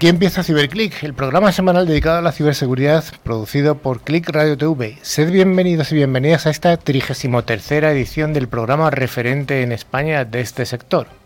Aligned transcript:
Aquí 0.00 0.08
empieza 0.08 0.42
CiberClick, 0.42 1.02
el 1.02 1.12
programa 1.12 1.52
semanal 1.52 1.86
dedicado 1.86 2.16
a 2.16 2.22
la 2.22 2.32
ciberseguridad 2.32 3.04
producido 3.22 3.74
por 3.74 4.00
Click 4.00 4.30
Radio 4.30 4.56
TV. 4.56 4.96
Sed 5.02 5.30
bienvenidos 5.30 5.92
y 5.92 5.96
bienvenidas 5.96 6.46
a 6.46 6.50
esta 6.50 6.74
33 6.78 7.70
edición 7.70 8.32
del 8.32 8.48
programa 8.48 8.88
referente 8.88 9.60
en 9.60 9.72
España 9.72 10.24
de 10.24 10.40
este 10.40 10.64
sector. 10.64 11.19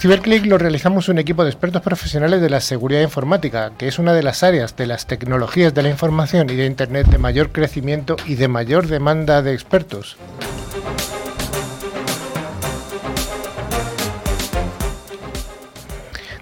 Ciberclick 0.00 0.46
lo 0.46 0.56
realizamos 0.56 1.10
un 1.10 1.18
equipo 1.18 1.44
de 1.44 1.50
expertos 1.50 1.82
profesionales 1.82 2.40
de 2.40 2.48
la 2.48 2.62
seguridad 2.62 3.02
informática, 3.02 3.72
que 3.76 3.86
es 3.86 3.98
una 3.98 4.14
de 4.14 4.22
las 4.22 4.42
áreas 4.42 4.74
de 4.74 4.86
las 4.86 5.06
tecnologías 5.06 5.74
de 5.74 5.82
la 5.82 5.90
información 5.90 6.48
y 6.48 6.56
de 6.56 6.64
Internet 6.64 7.08
de 7.08 7.18
mayor 7.18 7.52
crecimiento 7.52 8.16
y 8.24 8.36
de 8.36 8.48
mayor 8.48 8.86
demanda 8.86 9.42
de 9.42 9.52
expertos. 9.52 10.16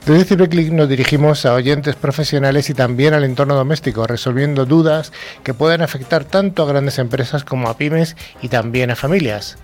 Desde 0.06 0.24
Ciberclick 0.24 0.70
nos 0.70 0.88
dirigimos 0.88 1.44
a 1.44 1.54
oyentes 1.54 1.96
profesionales 1.96 2.70
y 2.70 2.74
también 2.74 3.12
al 3.12 3.24
entorno 3.24 3.56
doméstico, 3.56 4.06
resolviendo 4.06 4.66
dudas 4.66 5.12
que 5.42 5.52
pueden 5.52 5.82
afectar 5.82 6.24
tanto 6.24 6.62
a 6.62 6.66
grandes 6.66 7.00
empresas 7.00 7.42
como 7.42 7.68
a 7.68 7.76
pymes 7.76 8.16
y 8.40 8.50
también 8.50 8.92
a 8.92 8.94
familias. 8.94 9.58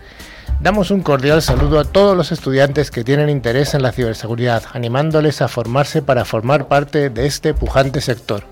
Damos 0.60 0.90
un 0.90 1.02
cordial 1.02 1.42
saludo 1.42 1.78
a 1.78 1.84
todos 1.84 2.16
los 2.16 2.32
estudiantes 2.32 2.90
que 2.90 3.04
tienen 3.04 3.28
interés 3.28 3.74
en 3.74 3.82
la 3.82 3.92
ciberseguridad, 3.92 4.62
animándoles 4.72 5.42
a 5.42 5.48
formarse 5.48 6.00
para 6.00 6.24
formar 6.24 6.68
parte 6.68 7.10
de 7.10 7.26
este 7.26 7.54
pujante 7.54 8.00
sector. 8.00 8.44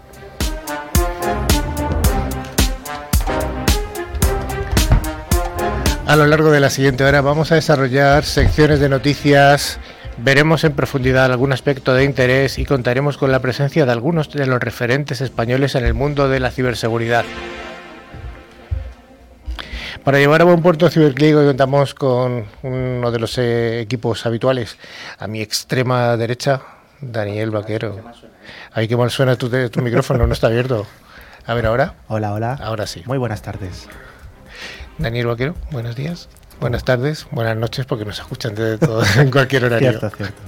A 6.07 6.17
lo 6.17 6.27
largo 6.27 6.51
de 6.51 6.61
la 6.61 6.69
siguiente 6.69 7.05
hora 7.05 7.23
vamos 7.23 7.53
a 7.53 7.55
desarrollar 7.55 8.25
secciones 8.25 8.81
de 8.81 8.91
noticias, 8.91 9.79
veremos 10.19 10.65
en 10.65 10.73
profundidad 10.73 11.33
algún 11.33 11.53
aspecto 11.53 11.95
de 11.95 12.05
interés 12.05 12.59
y 12.59 12.67
contaremos 12.67 13.17
con 13.17 13.33
la 13.33 13.41
presencia 13.41 13.87
de 13.87 13.93
algunos 13.93 14.31
de 14.31 14.45
los 14.47 14.61
referentes 14.61 15.23
españoles 15.23 15.75
en 15.75 15.87
el 15.87 15.95
mundo 15.95 16.29
de 16.29 16.41
la 16.41 16.51
ciberseguridad. 16.51 17.25
Para 20.05 20.19
llevar 20.19 20.41
a 20.41 20.45
buen 20.45 20.63
puerto 20.63 20.91
Ciberclick 20.91 21.37
hoy 21.37 21.47
contamos 21.47 21.95
con 21.95 22.47
uno 22.65 23.11
de 23.13 23.19
los 23.21 23.39
eh, 23.39 23.81
equipos 23.81 24.27
habituales. 24.27 24.77
A 25.19 25.29
mi 25.29 25.41
extrema 25.41 26.17
derecha, 26.17 26.61
Daniel 27.01 27.53
Vaquero. 27.53 28.01
Ay, 28.73 28.89
qué 28.89 28.97
mal 28.97 29.13
suena 29.13 29.37
tu, 29.37 29.49
tu 29.71 29.81
micrófono, 29.81 30.27
no 30.27 30.33
está 30.33 30.49
abierto. 30.49 30.89
A 31.47 31.55
ver, 31.55 31.67
ahora. 31.67 31.95
Hola, 32.09 32.33
hola. 32.33 32.59
Ahora 32.61 32.89
sí. 32.89 33.03
Muy 33.07 33.17
buenas 33.17 33.43
tardes. 33.43 33.89
Daniel 34.99 35.29
Vaquero, 35.29 35.55
buenos 35.71 35.95
días. 35.95 36.29
Buenas 36.59 36.83
tardes, 36.85 37.27
buenas 37.31 37.57
noches, 37.57 37.87
porque 37.87 38.05
nos 38.05 38.19
escuchan 38.19 38.57
de 38.57 38.79
todo 38.79 39.05
en 39.17 39.31
cualquier 39.31 39.67
horario. 39.67 39.91
Cierto, 39.91 40.11
cierto. 40.17 40.43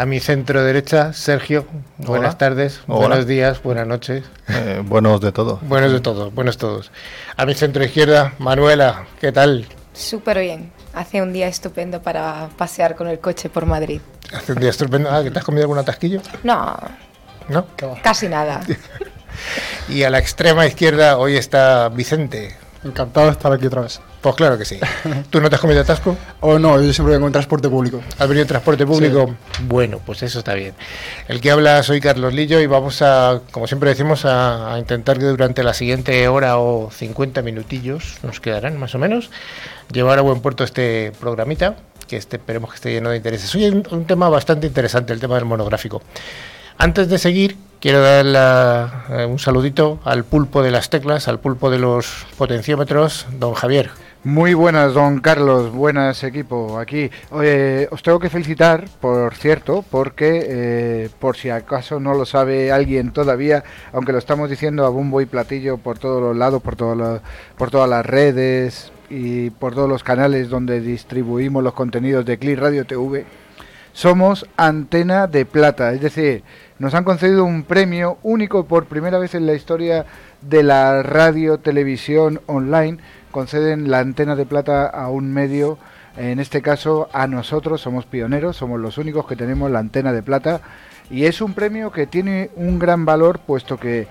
A 0.00 0.06
mi 0.06 0.18
centro 0.18 0.64
derecha, 0.64 1.12
Sergio. 1.12 1.66
Buenas 1.98 2.30
Hola. 2.30 2.38
tardes, 2.38 2.80
Hola. 2.86 3.08
buenos 3.08 3.26
días, 3.26 3.62
buenas 3.62 3.86
noches. 3.86 4.24
Eh, 4.48 4.82
buenos 4.82 5.20
de 5.20 5.30
todo. 5.30 5.58
Buenos 5.60 5.92
de 5.92 6.00
todos, 6.00 6.32
buenos 6.32 6.56
todos. 6.56 6.90
A 7.36 7.44
mi 7.44 7.52
centro 7.52 7.84
izquierda, 7.84 8.32
Manuela, 8.38 9.04
¿qué 9.20 9.30
tal? 9.30 9.66
Súper 9.92 10.40
bien. 10.40 10.72
Hace 10.94 11.20
un 11.20 11.34
día 11.34 11.48
estupendo 11.48 12.00
para 12.00 12.48
pasear 12.56 12.96
con 12.96 13.08
el 13.08 13.18
coche 13.18 13.50
por 13.50 13.66
Madrid. 13.66 14.00
Hace 14.32 14.54
un 14.54 14.60
día 14.60 14.70
estupendo. 14.70 15.10
Ah, 15.10 15.22
¿que 15.22 15.30
¿Te 15.30 15.38
has 15.38 15.44
comido 15.44 15.64
algún 15.64 15.76
atasquillo? 15.76 16.22
No, 16.44 16.78
¿No? 17.50 17.66
casi 18.02 18.26
nada. 18.26 18.62
Y 19.88 20.02
a 20.02 20.10
la 20.10 20.18
extrema 20.18 20.66
izquierda 20.66 21.18
hoy 21.18 21.36
está 21.36 21.90
Vicente. 21.90 22.56
Encantado 22.82 23.26
de 23.26 23.32
estar 23.32 23.52
aquí 23.52 23.66
otra 23.66 23.82
vez. 23.82 24.00
Pues 24.22 24.34
claro 24.34 24.56
que 24.56 24.64
sí. 24.64 24.80
¿Tú 25.28 25.40
no 25.40 25.50
te 25.50 25.56
has 25.56 25.60
comido 25.60 25.80
atasco? 25.80 26.16
O 26.40 26.58
no, 26.58 26.80
yo 26.80 26.92
siempre 26.94 27.14
vengo 27.14 27.26
en 27.26 27.32
transporte 27.32 27.68
público. 27.68 28.00
¿Has 28.18 28.26
venido 28.26 28.42
en 28.42 28.48
transporte 28.48 28.86
público? 28.86 29.34
Bueno, 29.66 30.00
pues 30.04 30.22
eso 30.22 30.38
está 30.38 30.54
bien. 30.54 30.74
El 31.28 31.40
que 31.42 31.50
habla 31.50 31.82
soy 31.82 32.00
Carlos 32.00 32.32
Lillo 32.32 32.58
y 32.60 32.66
vamos 32.66 33.02
a, 33.02 33.42
como 33.50 33.66
siempre 33.66 33.90
decimos, 33.90 34.24
a, 34.24 34.74
a 34.74 34.78
intentar 34.78 35.18
que 35.18 35.26
durante 35.26 35.62
la 35.62 35.74
siguiente 35.74 36.26
hora 36.28 36.58
o 36.58 36.90
50 36.90 37.42
minutillos, 37.42 38.18
nos 38.22 38.40
quedarán 38.40 38.78
más 38.78 38.94
o 38.94 38.98
menos, 38.98 39.30
llevar 39.92 40.18
a 40.18 40.22
buen 40.22 40.40
puerto 40.40 40.64
este 40.64 41.12
programita, 41.20 41.76
que 42.08 42.16
este, 42.16 42.36
esperemos 42.36 42.70
que 42.70 42.76
esté 42.76 42.92
lleno 42.92 43.10
de 43.10 43.18
intereses. 43.18 43.54
Hoy 43.54 43.66
un 43.66 44.06
tema 44.06 44.30
bastante 44.30 44.66
interesante, 44.66 45.12
el 45.12 45.20
tema 45.20 45.34
del 45.34 45.44
monográfico. 45.44 46.00
Antes 46.78 47.08
de 47.10 47.18
seguir, 47.18 47.58
quiero 47.80 48.02
dar 48.02 49.06
eh, 49.10 49.24
un 49.24 49.38
saludito 49.38 49.98
al 50.04 50.24
pulpo 50.24 50.62
de 50.62 50.70
las 50.70 50.90
teclas, 50.90 51.28
al 51.28 51.40
pulpo 51.40 51.70
de 51.70 51.78
los 51.78 52.26
potenciómetros, 52.36 53.26
don 53.38 53.54
Javier. 53.54 53.90
Muy 54.22 54.52
buenas, 54.52 54.92
don 54.92 55.20
Carlos, 55.20 55.72
buenas 55.72 56.22
equipo. 56.24 56.78
Aquí 56.78 57.10
os 57.30 58.02
tengo 58.02 58.18
que 58.18 58.28
felicitar, 58.28 58.84
por 59.00 59.34
cierto, 59.34 59.82
porque 59.90 60.44
eh, 60.46 61.08
por 61.18 61.38
si 61.38 61.48
acaso 61.48 62.00
no 62.00 62.12
lo 62.12 62.26
sabe 62.26 62.70
alguien 62.70 63.12
todavía, 63.12 63.64
aunque 63.94 64.12
lo 64.12 64.18
estamos 64.18 64.50
diciendo 64.50 64.84
a 64.84 64.90
bombo 64.90 65.22
y 65.22 65.26
platillo 65.26 65.78
por 65.78 65.98
todos 65.98 66.20
los 66.20 66.36
lados, 66.36 66.60
por, 66.60 66.76
por 66.76 67.70
todas 67.70 67.88
las 67.88 68.04
redes 68.04 68.92
y 69.08 69.48
por 69.48 69.74
todos 69.74 69.88
los 69.88 70.04
canales 70.04 70.50
donde 70.50 70.82
distribuimos 70.82 71.64
los 71.64 71.72
contenidos 71.72 72.26
de 72.26 72.36
Click 72.36 72.58
Radio 72.58 72.84
TV, 72.84 73.24
somos 73.94 74.46
antena 74.56 75.26
de 75.26 75.46
plata, 75.46 75.92
es 75.92 76.00
decir, 76.02 76.42
nos 76.80 76.94
han 76.94 77.04
concedido 77.04 77.44
un 77.44 77.62
premio 77.62 78.16
único 78.22 78.64
por 78.64 78.86
primera 78.86 79.18
vez 79.18 79.34
en 79.34 79.44
la 79.44 79.52
historia 79.52 80.06
de 80.40 80.62
la 80.62 81.02
radio, 81.02 81.58
televisión 81.58 82.40
online, 82.46 82.96
conceden 83.30 83.90
la 83.90 83.98
antena 83.98 84.34
de 84.34 84.46
plata 84.46 84.86
a 84.86 85.10
un 85.10 85.30
medio, 85.30 85.76
en 86.16 86.40
este 86.40 86.62
caso 86.62 87.10
a 87.12 87.26
nosotros, 87.26 87.82
somos 87.82 88.06
pioneros, 88.06 88.56
somos 88.56 88.80
los 88.80 88.96
únicos 88.96 89.26
que 89.26 89.36
tenemos 89.36 89.70
la 89.70 89.78
antena 89.78 90.14
de 90.14 90.22
plata. 90.22 90.62
Y 91.10 91.26
es 91.26 91.42
un 91.42 91.52
premio 91.52 91.92
que 91.92 92.06
tiene 92.06 92.50
un 92.56 92.78
gran 92.78 93.04
valor 93.04 93.40
puesto 93.40 93.76
que 93.76 94.06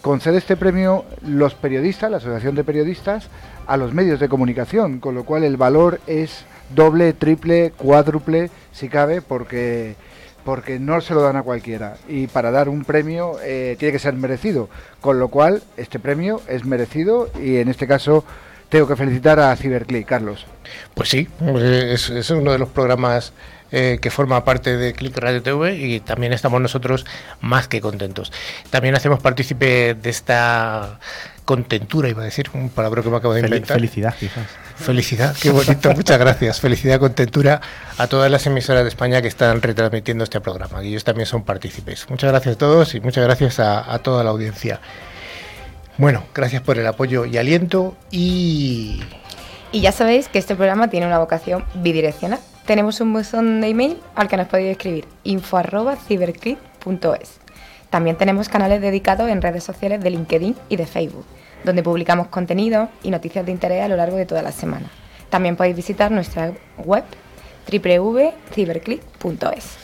concede 0.00 0.38
este 0.38 0.56
premio 0.56 1.04
los 1.26 1.56
periodistas, 1.56 2.08
la 2.08 2.18
Asociación 2.18 2.54
de 2.54 2.62
Periodistas, 2.62 3.30
a 3.66 3.76
los 3.76 3.94
medios 3.94 4.20
de 4.20 4.28
comunicación, 4.28 5.00
con 5.00 5.16
lo 5.16 5.24
cual 5.24 5.42
el 5.42 5.56
valor 5.56 6.00
es 6.06 6.44
doble, 6.72 7.14
triple, 7.14 7.72
cuádruple, 7.76 8.48
si 8.70 8.88
cabe, 8.88 9.22
porque 9.22 9.96
porque 10.44 10.78
no 10.78 11.00
se 11.00 11.14
lo 11.14 11.22
dan 11.22 11.36
a 11.36 11.42
cualquiera 11.42 11.96
y 12.08 12.26
para 12.26 12.50
dar 12.50 12.68
un 12.68 12.84
premio 12.84 13.36
eh, 13.42 13.76
tiene 13.78 13.92
que 13.92 13.98
ser 13.98 14.14
merecido, 14.14 14.68
con 15.00 15.18
lo 15.18 15.28
cual 15.28 15.62
este 15.76 15.98
premio 15.98 16.40
es 16.48 16.64
merecido 16.64 17.30
y 17.40 17.56
en 17.56 17.68
este 17.68 17.86
caso 17.86 18.24
tengo 18.68 18.88
que 18.88 18.96
felicitar 18.96 19.38
a 19.38 19.54
Ciberclick, 19.54 20.06
Carlos. 20.06 20.46
Pues 20.94 21.10
sí, 21.10 21.28
eh, 21.40 21.90
es, 21.92 22.08
es 22.10 22.30
uno 22.30 22.52
de 22.52 22.58
los 22.58 22.70
programas 22.70 23.32
eh, 23.74 23.98
que 24.02 24.10
forma 24.10 24.44
parte 24.44 24.76
de 24.76 24.92
Click 24.92 25.16
Radio 25.16 25.42
TV 25.42 25.76
y 25.76 26.00
también 26.00 26.34
estamos 26.34 26.60
nosotros 26.60 27.06
más 27.40 27.68
que 27.68 27.80
contentos. 27.80 28.30
También 28.68 28.94
hacemos 28.94 29.20
partícipe 29.20 29.94
de 29.94 30.10
esta 30.10 30.98
contentura, 31.44 32.08
iba 32.08 32.22
a 32.22 32.24
decir, 32.24 32.48
un 32.54 32.68
palabra 32.70 33.02
que 33.02 33.10
me 33.10 33.16
acabo 33.16 33.34
de 33.34 33.40
Fel- 33.42 33.46
inventar. 33.46 33.76
felicidad, 33.76 34.14
quizás. 34.18 34.46
Felicidad, 34.76 35.34
qué 35.40 35.50
bonito, 35.50 35.92
muchas 35.94 36.18
gracias. 36.18 36.60
Felicidad, 36.60 36.98
contentura 37.00 37.60
a 37.98 38.06
todas 38.06 38.30
las 38.30 38.46
emisoras 38.46 38.82
de 38.84 38.88
España 38.88 39.20
que 39.22 39.28
están 39.28 39.60
retransmitiendo 39.62 40.24
este 40.24 40.40
programa. 40.40 40.82
Y 40.84 40.88
ellos 40.88 41.04
también 41.04 41.26
son 41.26 41.42
partícipes. 41.44 42.08
Muchas 42.10 42.30
gracias 42.30 42.54
a 42.54 42.58
todos 42.58 42.94
y 42.94 43.00
muchas 43.00 43.24
gracias 43.24 43.58
a, 43.60 43.92
a 43.92 43.98
toda 44.00 44.22
la 44.24 44.30
audiencia. 44.30 44.80
Bueno, 45.98 46.24
gracias 46.34 46.62
por 46.62 46.78
el 46.78 46.86
apoyo 46.86 47.26
y 47.26 47.36
aliento 47.36 47.96
y 48.10 49.02
Y 49.72 49.80
ya 49.82 49.92
sabéis 49.92 50.28
que 50.28 50.38
este 50.38 50.54
programa 50.56 50.88
tiene 50.88 51.06
una 51.06 51.18
vocación 51.18 51.64
bidireccional. 51.74 52.38
Tenemos 52.66 53.00
un 53.00 53.12
buzón 53.12 53.60
de 53.60 53.68
email 53.68 53.98
al 54.14 54.28
que 54.28 54.36
nos 54.36 54.46
podéis 54.48 54.70
escribir 54.72 55.04
info@ciberclick.es. 55.24 57.41
También 57.92 58.16
tenemos 58.16 58.48
canales 58.48 58.80
dedicados 58.80 59.28
en 59.28 59.42
redes 59.42 59.64
sociales 59.64 60.02
de 60.02 60.08
LinkedIn 60.08 60.56
y 60.70 60.76
de 60.76 60.86
Facebook, 60.86 61.26
donde 61.62 61.82
publicamos 61.82 62.28
contenido 62.28 62.88
y 63.02 63.10
noticias 63.10 63.44
de 63.44 63.52
interés 63.52 63.84
a 63.84 63.88
lo 63.88 63.96
largo 63.96 64.16
de 64.16 64.24
toda 64.24 64.40
la 64.40 64.50
semana. 64.50 64.86
También 65.28 65.56
podéis 65.56 65.76
visitar 65.76 66.10
nuestra 66.10 66.52
web 66.78 67.04
www.ciberclick.es. 67.70 69.76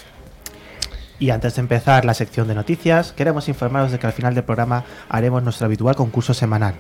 Y 1.19 1.29
antes 1.29 1.57
de 1.57 1.61
empezar 1.61 2.07
la 2.07 2.15
sección 2.15 2.49
de 2.49 2.55
noticias, 2.55 3.13
queremos 3.13 3.47
informaros 3.51 3.93
de 3.93 3.99
que 3.99 4.07
al 4.07 4.15
final 4.15 4.35
del 4.35 4.45
programa 4.45 4.85
haremos 5.11 5.43
nuestro 5.43 5.67
habitual 5.67 5.95
concurso 5.95 6.33
semanal. 6.33 6.77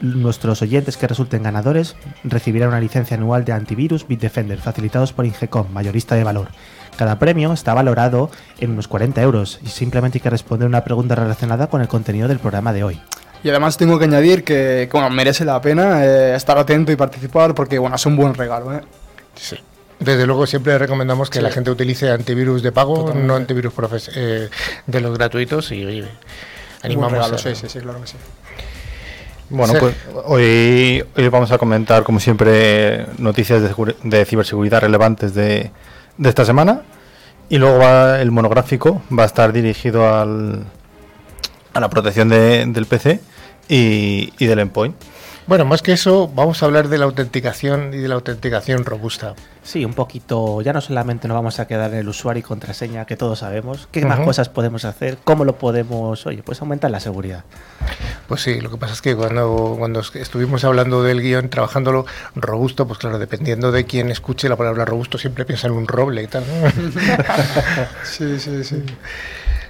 Nuestros 0.00 0.62
oyentes 0.62 0.96
que 0.96 1.06
resulten 1.06 1.42
ganadores 1.42 1.96
recibirán 2.24 2.70
una 2.70 2.80
licencia 2.80 3.18
anual 3.18 3.44
de 3.44 3.52
antivirus 3.52 4.08
Bitdefender 4.08 4.58
facilitados 4.58 5.12
por 5.12 5.26
Ingecom, 5.26 5.70
mayorista 5.70 6.14
de 6.14 6.24
valor. 6.24 6.48
Cada 6.96 7.18
premio 7.18 7.52
está 7.52 7.74
valorado 7.74 8.30
en 8.58 8.70
unos 8.70 8.88
40 8.88 9.20
euros 9.22 9.58
y 9.62 9.68
simplemente 9.68 10.18
hay 10.18 10.22
que 10.22 10.30
responder 10.30 10.66
una 10.66 10.82
pregunta 10.84 11.14
relacionada 11.14 11.66
con 11.68 11.80
el 11.82 11.88
contenido 11.88 12.26
del 12.28 12.38
programa 12.38 12.72
de 12.72 12.84
hoy. 12.84 13.00
Y 13.44 13.50
además 13.50 13.76
tengo 13.76 13.98
que 13.98 14.06
añadir 14.06 14.44
que, 14.44 14.88
bueno, 14.90 15.10
merece 15.10 15.44
la 15.44 15.60
pena 15.60 16.04
eh, 16.04 16.34
estar 16.34 16.56
atento 16.58 16.90
y 16.90 16.96
participar 16.96 17.54
porque 17.54 17.78
bueno, 17.78 17.96
es 17.96 18.06
un 18.06 18.16
buen 18.16 18.34
regalo. 18.34 18.74
¿eh? 18.74 18.80
Sí. 19.34 19.56
Desde 20.00 20.26
luego 20.26 20.46
siempre 20.46 20.76
recomendamos 20.78 21.30
que 21.30 21.38
Sí. 21.38 21.44
la 21.44 21.50
gente 21.50 21.70
utilice 21.70 22.10
antivirus 22.10 22.62
de 22.62 22.72
pago, 22.72 22.96
Totalmente. 22.96 23.26
no 23.28 23.36
antivirus 23.36 23.74
profes- 23.74 24.10
eh, 24.14 24.48
de 24.86 25.00
los 25.00 25.16
gratuitos 25.16 25.70
y 25.72 25.84
oye, 25.84 26.08
animamos 26.82 27.12
regalo, 27.12 27.34
a- 27.36 27.38
sí, 27.38 27.54
sí, 27.54 27.66
sí, 27.68 27.78
claro 27.80 28.00
que 28.00 28.06
sí. 28.08 28.16
Bueno, 29.48 29.74
Sí. 29.74 29.78
pues 29.80 29.94
hoy, 30.24 31.04
hoy 31.16 31.28
vamos 31.28 31.52
a 31.52 31.58
comentar, 31.58 32.02
como 32.02 32.18
siempre, 32.20 33.06
noticias 33.18 33.62
de, 33.62 33.94
de 34.02 34.24
ciberseguridad 34.24 34.80
relevantes 34.80 35.34
de, 35.34 35.70
de 36.18 36.28
esta 36.28 36.44
semana. 36.44 36.82
Y 37.48 37.58
luego 37.58 37.78
va 37.78 38.20
el 38.20 38.32
monográfico, 38.32 39.02
va 39.16 39.22
a 39.22 39.26
estar 39.26 39.52
dirigido 39.52 40.12
al, 40.12 40.64
a 41.74 41.80
la 41.80 41.88
protección 41.88 42.28
de- 42.28 42.66
del 42.66 42.86
PC 42.86 43.20
y, 43.68 44.32
y 44.38 44.46
del 44.46 44.58
endpoint. 44.58 44.96
Bueno, 45.46 45.64
más 45.64 45.80
que 45.80 45.92
eso, 45.92 46.28
vamos 46.34 46.60
a 46.62 46.66
hablar 46.66 46.88
de 46.88 46.98
la 46.98 47.04
autenticación 47.04 47.94
y 47.94 47.98
de 47.98 48.08
la 48.08 48.16
autenticación 48.16 48.84
robusta. 48.84 49.34
Sí, 49.66 49.84
un 49.84 49.94
poquito, 49.94 50.62
ya 50.62 50.72
no 50.72 50.80
solamente 50.80 51.26
nos 51.26 51.34
vamos 51.34 51.58
a 51.58 51.66
quedar 51.66 51.90
en 51.92 51.98
el 51.98 52.08
usuario 52.08 52.38
y 52.38 52.42
contraseña, 52.44 53.04
que 53.04 53.16
todos 53.16 53.40
sabemos, 53.40 53.88
qué 53.90 54.06
más 54.06 54.20
cosas 54.20 54.48
podemos 54.48 54.84
hacer, 54.84 55.18
cómo 55.24 55.44
lo 55.44 55.56
podemos, 55.58 56.24
oye, 56.24 56.40
pues 56.44 56.60
aumentar 56.60 56.88
la 56.92 57.00
seguridad. 57.00 57.42
Pues 58.28 58.42
sí, 58.42 58.60
lo 58.60 58.70
que 58.70 58.76
pasa 58.76 58.92
es 58.92 59.02
que 59.02 59.16
cuando, 59.16 59.74
cuando 59.76 59.98
es- 60.00 60.14
estuvimos 60.14 60.62
hablando 60.62 61.02
del 61.02 61.20
guion, 61.20 61.48
trabajándolo 61.50 62.06
robusto, 62.36 62.86
pues 62.86 63.00
claro, 63.00 63.18
dependiendo 63.18 63.72
de 63.72 63.84
quién 63.86 64.08
escuche 64.08 64.48
la 64.48 64.54
palabra 64.54 64.84
robusto, 64.84 65.18
siempre 65.18 65.44
piensa 65.44 65.66
en 65.66 65.72
un 65.72 65.88
roble 65.88 66.22
y 66.22 66.26
tal. 66.28 66.44
Sí, 68.04 68.38
sí, 68.38 68.62
sí. 68.62 68.84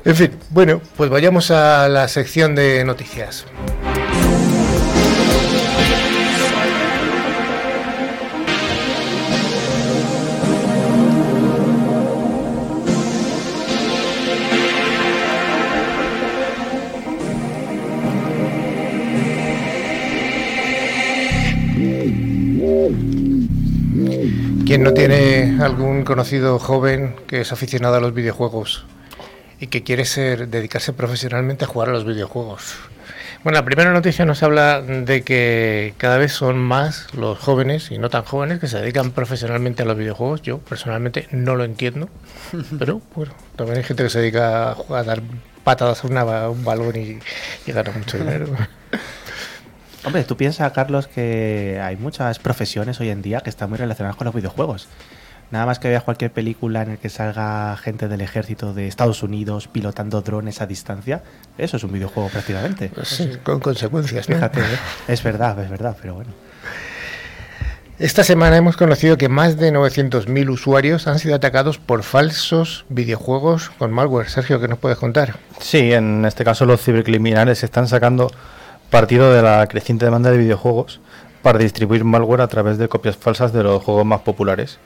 en 0.04 0.14
fin, 0.14 0.30
bueno, 0.50 0.82
pues 0.98 1.08
vayamos 1.08 1.50
a 1.50 1.88
la 1.88 2.06
sección 2.08 2.54
de 2.54 2.84
noticias. 2.84 3.46
¿Quién 24.66 24.82
no 24.82 24.92
tiene 24.92 25.58
algún 25.62 26.04
conocido 26.04 26.58
joven 26.58 27.14
que 27.26 27.40
es 27.40 27.52
aficionado 27.52 27.96
a 27.96 28.00
los 28.00 28.12
videojuegos 28.14 28.84
y 29.60 29.68
que 29.68 29.82
quiere 29.82 30.04
ser 30.04 30.48
dedicarse 30.48 30.92
profesionalmente 30.92 31.64
a 31.64 31.68
jugar 31.68 31.88
a 31.88 31.92
los 31.92 32.04
videojuegos? 32.04 32.74
Bueno, 33.44 33.58
la 33.60 33.64
primera 33.64 33.92
noticia 33.92 34.24
nos 34.24 34.42
habla 34.42 34.82
de 34.82 35.22
que 35.22 35.94
cada 35.98 36.18
vez 36.18 36.32
son 36.32 36.58
más 36.58 37.06
los 37.14 37.38
jóvenes 37.38 37.90
y 37.92 37.98
no 37.98 38.10
tan 38.10 38.24
jóvenes 38.24 38.58
que 38.58 38.66
se 38.66 38.78
dedican 38.80 39.12
profesionalmente 39.12 39.82
a 39.82 39.86
los 39.86 39.96
videojuegos. 39.96 40.42
Yo 40.42 40.58
personalmente 40.58 41.28
no 41.30 41.54
lo 41.54 41.62
entiendo, 41.64 42.08
pero 42.78 43.00
bueno, 43.14 43.32
también 43.54 43.78
hay 43.78 43.84
gente 43.84 44.02
que 44.02 44.10
se 44.10 44.18
dedica 44.18 44.72
a, 44.72 44.74
jugar- 44.74 45.02
a 45.02 45.04
dar 45.04 45.22
patadas 45.62 46.02
a, 46.02 46.08
una- 46.08 46.50
un 46.50 46.64
balón 46.64 46.96
y, 46.96 47.18
y 47.66 47.72
gana 47.72 47.92
mucho 47.96 48.18
dinero. 48.18 48.46
Hombre, 50.06 50.22
tú 50.22 50.36
piensas, 50.36 50.70
Carlos, 50.70 51.08
que 51.08 51.80
hay 51.82 51.96
muchas 51.96 52.38
profesiones 52.38 53.00
hoy 53.00 53.08
en 53.08 53.22
día 53.22 53.40
que 53.40 53.50
están 53.50 53.68
muy 53.68 53.76
relacionadas 53.76 54.14
con 54.14 54.26
los 54.26 54.34
videojuegos. 54.36 54.86
Nada 55.50 55.66
más 55.66 55.80
que 55.80 55.88
veas 55.88 56.04
cualquier 56.04 56.30
película 56.30 56.82
en 56.82 56.90
la 56.90 56.96
que 56.96 57.08
salga 57.08 57.76
gente 57.76 58.06
del 58.06 58.20
ejército 58.20 58.72
de 58.72 58.86
Estados 58.86 59.24
Unidos 59.24 59.66
pilotando 59.66 60.22
drones 60.22 60.60
a 60.60 60.66
distancia, 60.68 61.22
eso 61.58 61.76
es 61.76 61.82
un 61.82 61.90
videojuego 61.90 62.28
prácticamente. 62.28 62.92
Sí, 63.02 63.32
con 63.42 63.58
consecuencias. 63.58 64.28
¿no? 64.28 64.36
Fíjate, 64.36 64.60
¿eh? 64.60 64.78
es 65.08 65.24
verdad, 65.24 65.58
es 65.58 65.70
verdad, 65.70 65.96
pero 66.00 66.14
bueno. 66.14 66.30
Esta 67.98 68.22
semana 68.22 68.56
hemos 68.56 68.76
conocido 68.76 69.16
que 69.16 69.28
más 69.28 69.56
de 69.56 69.72
900.000 69.72 70.50
usuarios 70.50 71.08
han 71.08 71.18
sido 71.18 71.34
atacados 71.34 71.78
por 71.78 72.04
falsos 72.04 72.84
videojuegos 72.90 73.70
con 73.70 73.90
malware. 73.90 74.28
Sergio, 74.28 74.60
¿qué 74.60 74.68
nos 74.68 74.78
puedes 74.78 74.98
contar? 74.98 75.34
Sí, 75.58 75.92
en 75.92 76.24
este 76.24 76.44
caso 76.44 76.64
los 76.64 76.80
cibercriminales 76.80 77.64
están 77.64 77.88
sacando 77.88 78.30
partido 78.90 79.32
de 79.32 79.42
la 79.42 79.66
creciente 79.66 80.04
demanda 80.04 80.30
de 80.30 80.38
videojuegos 80.38 81.00
para 81.42 81.58
distribuir 81.58 82.04
malware 82.04 82.40
a 82.40 82.48
través 82.48 82.78
de 82.78 82.88
copias 82.88 83.16
falsas 83.16 83.52
de 83.52 83.62
los 83.62 83.82
juegos 83.82 84.04
más 84.04 84.20
populares. 84.20 84.78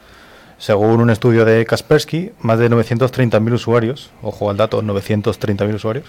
Según 0.59 1.01
un 1.01 1.11
estudio 1.11 1.45
de 1.45 1.65
Kaspersky, 1.65 2.33
más 2.41 2.59
de 2.59 2.71
930.000 2.71 3.53
usuarios, 3.53 4.11
ojo 4.21 4.51
al 4.51 4.59
dato, 4.59 4.83
930.000 4.83 5.75
usuarios, 5.75 6.05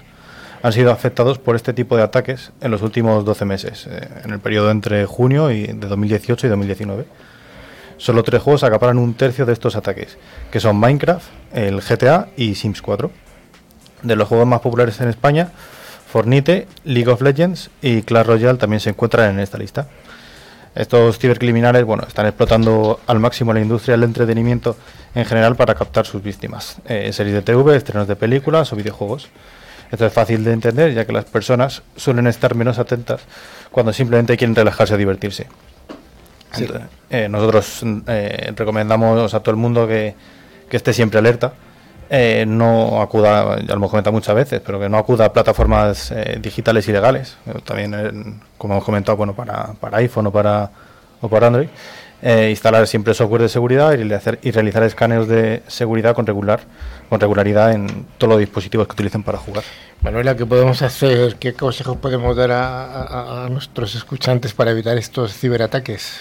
han 0.61 0.73
sido 0.73 0.91
afectados 0.91 1.39
por 1.39 1.55
este 1.55 1.73
tipo 1.73 1.95
de 1.97 2.03
ataques 2.03 2.51
en 2.61 2.71
los 2.71 2.81
últimos 2.81 3.25
12 3.25 3.45
meses, 3.45 3.87
eh, 3.89 4.09
en 4.23 4.31
el 4.31 4.39
periodo 4.39 4.69
entre 4.69 5.05
junio 5.05 5.51
y 5.51 5.67
de 5.67 5.87
2018 5.87 6.47
y 6.47 6.49
2019. 6.49 7.05
Solo 7.97 8.23
tres 8.23 8.41
juegos 8.41 8.63
acaparan 8.63 8.97
un 8.97 9.13
tercio 9.13 9.45
de 9.45 9.53
estos 9.53 9.75
ataques, 9.75 10.17
que 10.51 10.59
son 10.59 10.75
Minecraft, 10.75 11.27
el 11.53 11.81
GTA 11.81 12.29
y 12.35 12.55
Sims 12.55 12.81
4. 12.81 13.11
De 14.03 14.15
los 14.15 14.27
juegos 14.27 14.47
más 14.47 14.61
populares 14.61 14.99
en 15.01 15.07
España, 15.07 15.51
Fornite, 16.11 16.67
League 16.83 17.09
of 17.09 17.21
Legends 17.21 17.69
y 17.81 18.01
Clash 18.01 18.25
Royale 18.25 18.57
también 18.57 18.81
se 18.81 18.89
encuentran 18.89 19.31
en 19.31 19.39
esta 19.39 19.57
lista. 19.57 19.87
Estos 20.75 21.19
cibercriminales 21.19 21.85
bueno, 21.85 22.03
están 22.07 22.25
explotando 22.25 22.99
al 23.07 23.19
máximo 23.19 23.53
la 23.53 23.61
industria 23.61 23.93
del 23.93 24.03
entretenimiento 24.03 24.75
en 25.15 25.25
general 25.25 25.55
para 25.55 25.73
captar 25.75 26.05
sus 26.05 26.21
víctimas, 26.21 26.77
eh, 26.85 27.11
series 27.13 27.35
de 27.35 27.41
TV, 27.41 27.75
estrenos 27.75 28.07
de 28.07 28.15
películas 28.15 28.71
o 28.73 28.75
videojuegos. 28.75 29.29
Esto 29.89 30.05
es 30.05 30.13
fácil 30.13 30.43
de 30.43 30.53
entender 30.53 30.93
ya 30.93 31.05
que 31.05 31.13
las 31.13 31.25
personas 31.25 31.81
suelen 31.95 32.27
estar 32.27 32.55
menos 32.55 32.77
atentas 32.77 33.21
cuando 33.71 33.93
simplemente 33.93 34.37
quieren 34.37 34.55
relajarse 34.55 34.93
o 34.93 34.97
divertirse. 34.97 35.47
Entonces, 36.53 36.87
eh, 37.09 37.29
nosotros 37.29 37.81
eh, 38.07 38.53
recomendamos 38.55 39.33
a 39.33 39.39
todo 39.39 39.51
el 39.51 39.57
mundo 39.57 39.87
que, 39.87 40.15
que 40.69 40.77
esté 40.77 40.93
siempre 40.93 41.19
alerta. 41.19 41.53
Eh, 42.13 42.43
no 42.45 43.01
acuda, 43.01 43.57
ya 43.61 43.67
lo 43.67 43.75
hemos 43.75 43.89
comentado 43.89 44.11
muchas 44.13 44.35
veces, 44.35 44.61
pero 44.65 44.79
que 44.81 44.89
no 44.89 44.97
acuda 44.97 45.25
a 45.25 45.31
plataformas 45.33 46.11
eh, 46.11 46.37
digitales 46.41 46.85
ilegales. 46.89 47.37
eh, 47.47 47.53
también, 47.63 47.93
eh, 47.93 48.11
como 48.57 48.73
hemos 48.73 48.83
comentado, 48.83 49.15
bueno, 49.17 49.33
para, 49.33 49.73
para 49.79 49.97
iPhone 49.99 50.27
o 50.27 50.31
para, 50.31 50.69
o 51.21 51.29
para 51.29 51.47
Android. 51.47 51.69
eh, 52.23 52.49
instalar 52.51 52.85
siempre 52.85 53.13
software 53.15 53.41
de 53.43 53.49
seguridad 53.49 53.93
y 53.93 53.97
realizar, 54.03 54.37
y 54.43 54.51
realizar 54.51 54.83
escaneos 54.83 55.27
de 55.27 55.63
seguridad 55.67 56.13
con, 56.13 56.27
regular, 56.27 56.59
con 57.09 57.19
regularidad 57.19 57.71
en 57.71 58.05
todos 58.19 58.29
los 58.33 58.39
dispositivos 58.39 58.87
que 58.87 58.93
utilicen 58.93 59.23
para 59.23 59.37
jugar. 59.39 59.63
Manuela, 60.01 60.35
¿qué 60.35 60.45
podemos 60.45 60.81
hacer? 60.81 61.37
¿Qué 61.37 61.53
consejos 61.53 61.97
podemos 61.97 62.35
dar 62.35 62.51
a, 62.51 62.85
a- 62.85 63.45
a 63.45 63.49
nuestros 63.49 63.95
escuchantes 63.95 64.53
para 64.53 64.69
evitar 64.71 64.97
estos 64.97 65.33
ciberataques? 65.33 66.19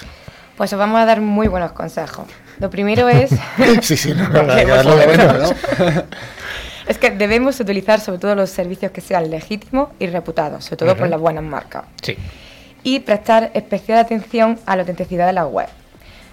Pues 0.56 0.72
os 0.72 0.78
vamos 0.78 1.00
a 1.00 1.04
dar 1.04 1.20
muy 1.20 1.48
buenos 1.48 1.72
consejos. 1.72 2.26
Lo 2.60 2.68
primero 2.68 3.08
es 3.08 3.30
sí, 3.82 3.96
sí, 3.96 4.14
no, 4.14 4.28
no, 4.28 4.44
buenas. 4.44 5.54
es 6.86 6.98
que 6.98 7.10
debemos 7.10 7.58
utilizar 7.58 8.00
sobre 8.00 8.18
todo 8.18 8.34
los 8.34 8.50
servicios 8.50 8.92
que 8.92 9.00
sean 9.00 9.30
legítimos 9.30 9.88
y 9.98 10.06
reputados, 10.06 10.64
sobre 10.64 10.76
todo 10.76 10.96
por 10.96 11.08
las 11.08 11.18
buenas 11.18 11.42
marcas. 11.42 11.84
Sí. 12.02 12.16
Y 12.82 13.00
prestar 13.00 13.50
especial 13.54 13.98
atención 13.98 14.58
a 14.66 14.76
la 14.76 14.82
autenticidad 14.82 15.26
de 15.26 15.32
la 15.32 15.46
web. 15.46 15.68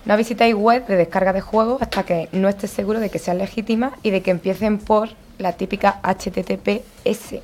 No 0.05 0.15
visitáis 0.15 0.55
web 0.55 0.85
de 0.87 0.95
descarga 0.95 1.33
de 1.33 1.41
juegos 1.41 1.81
hasta 1.81 2.03
que 2.03 2.29
no 2.31 2.47
estés 2.47 2.71
seguro 2.71 2.99
de 2.99 3.09
que 3.09 3.19
sean 3.19 3.37
legítimas 3.37 3.93
y 4.03 4.11
de 4.11 4.21
que 4.21 4.31
empiecen 4.31 4.77
por 4.77 5.09
la 5.37 5.53
típica 5.53 5.99
HTTPS. 6.03 7.41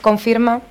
Confirma 0.00 0.62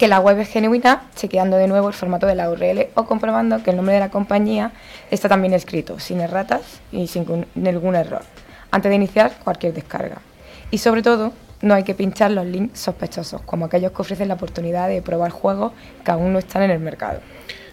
que 0.00 0.08
la 0.08 0.18
web 0.18 0.38
es 0.38 0.48
genuina, 0.48 1.02
chequeando 1.14 1.58
de 1.58 1.68
nuevo 1.68 1.88
el 1.88 1.92
formato 1.92 2.26
de 2.26 2.34
la 2.34 2.48
URL 2.48 2.88
o 2.94 3.04
comprobando 3.04 3.62
que 3.62 3.68
el 3.68 3.76
nombre 3.76 3.92
de 3.92 4.00
la 4.00 4.08
compañía 4.08 4.72
está 5.10 5.28
también 5.28 5.52
escrito, 5.52 5.98
sin 5.98 6.22
erratas 6.22 6.80
y 6.90 7.06
sin 7.06 7.26
ningún 7.54 7.94
error, 7.94 8.22
antes 8.70 8.88
de 8.88 8.96
iniciar 8.96 9.34
cualquier 9.44 9.74
descarga. 9.74 10.22
Y 10.70 10.78
sobre 10.78 11.02
todo, 11.02 11.34
no 11.60 11.74
hay 11.74 11.82
que 11.82 11.94
pinchar 11.94 12.30
los 12.30 12.46
links 12.46 12.80
sospechosos, 12.80 13.42
como 13.42 13.66
aquellos 13.66 13.92
que 13.92 14.00
ofrecen 14.00 14.28
la 14.28 14.34
oportunidad 14.34 14.88
de 14.88 15.02
probar 15.02 15.32
juegos 15.32 15.72
que 16.02 16.10
aún 16.10 16.32
no 16.32 16.38
están 16.38 16.62
en 16.62 16.70
el 16.70 16.80
mercado. 16.80 17.20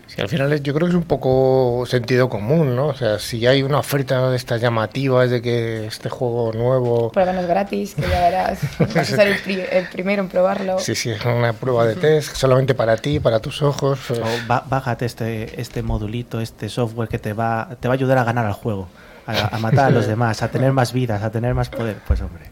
Sí, 0.07 0.21
al 0.21 0.29
final 0.29 0.51
es- 0.53 0.63
yo 0.63 0.73
creo 0.73 0.87
que 0.87 0.91
es 0.91 0.95
un 0.97 1.03
poco 1.03 1.83
sentido 1.85 2.29
común, 2.29 2.75
¿no? 2.75 2.87
O 2.87 2.93
sea, 2.95 3.19
si 3.19 3.45
hay 3.45 3.61
una 3.61 3.79
oferta 3.79 4.29
de 4.29 4.37
estas 4.37 4.61
llamativas 4.61 5.29
de 5.29 5.41
que 5.41 5.85
este 5.85 6.09
juego 6.09 6.53
nuevo... 6.53 7.11
Pruébanos 7.11 7.45
gratis, 7.45 7.93
que 7.93 8.01
ya 8.03 8.19
verás, 8.21 8.59
vas 8.79 8.95
a 8.97 9.03
ser 9.03 9.27
el, 9.27 9.37
pri- 9.39 9.65
el 9.69 9.87
primero 9.89 10.23
en 10.23 10.29
probarlo. 10.29 10.79
Sí, 10.79 10.95
sí, 10.95 11.09
es 11.11 11.23
una 11.25 11.51
prueba 11.53 11.85
de 11.85 11.95
test 11.95 12.35
solamente 12.35 12.73
para 12.73 12.95
ti, 12.97 13.19
para 13.19 13.39
tus 13.41 13.61
ojos. 13.61 13.99
O 14.11 14.15
bájate 14.47 15.05
este, 15.05 15.59
este 15.59 15.83
modulito, 15.83 16.39
este 16.39 16.69
software 16.69 17.09
que 17.09 17.19
te 17.19 17.33
va, 17.33 17.69
te 17.79 17.87
va 17.89 17.93
a 17.93 17.97
ayudar 17.97 18.17
a 18.17 18.23
ganar 18.23 18.45
al 18.45 18.53
juego, 18.53 18.87
a, 19.25 19.55
a 19.55 19.59
matar 19.59 19.85
a 19.87 19.89
los 19.89 20.07
demás, 20.07 20.41
a 20.41 20.49
tener 20.49 20.71
más 20.71 20.93
vidas, 20.93 21.21
a 21.21 21.29
tener 21.31 21.53
más 21.53 21.67
poder. 21.69 21.97
Pues 22.07 22.21
hombre, 22.21 22.45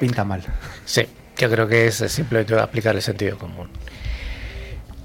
pinta 0.00 0.24
mal. 0.24 0.42
Sí, 0.84 1.06
yo 1.38 1.48
creo 1.50 1.68
que 1.68 1.86
es 1.86 1.94
simplemente 2.08 2.58
aplicar 2.58 2.96
el 2.96 3.02
sentido 3.02 3.38
común. 3.38 3.68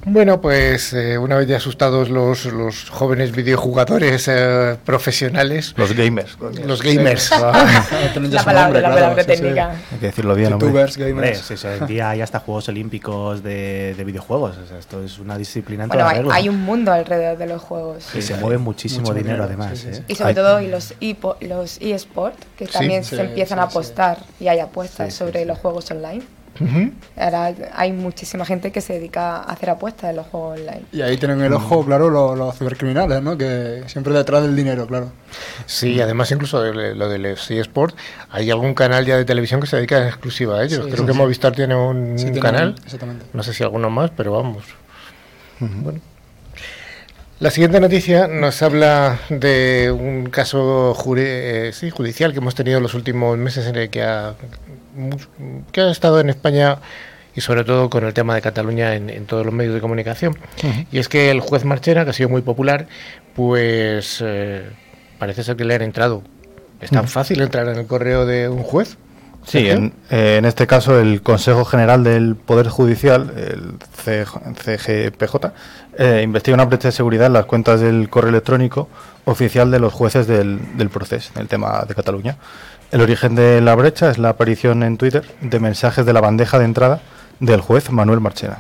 Bueno, 0.05 0.39
pues 0.41 0.93
eh, 0.93 1.17
una 1.17 1.35
vez 1.35 1.47
ya 1.47 1.57
asustados 1.57 2.09
los, 2.09 2.45
los 2.45 2.89
jóvenes 2.89 3.31
videojugadores 3.35 4.27
eh, 4.29 4.77
profesionales, 4.85 5.73
Los 5.77 5.93
gamers, 5.93 6.37
los 6.65 6.81
gamers, 6.81 7.29
ya 7.29 7.41
La 8.31 8.43
palabra, 8.43 8.79
la 9.15 9.23
técnica. 9.25 9.71
hay 9.91 9.97
que 9.99 10.05
decirlo 10.07 10.35
bien, 10.35 10.53
hombre. 10.53 10.67
Youtubers, 10.69 10.95
Hombre, 10.97 11.11
gamers. 11.13 11.39
sí, 11.39 11.57
sí, 11.57 11.67
hoy 11.67 11.77
en 11.81 11.87
día 11.87 12.09
hay 12.11 12.21
hasta 12.21 12.39
Juegos 12.39 12.69
Olímpicos 12.69 13.43
de, 13.43 13.93
de 13.97 14.03
videojuegos. 14.05 14.57
O 14.57 14.65
sea, 14.65 14.79
esto 14.79 15.03
es 15.03 15.19
una 15.19 15.37
disciplina 15.37 15.83
en 15.83 15.89
Bueno, 15.89 16.05
toda 16.23 16.35
hay, 16.35 16.47
un 16.49 16.59
mundo 16.61 16.91
alrededor 16.93 17.37
de 17.37 17.47
los 17.47 17.61
juegos. 17.61 18.05
Y 18.15 18.21
se 18.21 18.35
mueve 18.35 18.57
muchísimo 18.57 19.01
Mucho 19.01 19.13
dinero, 19.15 19.43
dinero, 19.47 19.63
además. 19.63 19.79
sí, 19.79 19.89
sí, 19.93 19.99
¿eh? 19.99 20.03
Y 20.07 20.15
sobre 20.15 20.29
Hay- 20.29 20.35
todo 20.35 20.61
y 20.61 20.67
los 20.67 20.93
epo- 21.01 21.35
los 21.41 21.77
eSport, 21.81 22.35
que 22.57 22.67
también 22.67 23.03
sí, 23.03 23.15
se 23.17 23.21
empiezan 23.23 23.57
sí, 23.59 23.63
a 23.63 23.67
sí. 23.67 23.71
apostar 23.71 24.17
y 24.39 24.47
hay 24.47 24.59
apuestas 24.59 25.13
sobre 25.13 25.41
sí. 25.41 25.45
los 25.45 25.57
juegos 25.59 25.91
online. 25.91 26.23
Ahora 27.17 27.53
hay 27.75 27.91
muchísima 27.93 28.45
gente 28.45 28.71
que 28.71 28.81
se 28.81 28.93
dedica 28.93 29.37
a 29.37 29.43
hacer 29.43 29.69
apuestas 29.69 30.09
en 30.09 30.17
los 30.17 30.27
juegos 30.27 30.59
online. 30.59 30.81
Y 30.91 31.01
ahí 31.01 31.17
tienen 31.17 31.41
el 31.41 31.53
ojo, 31.53 31.85
claro, 31.85 32.09
los, 32.09 32.37
los 32.37 32.57
cibercriminales, 32.57 33.21
¿no? 33.21 33.37
Que 33.37 33.83
siempre 33.87 34.13
detrás 34.13 34.41
del 34.43 34.55
dinero, 34.55 34.85
claro. 34.87 35.11
Sí, 35.65 35.99
además 36.01 36.31
incluso 36.31 36.61
de 36.61 36.95
lo 36.95 37.09
del 37.09 37.25
eSport, 37.25 37.95
hay 38.31 38.49
algún 38.51 38.73
canal 38.73 39.05
ya 39.05 39.17
de 39.17 39.25
televisión 39.25 39.61
que 39.61 39.67
se 39.67 39.77
dedica 39.77 39.97
en 40.01 40.07
exclusiva 40.07 40.59
a 40.59 40.63
ellos. 40.63 40.85
Sí, 40.85 40.91
Creo 40.91 40.97
sí, 41.03 41.05
que 41.07 41.13
sí. 41.13 41.17
Movistar 41.17 41.51
tiene 41.53 41.75
un, 41.75 42.17
Sí, 42.17 42.25
un 42.25 42.31
tienen- 42.33 42.41
canal, 42.41 42.75
Exactamente. 42.83 43.25
no 43.33 43.43
sé 43.43 43.53
si 43.53 43.63
alguno 43.63 43.89
más, 43.89 44.11
pero 44.15 44.31
vamos. 44.33 44.63
Bueno. 45.59 45.99
La 47.39 47.51
siguiente 47.51 47.79
noticia 47.79 48.27
nos 48.27 48.61
habla 48.61 49.17
de 49.29 49.95
un 49.97 50.29
caso 50.29 50.93
eh, 51.15 51.71
sí, 51.73 51.89
judicial 51.89 52.33
que 52.33 52.39
hemos 52.39 52.53
tenido 52.53 52.77
en 52.77 52.83
los 52.83 52.95
últimos 52.95 53.37
meses 53.37 53.65
en 53.65 53.77
el 53.77 53.89
que 53.89 54.03
ha, 54.03 54.33
que 55.71 55.79
ha 55.79 55.89
estado 55.89 56.19
en 56.19 56.29
España 56.29 56.79
y 57.33 57.39
sobre 57.39 57.63
todo 57.63 57.89
con 57.89 58.03
el 58.03 58.13
tema 58.13 58.35
de 58.35 58.41
Cataluña 58.41 58.93
en, 58.93 59.09
en 59.09 59.25
todos 59.25 59.45
los 59.45 59.55
medios 59.55 59.73
de 59.73 59.79
comunicación. 59.79 60.37
Y 60.91 60.99
es 60.99 61.07
que 61.07 61.31
el 61.31 61.39
juez 61.39 61.63
Marchena, 61.63 62.03
que 62.03 62.09
ha 62.09 62.13
sido 62.13 62.27
muy 62.27 62.41
popular, 62.41 62.87
pues 63.37 64.21
eh, 64.21 64.69
parece 65.17 65.43
ser 65.43 65.55
que 65.55 65.63
le 65.63 65.75
han 65.75 65.81
entrado. 65.81 66.23
¿Es 66.81 66.89
tan 66.89 67.07
fácil 67.07 67.41
entrar 67.41 67.69
en 67.69 67.77
el 67.77 67.85
correo 67.85 68.25
de 68.25 68.49
un 68.49 68.63
juez? 68.63 68.97
Sí, 69.45 69.67
en, 69.67 69.93
eh, 70.09 70.35
en 70.37 70.45
este 70.45 70.67
caso 70.67 70.99
el 70.99 71.21
Consejo 71.21 71.65
General 71.65 72.03
del 72.03 72.35
Poder 72.35 72.67
Judicial, 72.67 73.33
el 73.35 73.73
CGPJ, 74.03 75.53
eh, 75.97 76.21
investiga 76.23 76.55
una 76.55 76.65
brecha 76.65 76.89
de 76.89 76.91
seguridad 76.91 77.27
en 77.27 77.33
las 77.33 77.45
cuentas 77.45 77.79
del 77.79 78.09
correo 78.09 78.29
electrónico 78.29 78.89
oficial 79.25 79.71
de 79.71 79.79
los 79.79 79.93
jueces 79.93 80.27
del, 80.27 80.77
del 80.77 80.89
proceso, 80.89 81.31
en 81.35 81.41
el 81.41 81.47
tema 81.47 81.83
de 81.87 81.95
Cataluña. 81.95 82.37
El 82.91 83.01
origen 83.01 83.35
de 83.35 83.61
la 83.61 83.75
brecha 83.75 84.09
es 84.09 84.17
la 84.17 84.29
aparición 84.29 84.83
en 84.83 84.97
Twitter 84.97 85.23
de 85.41 85.59
mensajes 85.59 86.05
de 86.05 86.13
la 86.13 86.21
bandeja 86.21 86.59
de 86.59 86.65
entrada 86.65 87.01
del 87.39 87.61
juez 87.61 87.89
Manuel 87.91 88.19
Marchena. 88.19 88.59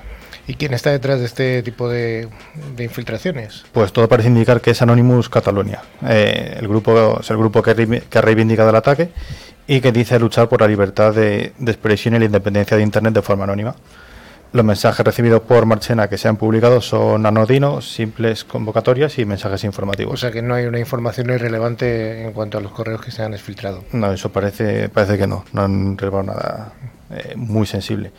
¿Y 0.49 0.55
quién 0.55 0.73
está 0.73 0.89
detrás 0.89 1.19
de 1.19 1.27
este 1.27 1.61
tipo 1.61 1.87
de, 1.87 2.27
de 2.75 2.83
infiltraciones? 2.83 3.65
Pues 3.71 3.93
todo 3.93 4.09
parece 4.09 4.29
indicar 4.29 4.61
que 4.61 4.71
es 4.71 4.81
Anonymous 4.81 5.29
Catalonia, 5.29 5.83
eh, 6.07 6.55
el 6.59 6.67
grupo 6.67 7.19
es 7.19 7.29
el 7.29 7.37
grupo 7.37 7.61
que, 7.61 7.69
ha 7.69 8.21
reivindicado 8.21 8.71
el 8.71 8.75
ataque 8.75 9.11
y 9.67 9.79
que 9.79 9.91
dice 9.91 10.17
luchar 10.17 10.49
por 10.49 10.61
la 10.61 10.67
libertad 10.67 11.13
de, 11.13 11.53
de 11.55 11.71
expresión 11.71 12.15
y 12.15 12.19
la 12.19 12.25
independencia 12.25 12.75
de 12.75 12.81
Internet 12.81 13.13
de 13.13 13.21
forma 13.21 13.43
anónima. 13.43 13.75
Los 14.51 14.65
mensajes 14.65 15.05
recibidos 15.05 15.43
por 15.43 15.67
Marchena 15.67 16.07
que 16.09 16.17
se 16.17 16.27
han 16.27 16.37
publicado 16.37 16.81
son 16.81 17.27
anodinos, 17.27 17.93
simples 17.93 18.43
convocatorias 18.43 19.19
y 19.19 19.25
mensajes 19.25 19.63
O 19.63 19.67
informativos. 19.67 20.19
sea 20.19 20.31
que 20.31 20.41
no 20.41 20.55
hay 20.55 20.65
una 20.65 20.79
información 20.79 21.29
irrelevante 21.29 22.23
en 22.23 22.33
cuanto 22.33 22.57
a 22.57 22.61
los 22.61 22.71
correos 22.71 23.01
que 23.01 23.11
se 23.11 23.21
han 23.21 23.35
exfiltrado. 23.35 23.83
No, 23.91 24.11
eso 24.11 24.31
parece, 24.31 24.89
parece 24.89 25.19
que 25.19 25.27
no, 25.27 25.45
no 25.53 25.61
han 25.61 25.95
revelado 25.95 26.23
nada 26.23 26.73
eh, 27.11 27.33
muy 27.35 27.67
sensible. 27.67 28.11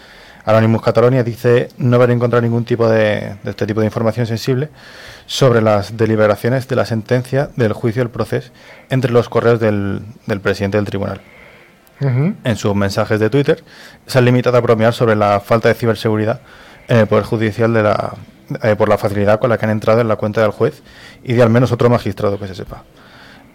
Anonymous 0.51 0.83
Catalonia 0.83 1.23
dice 1.25 1.69
no 1.79 1.97
haber 1.97 2.11
encontrado 2.11 2.43
ningún 2.43 2.65
tipo 2.65 2.89
de, 2.89 3.37
de 3.43 3.51
este 3.51 3.67
tipo 3.67 3.81
de 3.81 3.87
información 3.87 4.27
sensible 4.27 4.69
sobre 5.27 5.63
las 5.63 5.97
deliberaciones 5.97 6.69
de 6.69 6.77
la 6.77 6.85
sentencia 6.85 7.51
del 7.57 7.73
juicio 7.73 8.03
del 8.03 8.11
proceso 8.11 8.51
entre 8.89 9.13
los 9.13 9.29
correos 9.29 9.61
del, 9.61 10.03
del 10.27 10.41
presidente 10.41 10.77
del 10.79 10.87
tribunal. 10.87 11.21
En 12.01 12.57
sus 12.57 12.75
mensajes 12.75 13.21
de 13.21 13.29
Twitter 13.29 13.63
se 14.07 14.19
han 14.19 14.25
limitado 14.25 14.57
a 14.57 14.61
bromear 14.61 14.95
sobre 14.95 15.17
la 15.17 15.39
falta 15.41 15.69
de 15.69 15.75
ciberseguridad 15.75 16.41
en 16.89 16.97
el 16.97 17.07
Poder 17.07 17.25
Judicial 17.25 17.75
de 17.75 17.83
la, 17.83 18.15
eh, 18.63 18.75
por 18.75 18.89
la 18.89 18.97
facilidad 18.97 19.39
con 19.39 19.51
la 19.51 19.59
que 19.59 19.67
han 19.67 19.71
entrado 19.71 20.01
en 20.01 20.09
la 20.09 20.17
cuenta 20.17 20.41
del 20.41 20.51
juez 20.51 20.83
y 21.23 21.35
de 21.35 21.43
al 21.43 21.51
menos 21.51 21.73
otro 21.73 21.91
magistrado 21.91 22.39
que 22.39 22.47
se 22.49 22.55
sepa. 22.55 22.85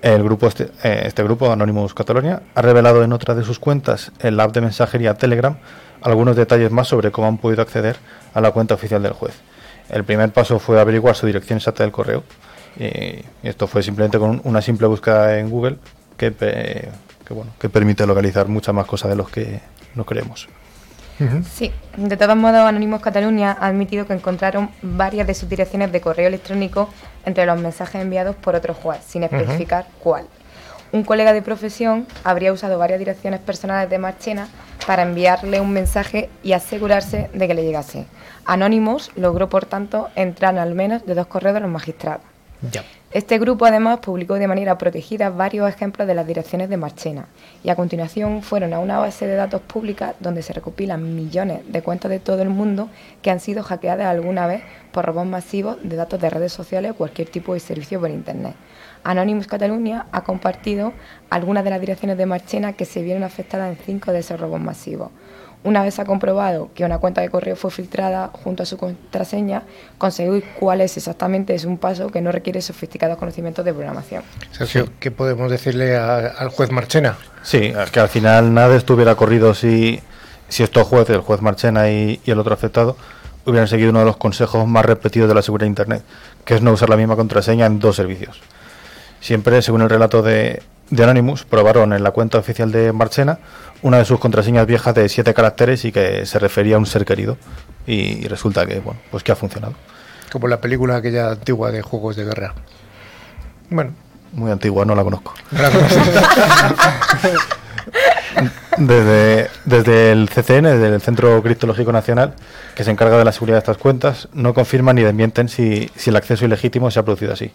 El 0.03 0.23
grupo 0.23 0.47
este, 0.47 0.65
eh, 0.83 1.05
este 1.05 1.23
grupo, 1.23 1.51
Anonymous 1.51 1.95
Catalonia, 1.95 2.43
ha 2.53 2.61
revelado 2.61 3.03
en 3.03 3.13
otra 3.13 3.33
de 3.33 3.43
sus 3.43 3.57
cuentas, 3.57 4.11
en 4.19 4.37
la 4.37 4.43
app 4.43 4.53
de 4.53 4.61
mensajería 4.61 5.15
Telegram, 5.15 5.57
algunos 6.05 6.35
detalles 6.35 6.71
más 6.71 6.87
sobre 6.87 7.11
cómo 7.11 7.27
han 7.27 7.37
podido 7.37 7.61
acceder 7.61 7.97
a 8.33 8.39
la 8.39 8.51
cuenta 8.51 8.75
oficial 8.75 9.01
del 9.01 9.13
juez. 9.13 9.33
El 9.89 10.03
primer 10.03 10.31
paso 10.31 10.59
fue 10.59 10.79
averiguar 10.79 11.15
su 11.15 11.25
dirección 11.25 11.57
exacta 11.57 11.83
del 11.83 11.91
correo. 11.91 12.23
Y 12.77 13.23
esto 13.47 13.67
fue 13.67 13.81
simplemente 13.81 14.19
con 14.19 14.41
una 14.43 14.61
simple 14.61 14.87
búsqueda 14.87 15.39
en 15.39 15.49
Google 15.49 15.77
que, 16.17 16.89
bueno, 17.29 17.51
que 17.59 17.69
permite 17.69 18.05
localizar 18.05 18.47
muchas 18.47 18.75
más 18.75 18.85
cosas 18.85 19.09
de 19.09 19.15
los 19.15 19.29
que 19.29 19.61
no 19.95 20.05
creemos. 20.05 20.47
Sí, 21.49 21.71
de 21.95 22.17
todos 22.17 22.35
modos, 22.35 22.59
Anónimos 22.59 23.01
Cataluña 23.01 23.57
ha 23.59 23.67
admitido 23.67 24.05
que 24.05 24.13
encontraron 24.13 24.69
varias 24.81 25.25
de 25.25 25.33
sus 25.33 25.47
direcciones 25.47 25.91
de 25.91 26.01
correo 26.01 26.27
electrónico 26.27 26.89
entre 27.25 27.45
los 27.45 27.59
mensajes 27.59 28.01
enviados 28.01 28.35
por 28.35 28.53
otro 28.55 28.73
juez, 28.73 28.99
sin 29.07 29.23
especificar 29.23 29.87
cuál. 29.99 30.27
Un 30.95 31.03
colega 31.03 31.33
de 31.33 31.41
profesión 31.41 32.07
habría 32.23 32.53
usado 32.53 32.79
varias 32.79 32.99
direcciones 32.99 33.41
personales 33.41 33.89
de 33.89 33.97
Marchena 33.97 34.47
para 34.87 35.03
enviarle 35.03 35.59
un 35.59 35.73
mensaje 35.73 36.29
y 36.41 36.53
asegurarse 36.53 37.29
de 37.33 37.47
que 37.49 37.53
le 37.53 37.65
llegase. 37.65 38.05
Anonymous 38.45 39.11
logró, 39.17 39.49
por 39.49 39.65
tanto, 39.65 40.07
entrar 40.15 40.53
en 40.53 40.59
al 40.61 40.73
menos 40.73 41.05
de 41.05 41.13
dos 41.13 41.27
correos 41.27 41.55
de 41.55 41.59
los 41.59 41.69
magistrados. 41.69 42.21
Ya. 42.71 42.85
Este 43.11 43.39
grupo 43.39 43.65
además 43.65 43.99
publicó 43.99 44.35
de 44.35 44.47
manera 44.47 44.77
protegida 44.77 45.29
varios 45.29 45.67
ejemplos 45.69 46.07
de 46.07 46.15
las 46.15 46.27
direcciones 46.27 46.69
de 46.69 46.77
Marchena 46.77 47.27
y 47.61 47.69
a 47.69 47.75
continuación 47.75 48.41
fueron 48.41 48.73
a 48.73 48.79
una 48.79 48.97
base 48.97 49.27
de 49.27 49.35
datos 49.35 49.61
pública 49.61 50.15
donde 50.21 50.43
se 50.43 50.53
recopilan 50.53 51.15
millones 51.15 51.61
de 51.67 51.81
cuentas 51.81 52.09
de 52.09 52.19
todo 52.19 52.41
el 52.41 52.49
mundo 52.49 52.89
que 53.21 53.31
han 53.31 53.39
sido 53.39 53.63
hackeadas 53.63 54.07
alguna 54.07 54.47
vez 54.47 54.63
por 54.91 55.05
robos 55.05 55.25
masivos 55.25 55.77
de 55.83 55.95
datos 55.95 56.19
de 56.19 56.29
redes 56.29 56.53
sociales 56.53 56.91
o 56.91 56.95
cualquier 56.95 57.29
tipo 57.29 57.53
de 57.53 57.59
servicio 57.59 57.99
por 57.99 58.09
Internet. 58.09 58.55
Anonymous 59.05 59.47
Catalunya 59.47 60.07
ha 60.11 60.23
compartido 60.23 60.91
algunas 61.29 61.63
de 61.63 61.69
las 61.69 61.79
direcciones 61.79 62.17
de 62.17 62.25
Marchena 62.25 62.73
que 62.73 62.85
se 62.85 63.01
vieron 63.01 63.23
afectadas 63.23 63.69
en 63.69 63.77
cinco 63.85 64.11
de 64.11 64.19
esos 64.19 64.39
robos 64.39 64.59
masivos. 64.59 65.11
Una 65.63 65.81
vez 65.83 65.97
ha 65.97 66.05
comprobado 66.05 66.69
que 66.75 66.83
una 66.85 66.99
cuenta 66.99 67.21
de 67.21 67.29
correo 67.29 67.55
fue 67.55 67.71
filtrada 67.71 68.29
junto 68.33 68.61
a 68.63 68.65
su 68.67 68.77
contraseña, 68.77 69.63
conseguir 69.97 70.43
cuál 70.59 70.81
es 70.81 70.95
exactamente 70.97 71.55
es 71.55 71.65
un 71.65 71.77
paso 71.79 72.09
que 72.09 72.21
no 72.21 72.31
requiere 72.31 72.61
sofisticados 72.61 73.17
conocimientos 73.17 73.65
de 73.65 73.73
programación. 73.73 74.21
Sergio, 74.51 74.89
¿qué 74.99 75.09
podemos 75.09 75.49
decirle 75.49 75.95
a- 75.97 76.17
al 76.17 76.49
juez 76.49 76.71
Marchena? 76.71 77.17
Sí, 77.41 77.73
es 77.75 77.89
que 77.91 77.99
al 77.99 78.09
final 78.09 78.53
nada 78.53 78.75
estuviera 78.75 79.15
corrido 79.15 79.55
si, 79.55 79.99
si 80.49 80.61
estos 80.61 80.87
jueces, 80.87 81.15
el 81.15 81.21
juez 81.21 81.41
Marchena 81.41 81.89
y, 81.89 82.19
y 82.23 82.29
el 82.31 82.37
otro 82.39 82.53
afectado, 82.53 82.95
hubieran 83.47 83.67
seguido 83.67 83.89
uno 83.91 83.99
de 83.99 84.05
los 84.05 84.17
consejos 84.17 84.67
más 84.67 84.85
repetidos 84.85 85.27
de 85.29 85.35
la 85.35 85.41
seguridad 85.41 85.65
de 85.65 85.69
Internet, 85.69 86.03
que 86.43 86.55
es 86.55 86.61
no 86.61 86.73
usar 86.73 86.89
la 86.89 86.97
misma 86.97 87.15
contraseña 87.15 87.65
en 87.65 87.79
dos 87.79 87.95
servicios. 87.95 88.39
Siempre, 89.25 89.59
según 89.63 89.81
el 89.81 89.89
relato 89.89 90.21
de, 90.21 90.61
de 90.91 91.03
Anonymous, 91.03 91.45
probaron 91.45 91.93
en 91.93 92.03
la 92.03 92.11
cuenta 92.11 92.37
oficial 92.37 92.71
de 92.71 92.91
Marchena 92.91 93.39
una 93.81 93.97
de 93.97 94.05
sus 94.05 94.19
contraseñas 94.19 94.67
viejas 94.67 94.93
de 94.93 95.09
siete 95.09 95.33
caracteres 95.33 95.83
y 95.83 95.91
que 95.91 96.27
se 96.27 96.37
refería 96.37 96.75
a 96.75 96.77
un 96.77 96.85
ser 96.85 97.05
querido. 97.05 97.35
Y, 97.87 98.27
resulta 98.27 98.67
que, 98.67 98.81
bueno, 98.81 98.99
pues 99.09 99.23
que 99.23 99.31
ha 99.31 99.35
funcionado. 99.35 99.73
Como 100.31 100.47
la 100.47 100.61
película 100.61 100.97
aquella 100.97 101.31
antigua 101.31 101.71
de 101.71 101.81
juegos 101.81 102.15
de 102.17 102.23
guerra. 102.23 102.53
Bueno, 103.71 103.93
Muy 104.33 104.51
antigua, 104.51 104.85
no 104.85 104.93
la 104.93 105.03
conozco. 105.03 105.33
Desde, 108.77 109.49
desde 109.63 110.11
el 110.11 110.29
CCN, 110.29 110.63
desde 110.63 110.95
el 110.95 111.01
Centro 111.01 111.41
Criptológico 111.41 111.91
Nacional, 111.91 112.33
que 112.75 112.83
se 112.83 112.91
encarga 112.91 113.17
de 113.17 113.23
la 113.23 113.31
seguridad 113.31 113.55
de 113.55 113.59
estas 113.59 113.77
cuentas, 113.77 114.27
no 114.33 114.53
confirman 114.53 114.97
ni 114.97 115.01
desmienten 115.01 115.47
si, 115.47 115.89
si 115.95 116.09
el 116.09 116.15
acceso 116.17 116.43
ilegítimo 116.45 116.91
se 116.91 116.99
ha 116.99 117.03
producido 117.03 117.33
así. 117.33 117.51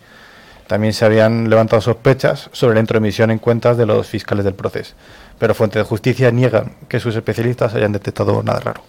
También 0.70 0.92
se 0.92 1.04
habían 1.04 1.50
levantado 1.50 1.82
sospechas 1.82 2.48
sobre 2.52 2.74
la 2.74 2.80
intromisión 2.80 3.32
en 3.32 3.40
cuentas 3.40 3.76
de 3.76 3.86
los 3.86 4.06
fiscales 4.06 4.44
del 4.44 4.54
proceso, 4.54 4.94
pero 5.36 5.52
fuentes 5.52 5.82
de 5.82 5.84
justicia 5.84 6.30
niegan 6.30 6.76
que 6.86 7.00
sus 7.00 7.16
especialistas 7.16 7.74
hayan 7.74 7.90
detectado 7.90 8.40
nada 8.44 8.60
raro. 8.60 8.82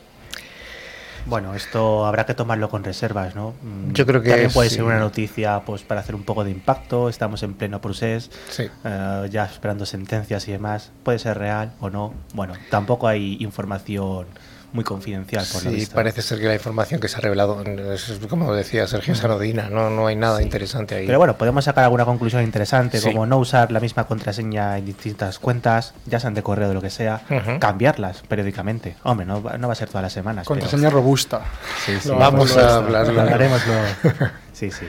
Bueno, 1.25 1.55
esto 1.55 2.05
habrá 2.05 2.27
que 2.27 2.35
tomarlo 2.35 2.69
con 2.69 2.83
reservas, 2.83 3.33
¿no? 3.35 3.55
Mm, 3.63 3.93
Yo 3.93 4.05
creo 4.05 4.21
que 4.21 4.29
También 4.29 4.51
puede 4.51 4.69
sí. 4.69 4.75
ser 4.75 4.83
una 4.83 4.99
noticia 4.99 5.59
pues 5.65 5.81
para 5.81 6.01
hacer 6.01 6.13
un 6.13 6.21
poco 6.21 6.43
de 6.43 6.51
impacto. 6.51 7.09
Estamos 7.09 7.41
en 7.41 7.55
pleno 7.55 7.81
procés, 7.81 8.29
Sí. 8.49 8.67
eh, 8.83 9.27
ya 9.31 9.45
esperando 9.45 9.87
sentencias 9.87 10.47
y 10.47 10.51
demás. 10.51 10.91
Puede 11.01 11.17
ser 11.17 11.39
real 11.39 11.73
o 11.79 11.89
no. 11.89 12.13
Bueno, 12.35 12.53
tampoco 12.69 13.07
hay 13.07 13.37
información 13.39 14.27
muy 14.73 14.83
confidencial 14.83 15.45
por 15.51 15.63
lo 15.63 15.69
Sí, 15.69 15.75
visto. 15.75 15.95
parece 15.95 16.21
ser 16.21 16.39
que 16.39 16.47
la 16.47 16.53
información 16.53 16.99
que 16.99 17.07
se 17.07 17.17
ha 17.17 17.19
revelado, 17.19 17.61
es, 17.93 18.19
como 18.29 18.53
decía 18.53 18.87
Sergio 18.87 19.15
Sanodina, 19.15 19.69
no, 19.69 19.89
no 19.89 20.07
hay 20.07 20.15
nada 20.15 20.41
interesante 20.41 20.95
ahí. 20.95 21.05
Pero 21.05 21.17
bueno, 21.17 21.37
podemos 21.37 21.65
sacar 21.65 21.83
alguna 21.83 22.05
conclusión 22.05 22.41
interesante, 22.43 22.99
Sí. 22.99 23.09
como 23.11 23.25
no 23.25 23.37
usar 23.37 23.71
la 23.71 23.79
misma 23.79 24.05
contraseña 24.07 24.77
en 24.77 24.85
distintas 24.85 25.39
cuentas, 25.39 25.93
ya 26.05 26.19
sean 26.19 26.33
de 26.33 26.43
correo 26.43 26.69
o 26.69 26.73
lo 26.73 26.81
que 26.81 26.89
sea, 26.89 27.21
cambiarlas 27.59 28.21
periódicamente. 28.27 28.95
Hombre, 29.03 29.25
no, 29.25 29.43
va- 29.43 29.57
no 29.57 29.67
va 29.67 29.73
a 29.73 29.75
ser 29.75 29.89
todas 29.89 30.03
las 30.03 30.13
semanas. 30.13 30.45
pero- 30.47 30.59
Contraseña 30.61 30.89
robusta. 30.89 31.41
Sí, 31.85 31.93
sí. 32.01 32.09
Vamos 32.09 32.55
lo 32.55 32.61
a 32.61 32.75
hablarlo. 32.75 33.13
Lo 33.13 33.21
hablaremos 33.21 33.61
luego. 33.67 34.31
Sí, 34.53 34.69
sí. 34.71 34.85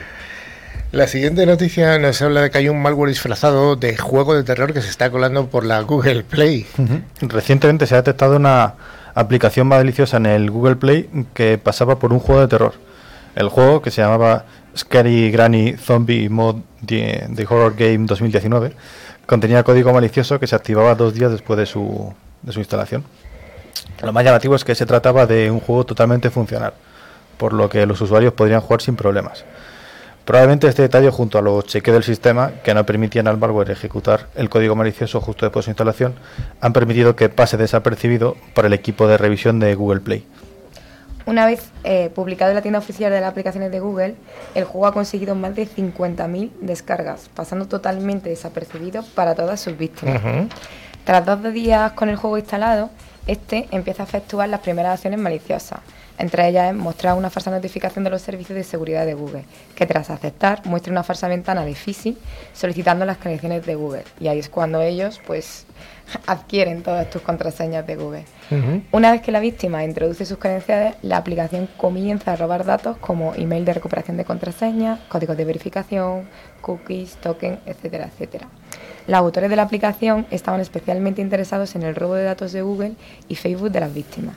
La 0.91 1.07
siguiente 1.07 1.45
noticia 1.47 1.97
nos 1.97 2.21
habla 2.21 2.41
de 2.41 2.51
que 2.51 2.59
hay 2.59 2.69
un 2.69 2.79
malware 2.79 3.09
disfrazado 3.09 3.75
de 3.75 3.97
juego 3.97 4.35
de 4.35 4.43
terror 4.43 4.71
que 4.73 4.81
se 4.83 4.89
está 4.89 5.09
colando 5.09 5.47
por 5.47 5.65
la 5.65 5.81
Google 5.81 6.23
Play. 6.23 6.67
Recientemente 7.21 7.87
se 7.87 7.95
ha 7.95 7.97
detectado 7.97 8.35
una 8.35 8.75
aplicación 9.15 9.67
maliciosa 9.67 10.17
en 10.17 10.25
el 10.25 10.51
Google 10.51 10.75
Play 10.75 11.09
que 11.33 11.57
pasaba 11.57 11.99
por 11.99 12.13
un 12.13 12.19
juego 12.19 12.41
de 12.41 12.47
terror. 12.47 12.73
El 13.35 13.49
juego, 13.49 13.81
que 13.81 13.91
se 13.91 14.01
llamaba 14.01 14.45
Scary 14.75 15.31
Granny 15.31 15.73
Zombie 15.77 16.29
Mod 16.29 16.57
The, 16.85 17.45
Horror 17.47 17.75
Game 17.75 18.05
2019, 18.05 18.73
contenía 19.25 19.63
código 19.63 19.93
malicioso 19.93 20.39
que 20.39 20.47
se 20.47 20.55
activaba 20.55 20.95
dos 20.95 21.13
días 21.13 21.31
después 21.31 21.57
de 21.57 21.65
su, 21.65 22.13
de 22.41 22.51
su 22.51 22.59
instalación. 22.59 23.03
Lo 24.01 24.13
más 24.13 24.23
llamativo 24.23 24.55
es 24.55 24.63
que 24.63 24.75
se 24.75 24.85
trataba 24.85 25.25
de 25.25 25.49
un 25.49 25.59
juego 25.59 25.85
totalmente 25.85 26.29
funcional, 26.29 26.73
por 27.37 27.53
lo 27.53 27.69
que 27.69 27.85
los 27.85 27.99
usuarios 28.01 28.33
podrían 28.33 28.61
jugar 28.61 28.81
sin 28.81 28.95
problemas. 28.95 29.45
Probablemente 30.25 30.67
este 30.67 30.83
detalle, 30.83 31.09
junto 31.09 31.37
a 31.37 31.41
los 31.41 31.65
chequeos 31.65 31.95
del 31.95 32.03
sistema, 32.03 32.51
que 32.63 32.73
no 32.73 32.85
permitían 32.85 33.27
al 33.27 33.37
malware 33.37 33.71
ejecutar 33.71 34.27
el 34.35 34.49
código 34.49 34.73
malicioso 34.73 35.19
justo 35.19 35.45
después 35.45 35.63
de 35.63 35.65
su 35.65 35.71
instalación, 35.71 36.15
han 36.61 36.71
permitido 36.71 37.15
que 37.17 37.27
pase 37.27 37.57
desapercibido 37.57 38.37
por 38.53 38.65
el 38.65 38.71
equipo 38.71 39.05
de 39.07 39.17
revisión 39.17 39.59
de 39.59 39.75
Google 39.75 39.99
Play. 39.99 40.25
Una 41.25 41.45
vez 41.45 41.71
eh, 41.83 42.09
publicado 42.13 42.51
en 42.51 42.55
la 42.55 42.61
tienda 42.61 42.79
oficial 42.79 43.11
de 43.11 43.19
las 43.19 43.31
aplicaciones 43.31 43.71
de 43.71 43.79
Google, 43.79 44.15
el 44.55 44.63
juego 44.63 44.87
ha 44.87 44.93
conseguido 44.93 45.35
más 45.35 45.55
de 45.55 45.67
50.000 45.67 46.51
descargas, 46.61 47.29
pasando 47.33 47.67
totalmente 47.67 48.29
desapercibido 48.29 49.03
para 49.15 49.35
todas 49.35 49.59
sus 49.59 49.77
víctimas. 49.77 50.21
Tras 51.05 51.25
dos 51.25 51.53
días 51.53 51.91
con 51.93 52.07
el 52.07 52.15
juego 52.15 52.37
instalado, 52.37 52.89
este 53.27 53.67
empieza 53.71 54.03
a 54.03 54.05
efectuar 54.05 54.49
las 54.49 54.61
primeras 54.61 54.95
acciones 54.95 55.19
maliciosas. 55.19 55.79
Entre 56.17 56.47
ellas 56.47 56.69
es 56.69 56.75
mostrar 56.75 57.15
una 57.17 57.29
falsa 57.29 57.49
notificación 57.51 58.03
de 58.03 58.11
los 58.11 58.21
servicios 58.21 58.55
de 58.55 58.63
seguridad 58.63 59.05
de 59.05 59.13
Google, 59.15 59.45
que 59.75 59.85
tras 59.85 60.09
aceptar 60.09 60.65
muestra 60.65 60.91
una 60.91 61.03
falsa 61.03 61.27
ventana 61.27 61.65
de 61.65 61.73
phishing 61.73 62.17
solicitando 62.53 63.05
las 63.05 63.17
credenciales 63.17 63.65
de 63.65 63.75
Google. 63.75 64.03
Y 64.19 64.27
ahí 64.27 64.39
es 64.39 64.49
cuando 64.49 64.81
ellos 64.81 65.19
pues 65.25 65.65
adquieren 66.27 66.83
todas 66.83 67.09
tus 67.09 67.21
contraseñas 67.21 67.85
de 67.87 67.95
Google. 67.95 68.25
Una 68.91 69.11
vez 69.11 69.21
que 69.21 69.31
la 69.31 69.39
víctima 69.39 69.83
introduce 69.83 70.25
sus 70.25 70.37
credenciales, 70.37 70.95
la 71.01 71.17
aplicación 71.17 71.67
comienza 71.77 72.33
a 72.33 72.35
robar 72.35 72.65
datos 72.65 72.97
como 72.97 73.33
email 73.33 73.65
de 73.65 73.73
recuperación 73.73 74.15
de 74.17 74.25
contraseñas, 74.25 74.99
códigos 75.09 75.35
de 75.35 75.45
verificación, 75.45 76.29
cookies, 76.61 77.15
tokens, 77.15 77.57
etcétera, 77.65 78.05
etcétera. 78.05 78.47
Los 79.07 79.17
autores 79.17 79.49
de 79.49 79.55
la 79.55 79.63
aplicación 79.63 80.27
estaban 80.29 80.61
especialmente 80.61 81.21
interesados 81.21 81.75
en 81.75 81.81
el 81.81 81.95
robo 81.95 82.13
de 82.13 82.23
datos 82.23 82.51
de 82.53 82.61
Google 82.61 82.93
y 83.27 83.35
Facebook 83.35 83.71
de 83.71 83.79
las 83.79 83.93
víctimas. 83.93 84.35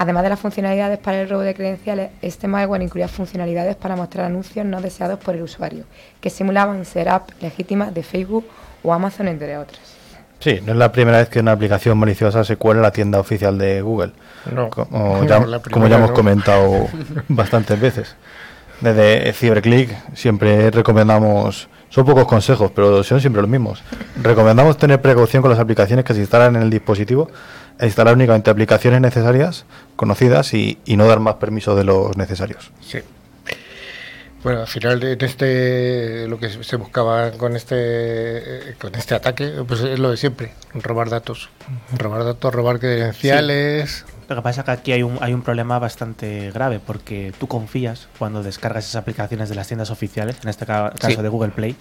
Además 0.00 0.22
de 0.22 0.30
las 0.30 0.40
funcionalidades 0.40 0.98
para 0.98 1.20
el 1.20 1.28
robo 1.28 1.42
de 1.42 1.54
credenciales, 1.54 2.10
este 2.22 2.48
malware 2.48 2.80
incluía 2.80 3.06
funcionalidades 3.06 3.76
para 3.76 3.96
mostrar 3.96 4.24
anuncios 4.24 4.64
no 4.64 4.80
deseados 4.80 5.18
por 5.18 5.34
el 5.36 5.42
usuario, 5.42 5.84
que 6.22 6.30
simulaban 6.30 6.86
ser 6.86 7.10
apps 7.10 7.34
legítimas 7.42 7.92
de 7.92 8.02
Facebook 8.02 8.46
o 8.82 8.94
Amazon, 8.94 9.28
entre 9.28 9.58
otras. 9.58 9.78
Sí, 10.38 10.58
no 10.64 10.72
es 10.72 10.78
la 10.78 10.90
primera 10.90 11.18
vez 11.18 11.28
que 11.28 11.40
una 11.40 11.52
aplicación 11.52 11.98
maliciosa 11.98 12.44
se 12.44 12.56
cuela 12.56 12.78
en 12.78 12.82
la 12.84 12.92
tienda 12.92 13.20
oficial 13.20 13.58
de 13.58 13.82
Google. 13.82 14.12
No, 14.50 14.70
Como 14.70 15.18
no, 15.22 15.24
ya, 15.26 15.60
como 15.70 15.86
hemos 15.86 16.08
no. 16.08 16.16
comentado 16.16 16.86
bastantes 17.28 17.78
veces. 17.78 18.16
Desde 18.80 19.30
CyberClick 19.34 19.94
siempre 20.14 20.70
recomendamos, 20.70 21.68
son 21.90 22.06
pocos 22.06 22.26
consejos, 22.26 22.72
pero 22.74 23.04
son 23.04 23.20
siempre 23.20 23.42
los 23.42 23.50
mismos. 23.50 23.82
Recomendamos 24.22 24.78
tener 24.78 25.02
precaución 25.02 25.42
con 25.42 25.50
las 25.50 25.60
aplicaciones 25.60 26.06
que 26.06 26.14
se 26.14 26.20
instalan 26.20 26.56
en 26.56 26.62
el 26.62 26.70
dispositivo 26.70 27.28
instalar 27.86 28.14
únicamente 28.14 28.50
aplicaciones 28.50 29.00
necesarias, 29.00 29.64
conocidas 29.96 30.54
y, 30.54 30.78
y 30.84 30.96
no 30.96 31.06
dar 31.06 31.20
más 31.20 31.36
permisos 31.36 31.76
de 31.76 31.84
los 31.84 32.16
necesarios. 32.16 32.70
Sí. 32.80 32.98
Bueno, 34.42 34.60
al 34.60 34.66
final 34.66 35.00
de 35.00 35.18
este 35.20 36.26
lo 36.26 36.38
que 36.38 36.48
se 36.48 36.76
buscaba 36.76 37.32
con 37.32 37.56
este 37.56 37.74
eh, 37.76 38.74
con 38.80 38.94
este 38.94 39.14
ataque, 39.14 39.52
pues 39.68 39.80
es 39.80 39.98
lo 39.98 40.10
de 40.10 40.16
siempre, 40.16 40.52
robar 40.72 41.10
datos, 41.10 41.50
robar 41.98 42.24
datos, 42.24 42.54
robar 42.54 42.78
credenciales. 42.78 44.06
Lo 44.30 44.36
que 44.36 44.42
pasa 44.42 44.60
es 44.60 44.64
que 44.64 44.70
aquí 44.70 44.92
hay 44.92 45.02
un, 45.02 45.18
hay 45.20 45.34
un 45.34 45.42
problema 45.42 45.80
bastante 45.80 46.52
grave 46.52 46.78
porque 46.78 47.32
tú 47.40 47.48
confías 47.48 48.06
cuando 48.16 48.44
descargas 48.44 48.84
esas 48.84 48.94
aplicaciones 49.02 49.48
de 49.48 49.56
las 49.56 49.66
tiendas 49.66 49.90
oficiales, 49.90 50.36
en 50.44 50.48
este 50.48 50.66
ca- 50.66 50.92
caso 50.96 51.16
Sí. 51.16 51.22
de 51.22 51.28
Google 51.28 51.50
Play, 51.50 51.74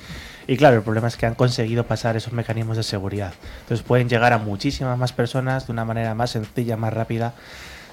y 0.48 0.58
claro, 0.58 0.78
el 0.78 0.82
problema 0.82 1.08
es 1.10 1.16
que 1.16 1.28
han 1.28 1.36
conseguido 1.36 1.84
pasar 1.86 2.18
esos 2.18 2.34
mecanismos 2.34 2.76
de 2.76 2.82
seguridad. 2.82 3.34
Entonces 3.62 3.86
pueden 3.86 4.10
llegar 4.10 4.34
a 4.34 4.40
muchísimas 4.40 4.98
más 4.98 5.14
personas 5.14 5.68
de 5.68 5.74
una 5.74 5.86
manera 5.86 6.16
más 6.16 6.32
sencilla, 6.32 6.76
más 6.76 6.92
rápida. 6.92 7.36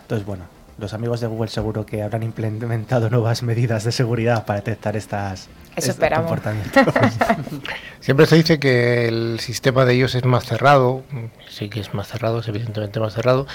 Entonces, 0.01 0.27
bueno, 0.27 0.45
los 0.79 0.95
amigos 0.95 1.21
de 1.21 1.27
Google 1.27 1.51
seguro 1.51 1.85
que 1.85 2.03
habrán 2.03 2.23
implementado 2.23 3.11
nuevas 3.11 3.43
medidas 3.43 3.85
de 3.85 3.93
seguridad 3.93 4.47
para 4.47 4.61
detectar 4.61 4.97
estas 4.97 5.49
Eso 5.77 5.91
esperamos. 5.91 6.39
Siempre 8.01 8.27
se 8.27 8.37
dice 8.37 8.59
que 8.59 9.09
el 9.09 9.39
sistema 9.41 9.85
de 9.85 9.95
ellos 9.95 10.15
es 10.15 10.25
más 10.25 10.45
cerrado, 10.45 11.05
sí 11.49 11.69
que 11.69 11.81
es 11.81 11.93
más 11.93 12.09
cerrado, 12.09 12.41
es 12.41 12.49
evidentemente 12.49 12.99
más 12.99 13.13
cerrado, 13.13 13.47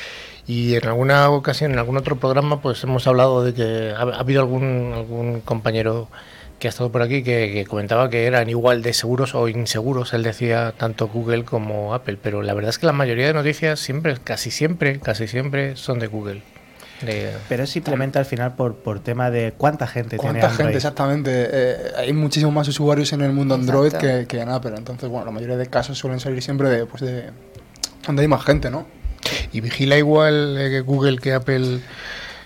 y 0.45 0.75
en 0.75 0.87
alguna 0.87 1.29
ocasión, 1.29 1.71
en 1.71 1.79
algún 1.79 1.97
otro 1.97 2.17
programa, 2.17 2.61
pues 2.61 2.83
hemos 2.83 3.07
hablado 3.07 3.43
de 3.43 3.53
que 3.53 3.93
ha, 3.95 4.01
ha 4.01 4.19
habido 4.19 4.41
algún, 4.41 4.93
algún 4.95 5.41
compañero 5.41 6.09
que 6.59 6.67
ha 6.67 6.69
estado 6.69 6.91
por 6.91 7.01
aquí 7.01 7.23
que, 7.23 7.51
que 7.51 7.65
comentaba 7.65 8.09
que 8.11 8.25
eran 8.25 8.47
igual 8.47 8.83
de 8.83 8.93
seguros 8.93 9.33
o 9.33 9.47
inseguros, 9.47 10.13
él 10.13 10.21
decía 10.21 10.73
tanto 10.77 11.07
Google 11.07 11.43
como 11.43 11.95
Apple, 11.95 12.19
pero 12.21 12.43
la 12.43 12.53
verdad 12.53 12.69
es 12.69 12.77
que 12.77 12.85
la 12.85 12.91
mayoría 12.93 13.25
de 13.25 13.33
noticias 13.33 13.79
siempre, 13.79 14.17
casi 14.23 14.51
siempre, 14.51 14.99
casi 14.99 15.27
siempre 15.27 15.75
son 15.75 15.97
de 15.97 16.05
Google. 16.05 16.43
De- 17.01 17.33
Pero 17.49 17.63
es 17.63 17.69
simplemente 17.69 18.19
al 18.19 18.25
final 18.25 18.55
por, 18.55 18.75
por 18.75 18.99
tema 18.99 19.29
de 19.31 19.53
cuánta 19.57 19.87
gente 19.87 20.17
tiene 20.17 20.21
¿Cuánta 20.21 20.47
Android. 20.47 20.57
gente 20.65 20.77
exactamente? 20.77 21.31
Eh, 21.51 21.77
hay 21.97 22.13
muchísimos 22.13 22.53
más 22.53 22.67
usuarios 22.67 23.11
en 23.13 23.21
el 23.21 23.31
mundo 23.31 23.55
Android 23.55 23.93
que, 23.93 24.25
que 24.27 24.39
en 24.41 24.49
Apple. 24.49 24.73
Entonces, 24.77 25.09
bueno, 25.09 25.25
la 25.25 25.31
mayoría 25.31 25.57
de 25.57 25.65
casos 25.67 25.97
suelen 25.97 26.19
salir 26.19 26.41
siempre 26.43 26.69
de, 26.69 26.85
pues 26.85 27.01
de 27.01 27.29
donde 28.05 28.21
hay 28.21 28.27
más 28.27 28.43
gente, 28.43 28.69
¿no? 28.69 28.85
¿Y 29.51 29.61
vigila 29.61 29.97
igual 29.97 30.57
eh, 30.57 30.81
Google 30.81 31.17
que 31.19 31.33
Apple 31.33 31.79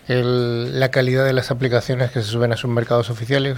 el- 0.08 0.80
la 0.80 0.90
calidad 0.92 1.26
de 1.26 1.34
las 1.34 1.52
aplicaciones 1.52 2.12
que 2.12 2.22
se 2.22 2.28
suben 2.30 2.52
a 2.52 2.58
sus 2.58 2.70
mercados 2.70 3.10
oficiales? 3.10 3.58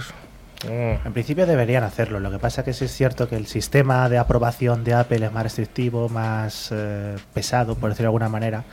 Mm. 0.64 1.06
En 1.06 1.12
principio 1.12 1.46
deberían 1.46 1.84
hacerlo. 1.84 2.18
Lo 2.20 2.30
que 2.32 2.38
pasa 2.38 2.64
que 2.64 2.72
sí 2.72 2.86
es 2.86 2.92
cierto 2.92 3.28
que 3.28 3.36
el 3.36 3.46
sistema 3.46 4.08
de 4.08 4.18
aprobación 4.18 4.82
de 4.82 4.94
Apple 4.94 5.24
es 5.24 5.32
más 5.32 5.44
restrictivo, 5.44 6.08
más 6.08 6.70
eh, 6.72 7.14
pesado, 7.32 7.76
por 7.76 7.90
decirlo 7.90 8.06
de 8.06 8.08
alguna 8.08 8.28
manera. 8.28 8.64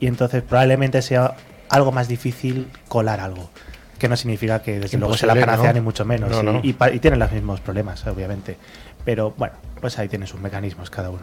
Y 0.00 0.06
entonces 0.06 0.42
probablemente 0.42 1.02
sea 1.02 1.34
algo 1.68 1.92
más 1.92 2.08
difícil 2.08 2.68
colar 2.88 3.20
algo. 3.20 3.50
Que 3.98 4.08
no 4.08 4.16
significa 4.16 4.60
que 4.60 4.78
desde 4.78 4.98
luego 4.98 5.16
sea 5.16 5.28
la 5.28 5.40
panacea 5.40 5.68
¿no? 5.68 5.74
ni 5.74 5.80
mucho 5.80 6.04
menos. 6.04 6.30
No, 6.30 6.40
y, 6.40 6.44
no. 6.44 6.60
y 6.90 6.96
y 6.96 6.98
tienen 7.00 7.18
los 7.18 7.32
mismos 7.32 7.60
problemas, 7.60 8.06
obviamente. 8.06 8.56
Pero 9.04 9.32
bueno, 9.36 9.54
pues 9.80 9.98
ahí 9.98 10.08
tienen 10.08 10.28
sus 10.28 10.40
mecanismos 10.40 10.90
cada 10.90 11.10
uno. 11.10 11.22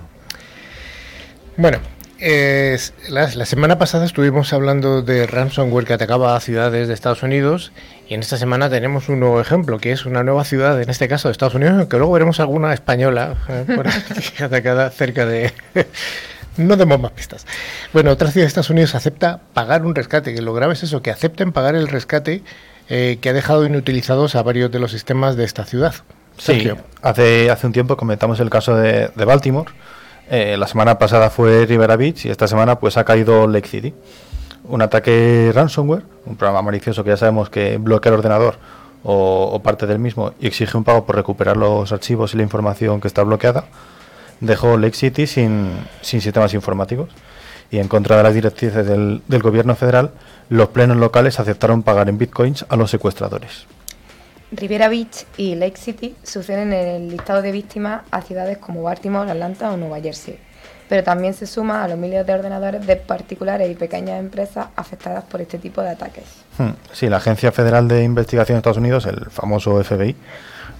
Bueno, 1.56 1.78
eh, 2.20 2.80
la, 3.10 3.28
la 3.36 3.46
semana 3.46 3.78
pasada 3.78 4.06
estuvimos 4.06 4.54
hablando 4.54 5.02
de 5.02 5.28
ransomware 5.28 5.86
que 5.86 5.94
atacaba 5.94 6.36
a 6.36 6.40
ciudades 6.40 6.88
de 6.88 6.94
Estados 6.94 7.22
Unidos 7.22 7.74
y 8.08 8.14
en 8.14 8.22
esta 8.22 8.38
semana 8.38 8.70
tenemos 8.70 9.10
un 9.10 9.20
nuevo 9.20 9.42
ejemplo, 9.42 9.78
que 9.78 9.92
es 9.92 10.06
una 10.06 10.24
nueva 10.24 10.46
ciudad, 10.46 10.82
en 10.82 10.90
este 10.90 11.08
caso 11.08 11.28
de 11.28 11.34
Estados 11.34 11.56
Unidos, 11.56 11.76
aunque 11.78 11.98
luego 11.98 12.14
veremos 12.14 12.40
alguna 12.40 12.74
española 12.74 13.36
eh, 13.50 13.66
por 13.76 13.88
aquí 13.88 14.42
atacada 14.44 14.90
cerca 14.90 15.26
de... 15.26 15.52
No 16.58 16.78
demos 16.78 17.00
más 17.00 17.12
pistas. 17.12 17.46
Bueno, 17.94 18.12
otra 18.12 18.30
ciudad 18.30 18.44
de 18.46 18.48
Estados 18.48 18.70
Unidos 18.70 18.96
acepta 18.96 19.42
pagar 19.54 19.86
un 19.86 19.96
rescate, 19.96 20.34
que 20.36 20.42
lo 20.42 20.54
grave 20.54 20.74
es 20.74 20.84
eso, 20.84 21.02
que 21.02 21.12
acepten 21.12 21.52
pagar 21.52 21.76
el 21.76 21.88
rescate 21.88 22.44
eh, 22.90 23.18
que 23.22 23.30
ha 23.30 23.34
dejado 23.34 23.66
inutilizados 23.66 24.36
a 24.36 24.44
varios 24.44 24.72
de 24.72 24.80
los 24.80 24.92
sistemas 24.92 25.36
de 25.36 25.46
esta 25.46 25.66
ciudad. 25.66 25.96
Sí, 26.38 26.54
Sergio. 26.54 26.78
hace, 27.02 27.50
hace 27.50 27.68
un 27.68 27.74
tiempo 27.74 27.96
comentamos 27.96 28.40
el 28.40 28.50
caso 28.50 28.76
de, 28.76 29.10
de 29.16 29.26
Baltimore. 29.26 29.72
Eh, 30.30 30.58
la 30.58 30.68
semana 30.68 30.98
pasada 30.98 31.30
fue 31.30 31.66
Rivera 31.66 31.96
Beach 31.96 32.26
y 32.26 32.30
esta 32.30 32.48
semana 32.48 32.80
pues 32.80 32.98
ha 32.98 33.04
caído 33.04 33.48
Lake 33.48 33.68
City. 33.68 33.94
Un 34.66 34.82
ataque 34.82 35.52
ransomware, 35.54 36.04
un 36.26 36.36
programa 36.36 36.62
malicioso 36.62 37.04
que 37.04 37.12
ya 37.12 37.18
sabemos 37.18 37.50
que 37.50 37.78
bloquea 37.78 38.12
el 38.12 38.20
ordenador 38.20 38.58
o, 39.04 39.50
o 39.54 39.62
parte 39.62 39.86
del 39.86 40.00
mismo 40.00 40.34
y 40.40 40.48
exige 40.48 40.78
un 40.78 40.84
pago 40.84 41.06
por 41.06 41.16
recuperar 41.16 41.58
los 41.58 41.92
archivos 41.92 42.34
y 42.34 42.38
la 42.38 42.44
información 42.44 43.02
que 43.02 43.08
está 43.08 43.24
bloqueada. 43.24 43.66
Dejó 44.44 44.78
Lake 44.78 44.96
City 44.96 45.26
sin, 45.26 45.72
sin 46.02 46.20
sistemas 46.20 46.54
informáticos 46.54 47.10
y 47.72 47.80
en 47.80 47.88
contra 47.88 48.18
de 48.18 48.24
las 48.24 48.34
directrices 48.34 48.86
del, 48.86 49.22
del 49.28 49.42
gobierno 49.42 49.74
federal, 49.74 50.12
los 50.50 50.68
plenos 50.70 50.98
locales 50.98 51.40
aceptaron 51.40 51.82
pagar 51.82 52.10
en 52.10 52.18
bitcoins 52.18 52.66
a 52.68 52.76
los 52.76 52.92
secuestradores. 52.92 53.66
Riviera 54.52 54.90
Beach 54.90 55.26
y 55.38 55.56
Lake 55.56 55.78
City 55.78 56.16
suceden 56.24 56.74
en 56.74 56.88
el 56.88 57.10
listado 57.10 57.42
de 57.42 57.52
víctimas 57.54 58.02
a 58.12 58.22
ciudades 58.22 58.58
como 58.58 58.84
Baltimore, 58.84 59.32
Atlanta 59.32 59.72
o 59.72 59.78
Nueva 59.78 60.00
Jersey, 60.02 60.38
pero 60.90 61.04
también 61.04 61.34
se 61.34 61.48
suma 61.48 61.84
a 61.84 61.88
los 61.88 61.98
miles 61.98 62.28
de 62.28 62.34
ordenadores 62.34 62.86
de 62.86 62.98
particulares 62.98 63.72
y 63.72 63.76
pequeñas 63.76 64.20
empresas 64.20 64.68
afectadas 64.76 65.24
por 65.24 65.42
este 65.42 65.58
tipo 65.58 65.82
de 65.82 65.90
ataques. 65.90 66.26
Hmm, 66.58 66.72
Sí, 66.92 67.08
la 67.10 67.18
Agencia 67.18 67.52
Federal 67.54 67.88
de 67.88 68.04
Investigación 68.04 68.58
de 68.58 68.60
Estados 68.60 68.78
Unidos, 68.78 69.06
el 69.08 69.26
famoso 69.32 69.82
FBI, 69.84 70.16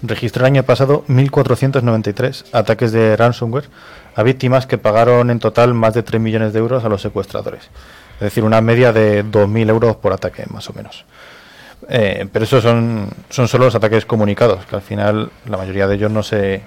registró 0.06 0.42
el 0.42 0.52
año 0.52 0.62
pasado 0.62 1.04
1.493 1.08 2.46
ataques 2.52 2.92
de 2.92 3.16
ransomware 3.16 3.68
a 4.14 4.22
víctimas 4.22 4.66
que 4.66 4.78
pagaron 4.78 5.30
en 5.30 5.38
total 5.38 5.74
más 5.74 5.94
de 5.94 6.02
3 6.02 6.20
millones 6.20 6.52
de 6.52 6.58
euros 6.58 6.84
a 6.84 6.88
los 6.88 7.02
secuestradores. 7.02 7.62
Es 8.14 8.20
decir, 8.20 8.44
una 8.44 8.60
media 8.60 8.92
de 8.92 9.24
2.000 9.24 9.70
euros 9.70 9.96
por 9.96 10.12
ataque, 10.12 10.44
más 10.50 10.68
o 10.70 10.72
menos. 10.72 11.04
Eh, 11.88 12.26
pero 12.32 12.44
esos 12.44 12.62
son, 12.62 13.08
son 13.28 13.48
solo 13.48 13.66
los 13.66 13.74
ataques 13.74 14.06
comunicados, 14.06 14.64
que 14.66 14.76
al 14.76 14.82
final 14.82 15.30
la 15.46 15.56
mayoría 15.56 15.86
de 15.86 15.96
ellos 15.96 16.10
no 16.10 16.22
se, 16.22 16.62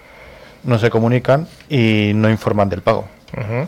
no 0.63 0.77
se 0.77 0.89
comunican 0.89 1.47
y 1.69 2.11
no 2.13 2.29
informan 2.29 2.69
del 2.69 2.81
pago. 2.81 3.07
Ujú. 3.33 3.67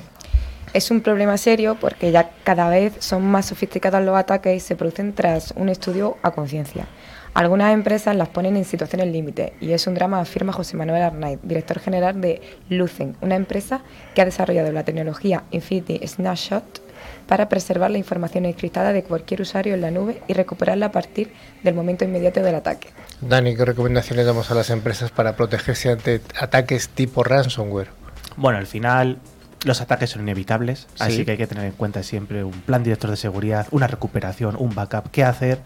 Es 0.73 0.91
un 0.91 1.01
problema 1.01 1.37
serio 1.37 1.77
porque 1.79 2.11
ya 2.11 2.29
cada 2.43 2.69
vez 2.69 2.93
son 2.99 3.25
más 3.25 3.47
sofisticados 3.47 4.03
los 4.03 4.15
ataques 4.15 4.55
y 4.55 4.59
se 4.59 4.75
producen 4.75 5.13
tras 5.13 5.51
un 5.55 5.69
estudio 5.69 6.17
a 6.21 6.31
conciencia. 6.31 6.85
Algunas 7.33 7.73
empresas 7.73 8.15
las 8.15 8.27
ponen 8.29 8.57
en 8.57 8.65
situaciones 8.65 9.07
límite 9.07 9.53
y 9.61 9.71
es 9.71 9.87
un 9.87 9.93
drama, 9.93 10.19
afirma 10.19 10.51
José 10.51 10.75
Manuel 10.77 11.01
Arnaiz, 11.03 11.39
director 11.43 11.79
general 11.79 12.19
de 12.21 12.41
Lucen, 12.69 13.15
una 13.21 13.35
empresa 13.35 13.81
que 14.15 14.21
ha 14.21 14.25
desarrollado 14.25 14.71
la 14.71 14.83
tecnología 14.83 15.43
Infinity 15.51 16.05
Snapshot 16.05 16.81
para 17.27 17.47
preservar 17.47 17.91
la 17.91 17.97
información 17.99 18.45
encriptada 18.45 18.91
de 18.91 19.03
cualquier 19.03 19.41
usuario 19.41 19.75
en 19.75 19.81
la 19.81 19.91
nube 19.91 20.21
y 20.27 20.33
recuperarla 20.33 20.87
a 20.87 20.91
partir 20.91 21.31
del 21.63 21.75
momento 21.75 22.03
inmediato 22.03 22.41
del 22.41 22.55
ataque. 22.55 22.89
Dani, 23.21 23.55
¿qué 23.55 23.63
recomendaciones 23.63 24.25
damos 24.25 24.49
a 24.51 24.55
las 24.55 24.69
empresas 24.71 25.11
para 25.11 25.35
protegerse 25.35 25.91
ante 25.91 26.21
ataques 26.39 26.89
tipo 26.89 27.23
ransomware? 27.23 27.89
Bueno, 28.35 28.57
al 28.57 28.67
final 28.67 29.19
los 29.63 29.79
ataques 29.81 30.09
son 30.09 30.23
inevitables, 30.23 30.87
Sí. 30.95 31.03
así 31.03 31.25
que 31.25 31.31
hay 31.31 31.37
que 31.37 31.47
tener 31.47 31.65
en 31.65 31.73
cuenta 31.73 32.01
siempre 32.01 32.43
un 32.43 32.51
plan 32.61 32.83
director 32.83 33.11
de 33.11 33.17
seguridad, 33.17 33.67
una 33.71 33.87
recuperación, 33.87 34.55
un 34.57 34.73
backup, 34.73 35.11
qué 35.11 35.23
hacer 35.23 35.59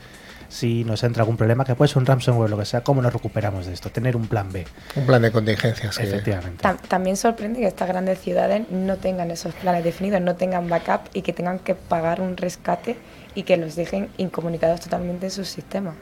si 0.50 0.84
nos 0.84 1.04
entra 1.04 1.22
algún 1.24 1.38
problema, 1.38 1.66
que 1.66 1.76
puede 1.76 1.90
ser 1.90 1.98
un 2.00 2.06
ransomware 2.06 2.48
o 2.48 2.56
lo 2.56 2.58
que 2.58 2.66
sea, 2.66 2.82
cómo 2.82 3.02
nos 3.02 3.12
recuperamos 3.14 3.66
de 3.66 3.74
esto, 3.74 3.90
tener 3.90 4.16
un 4.16 4.28
plan 4.28 4.52
B, 4.52 4.66
Un 4.96 5.06
plan 5.06 5.22
de 5.22 5.32
contingencias. 5.32 5.98
que- 5.98 6.04
efectivamente. 6.04 6.64
Tam- 6.64 6.80
también 6.88 7.18
sorprende 7.18 7.60
que 7.62 7.68
estas 7.68 7.88
grandes 7.88 8.20
ciudades 8.20 8.70
no 8.70 8.98
tengan 8.98 9.32
esos 9.32 9.54
planes 9.56 9.84
definidos, 9.84 10.22
no 10.22 10.36
tengan 10.36 10.70
backup 10.70 11.02
y 11.14 11.22
que 11.22 11.34
tengan 11.34 11.60
que 11.60 11.76
pagar 11.76 12.22
un 12.22 12.38
rescate 12.38 12.98
y 13.36 13.44
que 13.44 13.58
los 13.58 13.76
dejen 13.76 14.10
incomunicados 14.18 14.82
totalmente 14.82 15.26
en 15.26 15.32
sus 15.32 15.48
sistemas. 15.50 15.96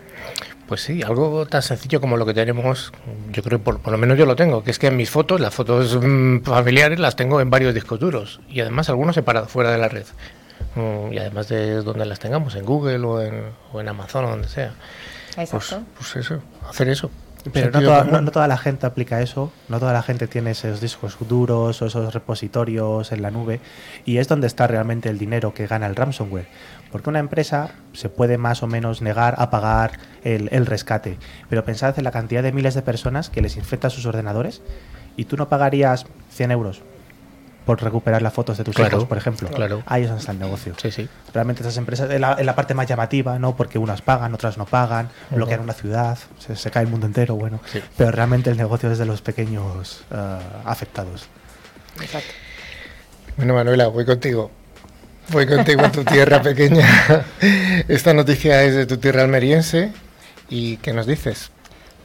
Pues 0.67 0.82
sí, 0.82 1.01
algo 1.01 1.45
tan 1.45 1.62
sencillo 1.62 2.01
como 2.01 2.17
lo 2.17 2.25
que 2.25 2.34
tenemos, 2.34 2.91
yo 3.32 3.41
creo, 3.43 3.60
por, 3.60 3.80
por 3.80 3.91
lo 3.91 3.97
menos 3.97 4.17
yo 4.17 4.25
lo 4.25 4.36
tengo, 4.36 4.63
que 4.63 4.71
es 4.71 4.80
que 4.80 4.88
en 4.88 4.97
mis 4.97 5.10
fotos, 5.10 5.39
las 5.39 5.54
fotos 5.54 5.97
mm, 6.01 6.41
familiares 6.41 6.99
las 6.99 7.15
tengo 7.15 7.39
en 7.41 7.49
varios 7.49 7.73
discos 7.73 7.99
duros 7.99 8.41
y 8.49 8.60
además 8.62 8.89
algunos 8.89 9.15
separados 9.15 9.49
fuera 9.49 9.71
de 9.71 9.77
la 9.77 9.88
red. 9.88 10.06
Mm, 10.76 11.13
y 11.13 11.17
además 11.17 11.47
de 11.47 11.76
donde 11.82 12.06
las 12.06 12.19
tengamos, 12.19 12.56
en 12.56 12.65
Google 12.65 13.06
o 13.06 13.21
en, 13.21 13.45
o 13.74 13.82
en 13.82 13.88
Amazon 13.88 14.26
o 14.26 14.30
donde 14.30 14.47
sea. 14.47 14.74
Pues, 15.36 15.50
pues 15.50 16.15
eso, 16.15 16.41
hacer 16.69 16.89
eso. 16.89 17.10
Pero 17.52 17.71
no 17.71 17.82
toda, 17.82 18.04
no 18.04 18.32
toda 18.32 18.47
la 18.47 18.58
gente 18.58 18.86
aplica 18.86 19.19
eso, 19.21 19.52
no 19.67 19.80
toda 19.80 19.93
la 19.93 20.04
gente 20.04 20.28
tiene 20.28 20.52
esos 20.52 20.80
discos 20.80 21.17
duros 21.28 21.82
o 21.82 21.86
esos 21.88 22.13
repositorios 22.13 23.12
en 23.12 23.24
la 23.24 23.32
nube 23.32 23.60
y 24.06 24.17
es 24.17 24.28
donde 24.28 24.45
está 24.45 24.67
realmente 24.67 25.10
el 25.10 25.17
dinero 25.17 25.52
que 25.54 25.65
gana 25.65 25.88
el 25.88 25.95
ransomware. 25.95 26.45
Porque 26.91 27.10
una 27.10 27.17
empresa 27.17 27.71
se 27.93 28.10
puede 28.10 28.38
más 28.38 28.62
o 28.62 28.67
menos 28.67 29.02
negar 29.02 29.36
a 29.39 29.50
pagar 29.50 29.97
el, 30.24 30.50
el 30.52 30.67
rescate, 30.67 31.17
pero 31.50 31.65
pensad 31.65 31.97
en 31.97 32.04
la 32.04 32.12
cantidad 32.12 32.43
de 32.43 32.52
miles 32.52 32.76
de 32.76 32.84
personas 32.84 33.32
que 33.32 33.41
les 33.41 33.58
infecta 33.58 33.89
sus 33.89 34.06
ordenadores 34.06 34.62
y 35.17 35.26
tú 35.26 35.36
no 35.36 35.50
pagarías 35.50 36.06
100 36.30 36.52
euros 36.52 36.84
por 37.65 37.82
recuperar 37.82 38.21
las 38.21 38.34
fotos 38.34 38.58
de 38.58 38.63
tus 38.63 38.76
Claro, 38.76 38.97
hijos, 38.97 39.08
por 39.08 39.17
ejemplo. 39.17 39.50
claro. 39.50 39.84
Ahí 39.86 40.02
es 40.04 40.08
donde 40.10 40.19
está 40.21 40.32
el 40.32 40.39
negocio. 40.39 40.74
Sí, 40.82 40.91
sí. 40.91 41.08
Realmente 41.34 41.62
estas 41.62 41.78
empresas, 41.78 42.10
en 42.10 42.21
la, 42.21 42.36
en 42.39 42.45
la 42.45 42.56
parte 42.56 42.74
más 42.74 42.88
llamativa, 42.88 43.38
¿no? 43.39 43.56
Porque 43.56 43.78
unas 43.78 44.02
pagan, 44.02 44.34
otras 44.34 44.58
no 44.58 44.65
pagan, 44.65 45.10
bloquean 45.30 45.60
una 45.62 45.74
ciudad, 45.74 46.17
se, 46.39 46.56
se 46.56 46.71
cae 46.71 46.84
el 46.84 46.89
mundo 46.89 47.06
entero, 47.06 47.36
bueno. 47.36 47.60
Sí. 47.71 47.80
Pero 47.97 48.12
realmente 48.12 48.50
el 48.50 48.58
negocio 48.58 48.91
es 48.91 48.97
de 48.97 49.06
los 49.06 49.21
pequeños 49.21 50.04
ah, 50.12 50.39
afectados. 50.65 51.28
Exacto. 52.02 52.30
Bueno, 53.38 53.54
Manuela, 53.54 53.88
voy 53.88 54.06
contigo. 54.06 54.52
Voy 55.30 55.45
contigo 55.47 55.82
a 55.86 55.91
tu 55.91 56.04
tierra 56.04 56.41
pequeña. 56.43 56.86
Esta 57.88 58.13
noticia 58.13 58.63
es 58.63 58.76
de 58.76 58.86
tu 58.86 58.97
tierra 58.97 59.21
almeriense. 59.21 59.91
¿Y 60.50 60.78
qué 60.78 60.91
nos 60.93 61.06
dices? 61.08 61.52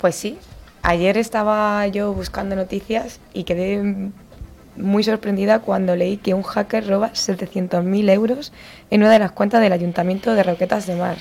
Pues 0.01 0.15
sí, 0.15 0.39
ayer 0.83 1.17
estaba 1.17 1.87
yo 1.89 2.13
buscando 2.13 2.55
noticias 2.55 3.19
y 3.33 3.43
quedé 3.45 4.11
muy 4.77 5.03
sorprendida 5.03 5.61
cuando 5.61 5.97
leí 5.97 6.17
que 6.17 6.35
un 6.35 6.43
hacker 6.43 6.87
roba 6.87 7.11
700.000 7.13 8.11
euros 8.11 8.53
en 8.91 9.03
una 9.03 9.11
de 9.11 9.19
las 9.19 9.33
cuentas 9.33 9.61
del 9.61 9.73
Ayuntamiento 9.73 10.35
de 10.35 10.43
Roquetas 10.43 10.87
de 10.87 10.97
Mar. 10.97 11.17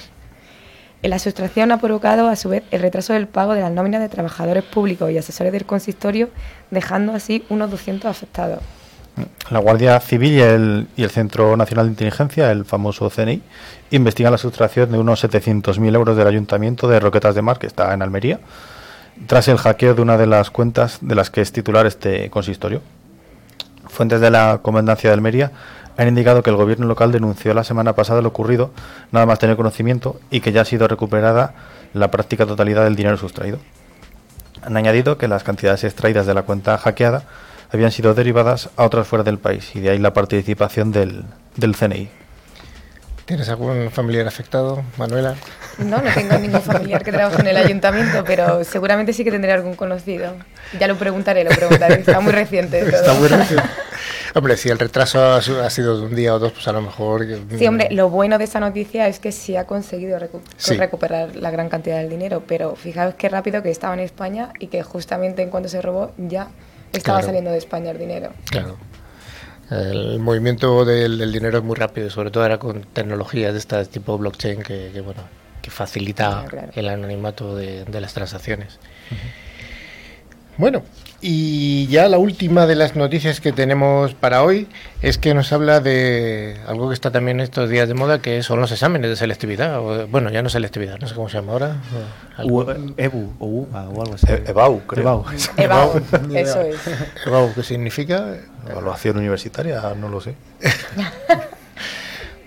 La 1.02 1.20
sustracción 1.20 1.72
ha 1.72 1.78
provocado 1.78 2.28
a 2.28 2.36
su 2.36 2.50
vez 2.50 2.64
el 2.72 2.82
retraso 2.82 3.14
del 3.14 3.28
pago 3.28 3.54
de 3.54 3.62
las 3.62 3.72
nóminas 3.72 4.02
de 4.02 4.10
trabajadores 4.10 4.64
públicos 4.64 5.12
y 5.12 5.18
asesores 5.18 5.54
del 5.54 5.66
consistorio, 5.66 6.30
dejando 6.72 7.14
así 7.14 7.44
unos 7.50 7.70
200 7.70 8.10
afectados. 8.10 8.60
La 9.50 9.60
Guardia 9.60 10.00
Civil 10.00 10.34
y 10.34 10.42
el, 10.42 10.88
y 10.98 11.04
el 11.04 11.10
Centro 11.10 11.56
Nacional 11.56 11.86
de 11.86 11.92
Inteligencia, 11.92 12.52
el 12.52 12.66
famoso 12.66 13.10
CNI, 13.10 13.42
investigan 13.92 14.32
la 14.32 14.38
sustracción 14.38 14.92
de 14.92 14.98
unos 14.98 15.24
700.000 15.24 15.96
euros 15.96 16.18
del 16.18 16.28
Ayuntamiento 16.28 16.88
de 16.88 17.00
Roquetas 17.00 17.36
de 17.36 17.42
Mar, 17.42 17.60
que 17.60 17.68
está 17.68 17.94
en 17.94 18.02
Almería, 18.02 18.40
tras 19.28 19.48
el 19.48 19.58
hackeo 19.58 19.94
de 19.94 20.02
una 20.02 20.18
de 20.18 20.28
las 20.28 20.50
cuentas 20.50 20.98
de 21.02 21.16
las 21.16 21.30
que 21.30 21.42
es 21.42 21.52
titular 21.52 21.86
este 21.86 22.30
consistorio. 22.30 22.82
Fuentes 23.96 24.20
de 24.20 24.30
la 24.30 24.60
Comandancia 24.62 25.10
de 25.10 25.14
Almería 25.14 25.52
han 25.96 26.10
indicado 26.10 26.44
que 26.44 26.50
el 26.50 26.58
gobierno 26.58 26.86
local 26.86 27.14
denunció 27.14 27.54
la 27.54 27.64
semana 27.64 27.94
pasada 27.94 28.22
lo 28.22 28.28
ocurrido, 28.28 28.72
nada 29.14 29.26
más 29.26 29.40
tener 29.40 29.56
conocimiento, 29.56 30.20
y 30.30 30.42
que 30.42 30.52
ya 30.52 30.62
ha 30.62 30.66
sido 30.66 30.90
recuperada 30.90 31.54
la 31.94 32.12
práctica 32.12 32.46
totalidad 32.46 32.84
del 32.84 32.98
dinero 32.98 33.16
sustraído. 33.16 33.58
Han 34.64 34.76
añadido 34.76 35.18
que 35.18 35.30
las 35.30 35.46
cantidades 35.46 35.86
extraídas 35.86 36.26
de 36.26 36.34
la 36.34 36.42
cuenta 36.42 36.78
hackeada 36.78 37.24
habían 37.72 37.92
sido 37.92 38.14
derivadas 38.14 38.70
a 38.76 38.84
otras 38.84 39.08
fuera 39.08 39.24
del 39.24 39.38
país 39.38 39.74
y 39.76 39.80
de 39.80 39.92
ahí 39.92 39.98
la 39.98 40.14
participación 40.14 40.92
del, 40.92 41.24
del 41.56 41.78
CNI. 41.78 42.10
¿Tienes 43.26 43.50
algún 43.50 43.90
familiar 43.92 44.28
afectado, 44.28 44.84
Manuela? 44.98 45.34
No, 45.80 46.00
no 46.00 46.14
tengo 46.14 46.38
ningún 46.38 46.62
familiar 46.62 47.04
que 47.04 47.12
trabaje 47.12 47.42
en 47.42 47.48
el 47.48 47.58
ayuntamiento, 47.58 48.24
pero 48.24 48.64
seguramente 48.64 49.14
sí 49.14 49.24
que 49.24 49.32
tendré 49.32 49.52
algún 49.52 49.76
conocido. 49.76 50.34
Ya 50.80 50.88
lo 50.88 50.96
preguntaré, 50.96 51.44
lo 51.44 51.50
preguntaré. 51.50 51.96
Está 52.02 52.20
muy 52.20 52.32
reciente. 52.34 52.82
todo. 52.82 52.90
Está 52.96 53.14
muy 53.16 53.28
reciente. 53.28 53.68
Hombre, 54.36 54.58
si 54.58 54.70
el 54.70 54.78
retraso 54.78 55.34
ha, 55.34 55.42
sido 55.70 55.98
de 56.00 56.06
un 56.06 56.14
día 56.16 56.36
o 56.36 56.40
dos, 56.40 56.52
pues 56.52 56.68
a 56.68 56.72
lo 56.74 56.82
mejor... 56.82 57.26
Sí, 57.58 57.66
hombre, 57.68 57.88
lo 57.92 58.10
bueno 58.10 58.38
de 58.38 58.44
esta 58.44 58.60
noticia 58.60 59.08
es 59.08 59.20
que 59.20 59.32
sí 59.32 59.56
ha 59.56 59.66
conseguido 59.66 60.20
recu- 60.20 60.42
Sí. 60.58 60.76
recuperar 60.78 61.36
la 61.36 61.50
gran 61.52 61.68
cantidad 61.70 61.98
del 61.98 62.10
dinero, 62.10 62.44
pero 62.46 62.76
fijaos 62.76 63.16
qué 63.16 63.30
rápido 63.30 63.64
que 63.64 63.72
estaba 63.72 63.94
en 63.96 64.02
España 64.02 64.52
y 64.60 64.68
que 64.68 64.84
justamente 64.84 65.42
en 65.42 65.50
cuanto 65.50 65.70
se 65.70 65.82
robó 65.82 66.12
ya 66.18 66.50
estaba 66.94 67.18
Claro. 67.20 67.26
saliendo 67.28 67.52
de 67.52 67.58
España 67.58 67.92
el 67.92 67.98
dinero. 67.98 68.32
Claro. 68.52 68.78
El 69.72 70.20
movimiento 70.20 70.86
del, 70.86 71.18
del 71.18 71.32
dinero 71.32 71.58
es 71.58 71.64
muy 71.64 71.76
rápido, 71.76 72.10
sobre 72.10 72.30
todo 72.32 72.44
ahora 72.44 72.60
con 72.60 72.84
tecnologías 72.84 73.54
de 73.54 73.60
estas 73.60 73.90
tipo 73.90 74.18
blockchain 74.18 74.62
que, 74.62 74.92
que, 74.94 75.02
bueno 75.02 75.22
que 75.62 75.72
facilita 75.72 76.30
Claro, 76.30 76.48
claro. 76.50 76.72
el 76.76 76.90
anonimato 76.90 77.56
de, 77.56 77.86
de 77.86 78.02
las 78.02 78.14
transacciones. 78.14 78.80
Bueno, 80.58 80.84
y 81.28 81.88
ya 81.88 82.08
la 82.08 82.20
última 82.20 82.68
de 82.68 82.76
las 82.76 82.96
noticias 82.96 83.42
que 83.42 83.52
tenemos 83.52 84.14
para 84.14 84.44
hoy 84.44 84.68
es 85.02 85.18
que 85.18 85.34
nos 85.34 85.52
habla 85.52 85.80
de 85.80 86.60
algo 86.68 86.90
que 86.90 86.94
está 86.94 87.10
también 87.12 87.40
estos 87.40 87.68
días 87.70 87.88
de 87.88 87.96
moda, 87.96 88.20
que 88.20 88.44
son 88.44 88.62
los 88.62 88.72
exámenes 88.72 89.10
de 89.10 89.16
selectividad. 89.16 89.80
o- 89.80 90.06
bueno, 90.08 90.30
ya 90.30 90.44
no 90.44 90.50
selectividad, 90.50 91.00
no 91.00 91.08
sé 91.08 91.16
cómo 91.16 91.28
se 91.28 91.38
llama 91.38 91.54
ahora. 91.54 91.78
U- 92.44 92.66
EBU 92.98 93.34
o 93.40 93.46
UBA 93.48 93.90
o 93.90 94.02
algo 94.04 94.14
así. 94.14 94.28
E- 94.30 94.44
EBAU, 94.48 94.82
creo. 94.86 95.26
EBAU. 95.58 96.02
Eso 96.36 96.62
es. 96.62 96.78
Wow, 97.26 97.52
¿Qué 97.56 97.64
significa? 97.64 98.36
Evaluación 98.70 99.18
universitaria, 99.18 99.82
no 100.00 100.10
lo 100.10 100.22
sé. 100.22 100.36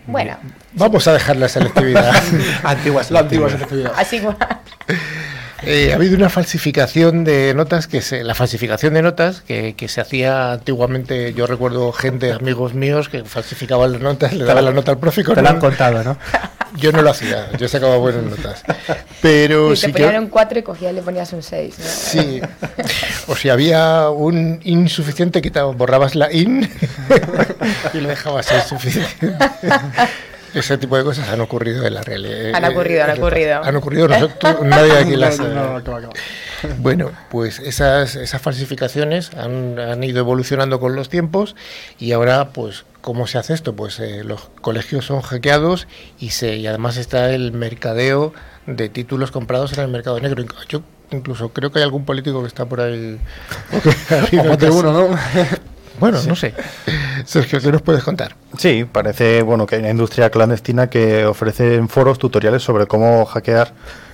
Bueno, 0.07 0.39
Vamos 0.73 1.07
a 1.07 1.13
dejar 1.13 1.37
la 1.37 1.49
selectividad. 1.51 2.11
Antiguas. 2.63 3.11
La 3.11 3.21
antigua 3.21 3.51
selectividad. 3.51 3.93
así. 3.95 4.23
Eh, 5.65 5.93
ha 5.93 5.97
habido 5.97 6.17
una 6.17 6.29
falsificación 6.29 7.25
de 7.25 7.53
notas 7.55 7.89
que 7.89 8.01
se, 8.01 8.23
la 8.23 8.35
falsificación 8.35 8.95
de 8.95 9.03
notas 9.03 9.41
que, 9.43 9.75
que 9.75 9.89
se 9.89 10.01
hacía 10.01 10.53
antiguamente. 10.53 11.35
Yo 11.35 11.47
recuerdo 11.47 11.93
gente, 11.93 12.33
amigos 12.33 12.75
míos, 12.75 13.09
que 13.09 13.25
falsificaban 13.25 13.93
las 13.93 14.01
notas, 14.01 14.33
le 14.35 14.45
daban 14.45 14.65
la 14.65 14.73
nota 14.73 14.93
al 14.93 14.99
profe. 14.99 15.23
y 15.23 15.25
con 15.25 15.35
Te 15.35 15.43
lo 15.43 15.49
han 15.49 15.55
un- 15.57 15.61
contado, 15.61 16.05
¿no? 16.05 16.17
Yo 16.77 16.93
no 16.93 17.01
lo 17.01 17.11
hacía, 17.11 17.49
yo 17.59 17.67
sacaba 17.67 17.97
buenas 17.97 18.23
notas. 18.25 18.63
Pero 19.23 19.75
sí 19.75 19.91
te 19.91 20.05
ponían 20.05 20.25
un 20.25 20.29
4 20.29 20.59
y 20.59 20.63
cogías 20.63 20.93
y 20.93 20.95
le 20.97 21.01
ponías 21.03 21.33
un 21.33 21.43
6. 21.43 21.75
¿no? 21.79 21.85
Sí. 21.87 22.41
O 23.27 23.35
si 23.35 23.49
había 23.49 24.11
un 24.11 24.61
insuficiente, 24.63 25.41
quitabas, 25.41 25.75
borrabas 25.77 26.15
la 26.15 26.31
in 26.31 26.71
y 27.95 28.01
lo 28.01 28.09
dejabas 28.11 28.53
insuficiente. 28.53 29.33
Ese 30.55 30.79
tipo 30.79 30.97
de 30.97 31.05
cosas 31.05 31.29
han 31.29 31.41
ocurrido 31.41 31.87
en 31.87 31.95
la 31.95 32.03
realidad. 32.03 32.55
Han 32.55 32.65
ocurrido, 32.65 33.05
han 33.05 33.11
ocurrido. 33.19 33.63
Han 33.63 33.77
ocurrido, 33.77 34.09
nosotros, 34.09 34.57
nadie 34.63 34.93
aquí 34.93 35.17
las. 35.17 35.39
No, 35.39 35.79
eh, 35.79 35.83
no, 35.85 36.01
no. 36.01 36.11
Bueno, 36.79 37.13
pues 37.31 37.59
esas, 37.61 38.17
esas 38.17 38.41
falsificaciones 38.41 39.31
han, 39.35 39.79
han 39.79 40.03
ido 40.03 40.21
evolucionando 40.21 40.81
con 40.81 40.97
los 40.97 41.09
tiempos 41.09 41.55
y 41.99 42.13
ahora, 42.13 42.51
pues, 42.51 42.85
¿cómo 43.01 43.27
se 43.27 43.39
hace 43.39 43.55
esto? 43.55 43.77
Pues 43.77 44.01
eh, 44.01 44.25
los 44.25 44.51
colegios 44.61 45.05
son 45.07 45.21
hackeados 45.21 45.87
y, 46.19 46.31
se, 46.31 46.57
y 46.57 46.67
además 46.67 46.97
está 46.97 47.31
el 47.31 47.53
mercadeo 47.53 48.33
de 48.67 48.89
títulos 48.89 49.31
comprados 49.31 49.73
en 49.75 49.81
el 49.81 49.89
mercado 49.89 50.21
negro. 50.21 50.45
Yo 50.69 50.83
incluso 51.11 51.51
creo 51.51 51.71
que 51.71 51.79
hay 51.79 51.85
algún 51.85 52.05
político 52.05 52.41
que 52.43 52.49
está 52.49 52.67
por 52.67 52.81
ahí. 52.81 53.19
O 54.41 54.45
más 54.45 54.59
de 54.59 54.71
uno, 54.71 54.93
¿no? 54.93 55.09
Bueno, 55.99 56.19
no 56.27 56.37
sé. 56.37 56.55
Sergio, 57.25 57.61
¿qué 57.61 57.73
nos 57.73 57.83
puedes 57.83 58.03
contar? 58.05 58.37
Sí, 58.57 58.85
parece 58.91 59.43
bueno 59.43 59.67
que 59.67 59.77
hay 59.77 59.81
una 59.81 59.91
industria 59.91 60.31
clandestina 60.31 60.89
que 60.89 61.27
ofrece 61.27 61.75
en 61.75 61.89
foros 61.89 62.19
tutoriales 62.19 62.63
sobre 62.63 62.87
cómo 62.87 63.25
hackear 63.25 63.73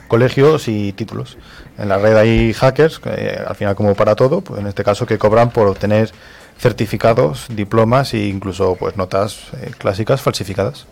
colegios 0.09 0.69
y 0.69 0.93
títulos. 0.93 1.37
En 1.79 1.89
la 1.89 1.99
red 1.99 2.17
hay 2.17 2.53
hackers, 2.53 2.99
que, 2.99 3.39
al 3.47 3.55
final 3.55 3.75
como 3.75 3.95
para 3.95 4.15
todo, 4.15 4.41
pues 4.41 4.61
en 4.61 4.67
este 4.67 4.85
caso 4.85 5.07
que 5.07 5.19
cobran 5.19 5.51
por 5.51 5.67
obtener 5.67 6.13
certificados, 6.59 7.47
diplomas 7.51 8.15
e 8.15 8.27
incluso 8.27 8.77
pues 8.77 8.97
notas 8.97 9.49
eh, 9.61 9.73
clásicas 9.77 10.21
falsificadas. 10.21 10.87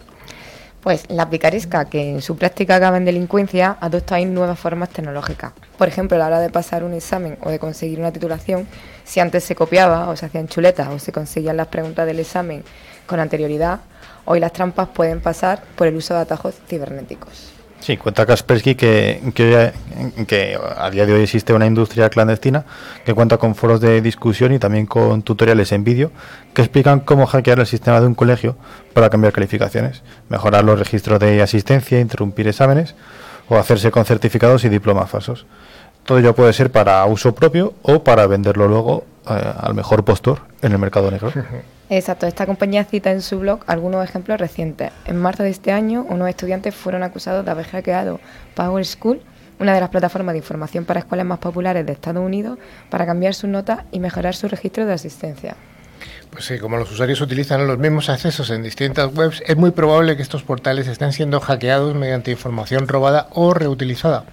Pues 0.83 1.05
la 1.09 1.31
picaresca, 1.31 1.85
que 1.85 2.11
en 2.11 2.23
su 2.23 2.37
práctica 2.37 2.75
acaba 2.75 2.97
en 2.97 3.05
delincuencia, 3.05 3.77
adopta 3.81 4.17
ahí 4.17 4.25
nuevas 4.25 4.59
formas 4.59 4.89
tecnológicas. 4.89 5.53
Por 5.79 5.87
ejemplo, 5.87 6.17
a 6.17 6.19
la 6.19 6.27
hora 6.27 6.41
de 6.41 6.51
pasar 6.51 6.83
un 6.83 6.93
examen 6.93 7.39
o 7.41 7.51
de 7.51 7.61
conseguir 7.61 8.01
una 8.01 8.11
titulación, 8.11 8.67
si 9.05 9.21
antes 9.21 9.45
se 9.45 9.55
copiaba 9.55 10.09
o 10.09 10.17
se 10.17 10.27
hacían 10.27 10.49
chuletas 10.49 10.89
o 10.89 10.99
se 10.99 11.13
conseguían 11.13 11.57
las 11.57 11.69
preguntas 11.69 12.07
del 12.07 12.21
examen 12.21 12.65
con 13.07 13.21
anterioridad, 13.21 13.81
hoy 14.25 14.41
las 14.41 14.53
trampas 14.53 14.89
pueden 14.89 15.21
pasar 15.21 15.63
por 15.77 15.87
el 15.87 15.97
uso 15.97 16.15
de 16.15 16.21
atajos 16.21 16.55
cibernéticos. 16.69 17.53
Sí, 17.83 17.97
cuenta 17.97 18.25
Kaspersky 18.25 18.77
que, 18.77 19.21
que, 19.35 19.73
que, 20.29 20.57
a 20.77 20.89
día 20.89 21.05
de 21.05 21.15
hoy 21.15 21.23
existe 21.23 21.53
una 21.53 21.67
industria 21.67 22.09
clandestina 22.11 22.65
que 23.05 23.13
cuenta 23.13 23.39
con 23.39 23.57
foros 23.57 23.81
de 23.81 24.01
discusión 24.01 24.53
y 24.53 24.61
también 24.61 24.87
con 24.87 25.23
tutoriales 25.23 25.73
en 25.73 25.83
vídeo 25.83 26.13
que 26.55 26.63
explican 26.63 27.01
cómo 27.01 27.27
hackear 27.27 27.59
el 27.59 27.67
sistema 27.67 28.01
de 28.01 28.07
un 28.07 28.15
colegio 28.15 28.57
para 28.95 29.11
cambiar 29.11 29.33
calificaciones, 29.33 30.05
mejorar 30.29 30.63
los 30.63 30.79
registros 30.79 31.19
de 31.19 31.43
asistencia, 31.43 31.99
interrumpir 31.99 32.47
exámenes 32.47 32.95
o 33.49 33.57
hacerse 33.57 33.91
con 33.91 34.05
certificados 34.05 34.65
y 34.65 34.69
diplomas 34.69 35.11
falsos. 35.11 35.47
Todo 36.05 36.19
ello 36.19 36.35
puede 36.35 36.53
ser 36.53 36.71
para 36.73 37.05
uso 37.07 37.35
propio 37.35 37.75
o 37.83 38.03
para 38.03 38.27
venderlo 38.27 38.67
luego 38.69 39.05
eh, 39.29 39.53
al 39.61 39.75
mejor 39.75 40.05
postor 40.05 40.41
en 40.63 40.73
el 40.73 40.79
mercado 40.79 41.11
negro. 41.11 41.33
Exacto, 41.91 42.27
esta 42.27 42.47
compañía 42.47 42.85
cita 42.85 43.13
en 43.13 43.21
su 43.23 43.39
blog 43.39 43.61
algunos 43.67 44.03
ejemplos 44.03 44.41
recientes. 44.41 44.91
En 45.05 45.17
marzo 45.17 45.43
de 45.43 45.51
este 45.51 45.73
año, 45.73 46.07
unos 46.09 46.29
estudiantes 46.29 46.75
fueron 46.75 47.03
acusados 47.03 47.45
de 47.45 47.51
haber 47.51 47.67
hackeado 47.67 48.19
Power 48.55 48.85
School, 48.87 49.21
una 49.61 49.75
de 49.75 49.81
las 49.81 49.91
plataformas 49.91 50.33
de 50.33 50.39
información 50.39 50.85
para 50.85 51.01
escuelas 51.01 51.27
más 51.27 51.39
populares 51.39 51.85
de 51.85 51.93
Estados 51.93 52.25
Unidos, 52.25 52.59
para 52.91 53.07
cambiar 53.07 53.35
sus 53.35 53.51
notas 53.51 53.81
y 53.93 54.01
mejorar 54.01 54.35
su 54.35 54.49
registro 54.49 54.87
de 54.87 54.95
asistencia. 54.95 55.55
Pues 56.33 56.47
sí, 56.47 56.59
como 56.59 56.79
los 56.79 56.91
usuarios 56.91 57.21
utilizan 57.21 57.67
los 57.67 57.77
mismos 57.79 58.09
accesos 58.09 58.49
en 58.49 58.63
distintas 58.63 59.15
webs, 59.15 59.43
es 59.47 59.55
muy 59.55 59.71
probable 59.71 60.17
que 60.17 60.23
estos 60.23 60.43
portales 60.43 60.89
estén 60.89 61.13
siendo 61.13 61.41
hackeados 61.41 61.95
mediante 61.95 62.31
información 62.31 62.89
robada 62.89 63.29
o 63.33 63.53
reutilizada. 63.53 64.25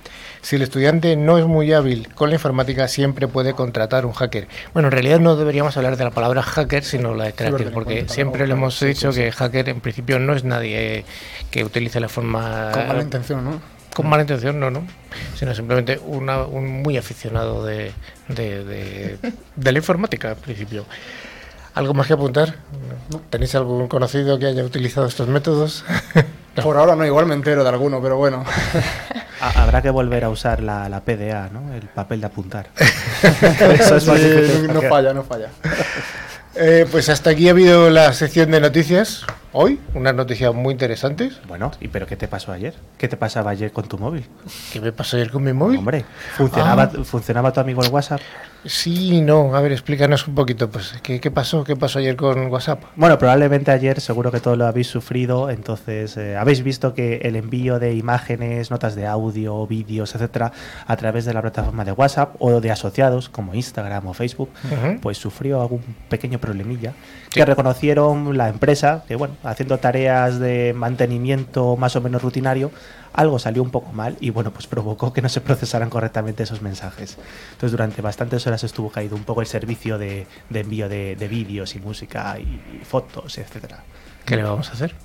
Si 0.42 0.56
el 0.56 0.62
estudiante 0.62 1.18
no 1.18 1.38
es 1.38 1.46
muy 1.46 1.74
hábil 1.74 2.08
con 2.16 2.30
la 2.30 2.36
informática, 2.36 2.88
siempre 2.88 3.28
puede 3.28 3.52
contratar 3.52 4.06
un 4.06 4.14
hacker. 4.14 4.48
Bueno, 4.74 4.88
en 4.88 4.94
realidad 4.94 5.20
no 5.20 5.36
deberíamos 5.36 5.76
hablar 5.76 5.98
de 5.98 6.06
la 6.06 6.12
palabra 6.12 6.42
hacker, 6.42 6.86
sino 6.86 7.16
la 7.16 7.26
de 7.26 7.34
cracker, 7.34 7.74
porque 7.74 8.06
siempre 8.08 8.48
le 8.48 8.54
hemos 8.54 8.80
dicho 8.80 9.12
que 9.12 9.30
hacker 9.34 9.68
en 9.68 9.82
principio 9.82 10.20
no 10.20 10.34
es 10.34 10.46
nadie 10.46 11.04
que 11.52 11.66
utilice 11.66 12.00
la 12.00 12.08
forma... 12.08 12.72
Con 12.72 12.88
mala 12.88 13.04
intención, 13.04 13.44
¿no? 13.44 13.62
Con 13.94 14.08
mala 14.08 14.24
intención, 14.24 14.58
no, 14.58 14.72
no. 14.72 14.88
Sino 15.36 15.54
simplemente 15.54 16.00
una, 16.06 16.44
un 16.44 16.82
muy 16.82 16.96
aficionado 16.96 17.66
de, 17.66 17.92
de, 18.30 18.64
de, 18.64 19.18
de 19.58 19.72
la 19.74 19.78
informática, 19.78 20.32
en 20.32 20.38
principio. 20.38 20.86
¿Algo 21.80 21.94
más 21.94 22.08
que 22.08 22.14
apuntar? 22.14 22.56
¿Tenéis 23.30 23.56
algún 23.56 23.88
conocido 23.88 24.38
que 24.38 24.48
haya 24.48 24.66
utilizado 24.66 25.08
estos 25.08 25.30
métodos? 25.30 25.86
Por 26.62 26.76
ahora 26.76 26.94
no, 26.98 27.06
igual 27.06 27.26
me 27.26 27.36
entero 27.36 27.64
de 27.64 27.70
alguno, 27.70 28.02
pero 28.02 28.18
bueno. 28.18 28.44
Habrá 29.56 29.82
que 29.82 29.90
volver 29.90 30.26
a 30.26 30.30
usar 30.30 30.62
la, 30.62 30.90
la 30.90 31.00
PDA, 31.00 31.50
¿no? 31.54 31.74
El 31.74 31.88
papel 31.88 32.20
de 32.20 32.28
apuntar. 32.28 32.68
Eso 33.80 33.96
es 33.96 34.06
más 34.08 34.22
difícil. 34.22 34.74
no 34.74 34.82
falla, 34.82 35.14
no 35.14 35.24
falla. 35.24 35.48
Eh, 36.56 36.86
pues 36.92 37.08
hasta 37.08 37.30
aquí 37.30 37.48
ha 37.48 37.52
habido 37.52 37.90
la 37.90 38.12
sección 38.12 38.52
de 38.52 38.60
noticias. 38.60 39.26
Hoy, 39.52 39.80
unas 39.96 40.14
noticias 40.14 40.54
muy 40.54 40.74
interesantes. 40.74 41.42
Bueno, 41.48 41.72
¿y 41.82 41.88
pero 41.88 42.06
qué 42.06 42.16
te 42.16 42.28
pasó 42.28 42.52
ayer? 42.52 42.76
¿Qué 43.00 43.08
te 43.08 43.18
pasaba 43.18 43.50
ayer 43.50 43.72
con 43.72 43.88
tu 43.88 43.98
móvil? 43.98 44.24
¿Qué 44.72 44.80
me 44.80 44.92
pasó 44.92 45.18
ayer 45.18 45.32
con 45.32 45.44
mi 45.44 45.54
móvil? 45.54 45.80
Hombre, 45.80 46.06
¿funcionaba, 46.38 46.84
ah. 46.84 47.04
¿funcionaba 47.04 47.52
tu 47.52 47.60
amigo 47.60 47.82
el 47.84 47.90
WhatsApp? 47.90 48.22
Sí, 48.64 49.22
no. 49.22 49.56
A 49.56 49.62
ver, 49.62 49.72
explícanos 49.72 50.28
un 50.28 50.36
poquito, 50.36 50.70
pues, 50.70 50.94
¿qué, 51.02 51.20
¿qué, 51.20 51.32
pasó? 51.32 51.64
¿Qué 51.64 51.76
pasó 51.76 51.98
ayer 51.98 52.16
con 52.16 52.46
WhatsApp? 52.52 52.84
Bueno, 52.96 53.18
probablemente 53.18 53.72
ayer 53.72 54.00
seguro 54.02 54.32
que 54.32 54.40
todo 54.40 54.56
lo 54.56 54.68
habéis 54.68 54.88
sufrido, 54.88 55.50
entonces 55.50 56.16
eh, 56.18 56.38
habéis 56.38 56.62
visto 56.62 56.94
que 56.94 57.22
el 57.24 57.36
envío 57.36 57.80
de 57.80 57.96
imágenes, 57.96 58.70
notas 58.70 58.94
de 58.94 59.08
audio, 59.08 59.66
vídeos, 59.66 60.14
etcétera, 60.14 60.52
a 60.86 60.96
través 60.96 61.26
de 61.26 61.34
la 61.34 61.42
plataforma 61.42 61.86
de 61.86 61.94
WhatsApp 61.94 62.36
o 62.38 62.62
de 62.62 62.70
asociados 62.70 63.30
como 63.30 63.56
Instagram 63.56 64.06
o 64.06 64.14
Facebook, 64.14 64.50
uh 64.66 64.68
-huh. 64.68 65.00
pues 65.00 65.18
sufrió 65.18 65.60
algún 65.60 65.82
pequeño 66.08 66.38
problemilla 66.38 66.94
sí. 67.30 67.40
que 67.40 67.46
reconocieron 67.46 68.38
la 68.38 68.50
empresa, 68.50 69.04
que 69.08 69.16
bueno, 69.16 69.36
haciendo 69.44 69.78
tareas 69.78 70.40
de 70.40 70.74
mantenimiento 70.76 71.78
más 71.78 71.96
o 71.96 72.02
menos 72.02 72.22
rutinario, 72.22 72.72
algo 73.14 73.40
salió 73.40 73.64
un 73.64 73.72
poco 73.72 73.92
mal 73.92 74.18
y 74.20 74.30
bueno, 74.30 74.52
pues 74.52 74.68
provocó 74.68 75.14
que 75.14 75.22
no 75.22 75.30
se 75.30 75.42
procesaran 75.42 75.90
correctamente 75.90 76.44
esos 76.44 76.62
mensajes. 76.62 77.18
Entonces 77.52 77.72
durante 77.72 78.02
bastantes 78.02 78.46
horas 78.48 78.64
estuvo 78.64 78.90
caído 78.90 79.16
un 79.16 79.24
poco 79.24 79.42
el 79.42 79.48
servicio 79.48 79.98
de, 79.98 80.28
de 80.50 80.60
envío 80.60 80.88
de, 80.88 81.16
de 81.16 81.28
vídeos 81.28 81.76
y 81.76 81.80
música 81.80 82.38
y, 82.40 82.44
y, 82.44 82.86
fotos, 82.86 83.38
etcétera. 83.38 83.84
¿Qué 84.26 84.36
le 84.36 84.44
vamos 84.44 84.70
a 84.70 84.74
hacer? 84.74 84.96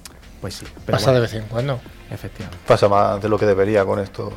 Pues 0.41 0.55
sí. 0.55 0.67
Pasa 0.87 1.07
bueno, 1.07 1.15
de 1.15 1.21
vez 1.21 1.35
en 1.35 1.45
cuando. 1.47 1.81
Efectivamente. 2.11 2.63
Pasa 2.67 2.89
más 2.89 3.23
de 3.23 3.29
lo 3.29 3.39
que 3.39 3.47
debería 3.47 3.85
con 3.85 3.99
estos. 3.99 4.33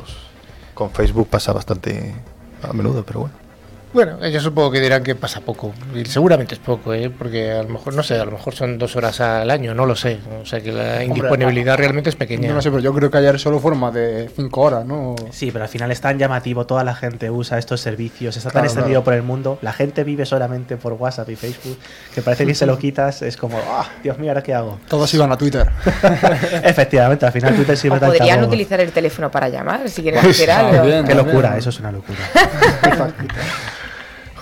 Con 0.73 0.91
Facebook 0.91 1.27
pasa 1.27 1.51
bastante 1.51 2.15
a 2.63 2.71
menudo, 2.71 3.03
pero 3.03 3.21
bueno. 3.21 3.46
Bueno, 3.93 4.25
yo 4.27 4.39
supongo 4.41 4.71
que 4.71 4.81
dirán 4.81 5.03
que 5.03 5.15
pasa 5.15 5.41
poco. 5.41 5.73
Y 5.95 6.05
seguramente 6.05 6.55
es 6.55 6.59
poco, 6.59 6.93
¿eh? 6.93 7.09
porque 7.09 7.51
a 7.51 7.63
lo 7.63 7.69
mejor, 7.69 7.93
no 7.93 8.03
sé, 8.03 8.19
a 8.19 8.25
lo 8.25 8.31
mejor 8.31 8.53
son 8.53 8.77
dos 8.77 8.95
horas 8.95 9.21
al 9.21 9.49
año, 9.49 9.73
no 9.73 9.85
lo 9.85 9.95
sé. 9.95 10.19
O 10.41 10.45
sea 10.45 10.61
que 10.61 10.71
la 10.71 11.03
indisponibilidad 11.03 11.73
Hombre, 11.73 11.83
realmente 11.83 12.09
es 12.09 12.15
pequeña. 12.15 12.49
No, 12.49 12.55
no 12.55 12.61
sé, 12.61 12.69
pero 12.69 12.81
yo 12.81 12.93
creo 12.93 13.09
que 13.09 13.17
ayer 13.17 13.39
solo 13.39 13.59
forma 13.59 13.91
de 13.91 14.29
cinco 14.35 14.61
horas, 14.61 14.85
¿no? 14.85 15.15
Sí, 15.31 15.51
pero 15.51 15.63
al 15.63 15.69
final 15.69 15.91
es 15.91 16.01
tan 16.01 16.19
llamativo, 16.19 16.65
toda 16.65 16.83
la 16.83 16.95
gente 16.95 17.29
usa 17.29 17.57
estos 17.57 17.81
servicios, 17.81 18.35
está 18.35 18.49
tan 18.49 18.61
claro, 18.61 18.65
extendido 18.65 19.01
claro. 19.01 19.03
por 19.03 19.13
el 19.13 19.23
mundo, 19.23 19.57
la 19.61 19.73
gente 19.73 20.03
vive 20.03 20.25
solamente 20.25 20.77
por 20.77 20.93
WhatsApp 20.93 21.29
y 21.29 21.35
Facebook, 21.35 21.77
que 22.13 22.21
parece 22.21 22.45
que 22.45 22.55
se 22.55 22.65
lo 22.65 22.77
quitas, 22.77 23.21
es 23.21 23.37
como, 23.37 23.57
ah, 23.67 23.87
Dios 24.03 24.19
mío, 24.19 24.31
¿ahora 24.31 24.43
qué 24.43 24.53
hago? 24.53 24.79
Todos 24.87 25.13
iban 25.13 25.31
a 25.31 25.37
Twitter. 25.37 25.67
Efectivamente, 26.63 27.25
al 27.25 27.31
final 27.31 27.55
Twitter 27.55 27.77
sirve 27.77 27.97
o 27.97 27.99
podrían 27.99 28.43
utilizar 28.43 28.79
el 28.81 28.91
teléfono 28.91 29.31
para 29.31 29.49
llamar, 29.49 29.89
si 29.89 30.01
quieren 30.01 30.25
hacer 30.25 30.51
algo. 30.51 30.83
Bien, 30.83 31.05
qué 31.05 31.15
locura, 31.15 31.49
bien. 31.49 31.59
eso 31.59 31.69
es 31.69 31.79
una 31.79 31.91
locura. 31.91 32.19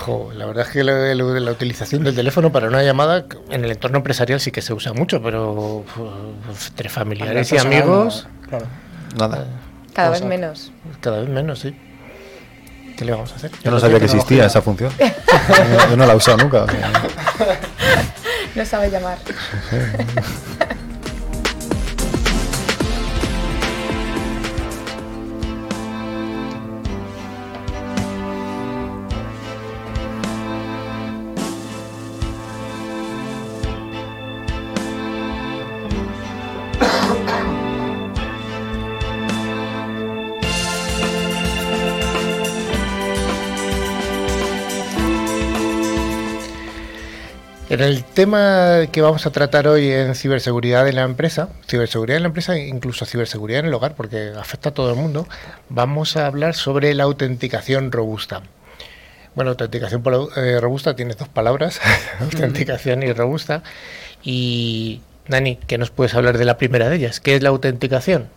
Jo, 0.05 0.31
la 0.35 0.45
verdad 0.45 0.67
es 0.67 0.71
que 0.71 0.83
la, 0.83 1.15
la, 1.15 1.39
la, 1.39 1.51
utilización 1.51 2.03
del 2.03 2.13
teléfono 2.13 2.51
para 2.51 2.67
una 2.67 2.83
llamada 2.83 3.25
en 3.49 3.65
el 3.65 3.71
entorno 3.71 3.97
empresarial 3.97 4.39
sí 4.39 4.51
que 4.51 4.61
se 4.61 4.71
usa 4.71 4.93
mucho, 4.93 5.19
pero 5.19 5.83
entre 6.69 6.89
familiares 6.89 7.51
y 7.51 7.57
amigos. 7.57 8.27
Claro. 8.47 8.67
Nada. 9.17 9.47
Cada 9.95 10.11
vez 10.11 10.23
menos. 10.23 10.71
Cada 11.01 11.21
vez 11.21 11.29
menos, 11.29 11.57
sí. 11.57 11.75
¿Qué 12.95 13.03
le 13.03 13.13
vamos 13.13 13.31
a 13.31 13.35
hacer? 13.37 13.49
Yo 13.63 13.71
no 13.71 13.79
sabía 13.79 13.97
que 13.97 14.05
existía 14.05 14.45
esa 14.45 14.61
función. 14.61 14.91
Yo 15.89 15.97
no 15.97 16.05
la 16.05 16.13
he 16.13 16.15
usado 16.15 16.37
nunca. 16.37 16.67
no 18.55 18.63
sabe 18.63 18.91
llamar. 18.91 19.17
En 47.75 47.81
el 47.81 48.05
tema 48.05 48.83
que 48.89 49.01
vamos 49.01 49.25
a 49.25 49.31
tratar 49.31 49.67
hoy 49.67 49.91
en 49.91 50.15
ciberseguridad 50.15 50.87
en 50.87 50.95
la 50.95 51.01
empresa, 51.01 51.49
ciberseguridad 51.67 52.15
en 52.15 52.23
la 52.23 52.27
empresa, 52.27 52.57
incluso 52.57 53.05
ciberseguridad 53.05 53.59
en 53.59 53.65
el 53.65 53.73
hogar, 53.73 53.95
porque 53.95 54.31
afecta 54.39 54.69
a 54.69 54.73
todo 54.73 54.91
el 54.91 54.95
mundo, 54.95 55.27
vamos 55.67 56.15
a 56.15 56.25
hablar 56.25 56.55
sobre 56.55 56.93
la 56.93 57.03
autenticación 57.03 57.91
robusta. 57.91 58.43
Bueno, 59.35 59.51
autenticación 59.51 60.01
eh, 60.37 60.59
robusta 60.61 60.95
tiene 60.95 61.15
dos 61.15 61.27
palabras, 61.27 61.81
autenticación 62.21 63.03
y 63.03 63.11
robusta. 63.11 63.61
Y 64.23 65.01
Dani, 65.27 65.57
¿qué 65.57 65.77
nos 65.77 65.89
puedes 65.89 66.15
hablar 66.15 66.37
de 66.37 66.45
la 66.45 66.57
primera 66.57 66.87
de 66.87 66.95
ellas? 66.95 67.19
¿Qué 67.19 67.35
es 67.35 67.43
la 67.43 67.49
autenticación? 67.49 68.29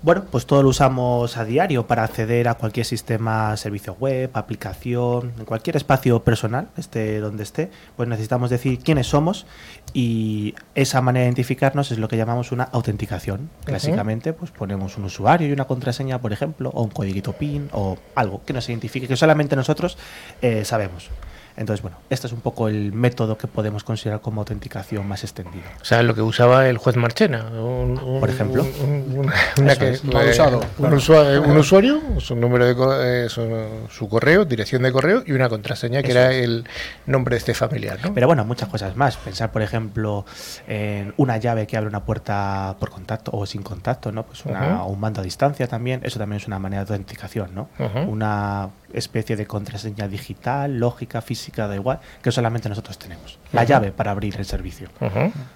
Bueno, 0.00 0.24
pues 0.30 0.46
todo 0.46 0.62
lo 0.62 0.68
usamos 0.68 1.36
a 1.36 1.44
diario 1.44 1.88
para 1.88 2.04
acceder 2.04 2.46
a 2.46 2.54
cualquier 2.54 2.86
sistema, 2.86 3.56
servicio 3.56 3.96
web, 3.98 4.30
aplicación, 4.34 5.32
en 5.36 5.44
cualquier 5.44 5.76
espacio 5.76 6.22
personal, 6.22 6.68
esté 6.76 7.18
donde 7.18 7.42
esté, 7.42 7.70
pues 7.96 8.08
necesitamos 8.08 8.48
decir 8.48 8.78
quiénes 8.78 9.08
somos 9.08 9.44
y 9.92 10.54
esa 10.76 11.00
manera 11.00 11.22
de 11.22 11.28
identificarnos 11.28 11.90
es 11.90 11.98
lo 11.98 12.06
que 12.06 12.16
llamamos 12.16 12.52
una 12.52 12.64
autenticación. 12.64 13.50
Básicamente, 13.66 14.30
uh 14.30 14.34
-huh. 14.34 14.36
pues 14.36 14.50
ponemos 14.52 14.96
un 14.98 15.04
usuario 15.04 15.48
y 15.48 15.52
una 15.52 15.64
contraseña, 15.64 16.20
por 16.20 16.32
ejemplo, 16.32 16.70
o 16.74 16.82
un 16.84 16.90
código 16.90 17.32
PIN 17.32 17.68
o 17.72 17.98
algo 18.14 18.42
que 18.44 18.52
nos 18.52 18.68
identifique, 18.68 19.08
que 19.08 19.16
solamente 19.16 19.56
nosotros 19.56 19.98
eh, 20.42 20.64
sabemos. 20.64 21.10
Entonces, 21.58 21.82
bueno, 21.82 21.98
este 22.08 22.28
es 22.28 22.32
un 22.32 22.40
poco 22.40 22.68
el 22.68 22.92
método 22.92 23.36
que 23.36 23.48
podemos 23.48 23.82
considerar 23.82 24.20
como 24.20 24.40
autenticación 24.42 25.06
más 25.08 25.24
extendida. 25.24 25.64
O 25.82 25.84
sea, 25.84 26.02
lo 26.04 26.14
que 26.14 26.22
usaba 26.22 26.68
el 26.68 26.78
juez 26.78 26.96
Marchena. 26.96 27.46
un- 27.50 27.98
un- 27.98 28.20
Por 28.20 28.30
ejemplo. 28.30 28.62
un- 28.62 29.30
una- 29.58 29.76
que- 29.76 29.90
es, 29.90 30.04
usado, 30.04 30.60
un, 30.60 30.64
claro. 30.76 30.96
usua- 30.96 31.40
un 31.40 31.56
usuario, 31.56 32.00
su 32.20 32.36
número 32.36 32.64
de 32.64 32.76
co- 32.76 32.94
eh, 33.02 33.28
su, 33.28 33.42
su 33.90 34.08
correo, 34.08 34.44
dirección 34.44 34.82
de 34.82 34.92
correo 34.92 35.22
y 35.26 35.32
una 35.32 35.48
contraseña 35.48 36.00
que 36.02 36.10
Eso 36.10 36.18
era 36.20 36.32
es. 36.32 36.44
el 36.44 36.64
nombre 37.06 37.34
de 37.34 37.38
este 37.38 37.54
familiar. 37.54 37.98
¿no? 38.04 38.14
Pero 38.14 38.28
bueno, 38.28 38.44
muchas 38.44 38.68
cosas 38.68 38.94
más. 38.96 39.16
Pensar, 39.16 39.50
por 39.50 39.62
ejemplo, 39.62 40.24
en 40.68 41.12
una 41.16 41.38
llave 41.38 41.66
que 41.66 41.76
abre 41.76 41.88
una 41.88 42.04
puerta 42.04 42.76
por 42.78 42.90
contacto 42.90 43.32
o 43.34 43.44
sin 43.46 43.62
contacto, 43.62 44.12
¿no? 44.12 44.22
Pues 44.24 44.44
una, 44.44 44.84
un 44.84 45.00
mando 45.00 45.20
a 45.20 45.24
distancia 45.24 45.66
también. 45.66 46.00
Eso 46.04 46.18
también 46.20 46.40
es 46.40 46.46
una 46.46 46.58
manera 46.60 46.84
de 46.84 46.92
autenticación, 46.94 47.50
¿no? 47.54 47.68
Una 48.06 48.68
especie 48.92 49.36
de 49.36 49.46
contraseña 49.46 50.08
digital, 50.08 50.78
lógica, 50.78 51.20
física, 51.20 51.66
da 51.66 51.74
igual, 51.76 52.00
que 52.22 52.32
solamente 52.32 52.68
nosotros 52.68 52.98
tenemos. 52.98 53.38
La 53.52 53.64
llave 53.64 53.92
para 53.92 54.10
abrir 54.12 54.36
el 54.38 54.44
servicio. 54.44 54.88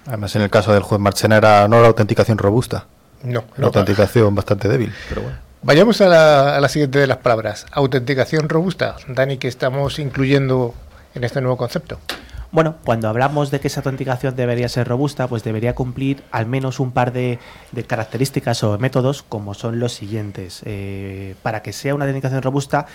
Además, 0.05 0.35
en 0.35 0.41
el 0.43 0.49
caso 0.49 0.73
del 0.73 0.83
juez 0.83 0.99
Marchena 1.01 1.37
era 1.37 1.67
no 1.67 1.81
la 1.81 1.87
autenticación 1.87 2.37
robusta, 2.37 2.85
No, 3.23 3.41
la 3.55 3.61
no. 3.61 3.65
autenticación 3.67 4.35
bastante 4.35 4.67
débil, 4.67 4.93
pero 5.09 5.21
bueno. 5.21 5.37
Vayamos 5.65 6.01
a 6.01 6.07
la, 6.07 6.57
a 6.57 6.59
la 6.59 6.67
siguiente 6.67 6.99
de 6.99 7.07
las 7.07 7.17
palabras. 7.17 7.65
Autenticación 7.71 8.49
robusta. 8.49 8.97
Dani, 9.07 9.37
que 9.37 9.47
estamos 9.47 9.97
incluyendo 9.97 10.73
en 11.15 11.23
este 11.23 11.39
nuevo 11.39 11.55
concepto. 11.55 11.99
Bueno, 12.51 12.75
cuando 12.83 13.07
hablamos 13.09 13.49
de 13.49 13.59
que 13.59 13.67
esa 13.67 13.79
autenticación 13.79 14.35
debería 14.35 14.69
ser 14.69 14.87
robusta, 14.87 15.27
pues 15.27 15.43
debería 15.43 15.73
cumplir 15.73 16.21
al 16.31 16.45
menos 16.45 16.79
un 16.79 16.91
par 16.91 17.11
de, 17.11 17.39
de 17.71 17.83
características 17.83 18.61
o 18.63 18.77
métodos, 18.77 19.23
como 19.23 19.55
son 19.55 19.79
los 19.79 19.93
siguientes. 19.93 20.61
Eh, 20.65 21.33
para 21.41 21.63
que 21.63 21.73
sea 21.73 21.95
una 21.95 22.05
autenticación 22.05 22.43
robusta, 22.43 22.85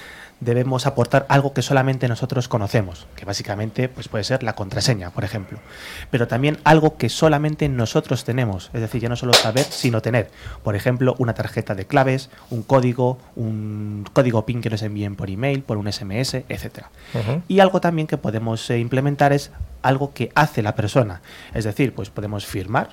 debemos 0.40 0.86
aportar 0.86 1.26
algo 1.28 1.52
que 1.52 1.62
solamente 1.62 2.08
nosotros 2.08 2.48
conocemos, 2.48 3.06
que 3.16 3.24
básicamente 3.24 3.88
pues 3.88 4.08
puede 4.08 4.24
ser 4.24 4.42
la 4.42 4.54
contraseña, 4.54 5.10
por 5.10 5.24
ejemplo. 5.24 5.58
Pero 6.10 6.28
también 6.28 6.58
algo 6.64 6.96
que 6.96 7.08
solamente 7.08 7.68
nosotros 7.68 8.24
tenemos, 8.24 8.70
es 8.72 8.80
decir, 8.80 9.02
ya 9.02 9.08
no 9.08 9.16
solo 9.16 9.34
saber, 9.34 9.64
sino 9.64 10.02
tener. 10.02 10.30
Por 10.62 10.76
ejemplo, 10.76 11.14
una 11.18 11.34
tarjeta 11.34 11.74
de 11.74 11.86
claves, 11.86 12.30
un 12.50 12.62
código, 12.62 13.18
un 13.36 14.06
código 14.12 14.46
PIN 14.46 14.60
que 14.60 14.70
nos 14.70 14.82
envíen 14.82 15.16
por 15.16 15.30
email, 15.30 15.62
por 15.62 15.76
un 15.76 15.90
SMS, 15.90 16.44
etcétera. 16.48 16.90
Ujú. 17.14 17.42
Y 17.48 17.60
algo 17.60 17.80
también 17.80 18.06
que 18.06 18.18
podemos 18.18 18.68
eh, 18.70 18.78
implementar 18.78 19.32
es 19.32 19.50
algo 19.82 20.12
que 20.12 20.30
hace 20.34 20.62
la 20.62 20.74
persona. 20.74 21.20
Es 21.54 21.64
decir, 21.64 21.94
pues 21.94 22.10
podemos 22.10 22.46
firmar. 22.46 22.90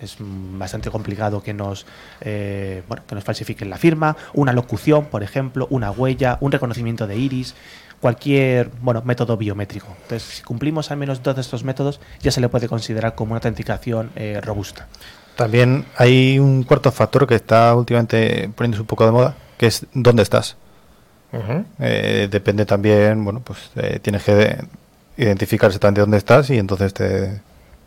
Es 0.00 0.20
mm, 0.20 0.58
bastante 0.58 0.90
complicado 0.90 1.42
que 1.42 1.54
nos, 1.54 1.86
eh, 2.20 2.82
bueno, 2.88 3.02
que 3.06 3.14
nos 3.14 3.24
falsifiquen 3.24 3.70
la 3.70 3.78
firma, 3.78 4.16
una 4.34 4.52
locución, 4.52 5.06
por 5.06 5.22
ejemplo, 5.22 5.66
una 5.70 5.90
huella, 5.90 6.38
un 6.40 6.52
reconocimiento 6.52 7.06
de 7.06 7.16
iris, 7.16 7.54
cualquier 8.00 8.70
bueno, 8.80 9.02
método 9.04 9.36
biométrico. 9.36 9.88
Entonces, 10.02 10.22
si 10.22 10.42
cumplimos 10.42 10.90
al 10.90 10.98
menos 10.98 11.22
dos 11.22 11.34
de 11.34 11.40
estos 11.40 11.64
métodos, 11.64 12.00
ya 12.20 12.30
se 12.30 12.40
le 12.40 12.48
puede 12.48 12.68
considerar 12.68 13.14
como 13.14 13.32
una 13.32 13.38
autenticación 13.38 14.10
eh, 14.16 14.40
robusta. 14.42 14.86
También 15.36 15.84
hay 15.96 16.38
un 16.38 16.62
cuarto 16.62 16.90
factor 16.90 17.26
que 17.26 17.34
está 17.34 17.74
últimamente 17.74 18.50
poniéndose 18.54 18.80
un 18.80 18.86
poco 18.86 19.04
de 19.04 19.12
moda, 19.12 19.36
que 19.58 19.66
es 19.66 19.86
dónde 19.92 20.22
estás. 20.22 20.56
Eh, 21.78 22.28
depende 22.30 22.64
también, 22.64 23.22
bueno, 23.22 23.40
pues 23.40 23.70
eh, 23.76 23.98
tienes 24.00 24.22
que 24.24 24.56
identificar 25.18 25.68
exactamente 25.68 26.00
dónde 26.00 26.16
estás 26.16 26.48
y 26.48 26.58
entonces 26.58 26.94
te, 26.94 27.42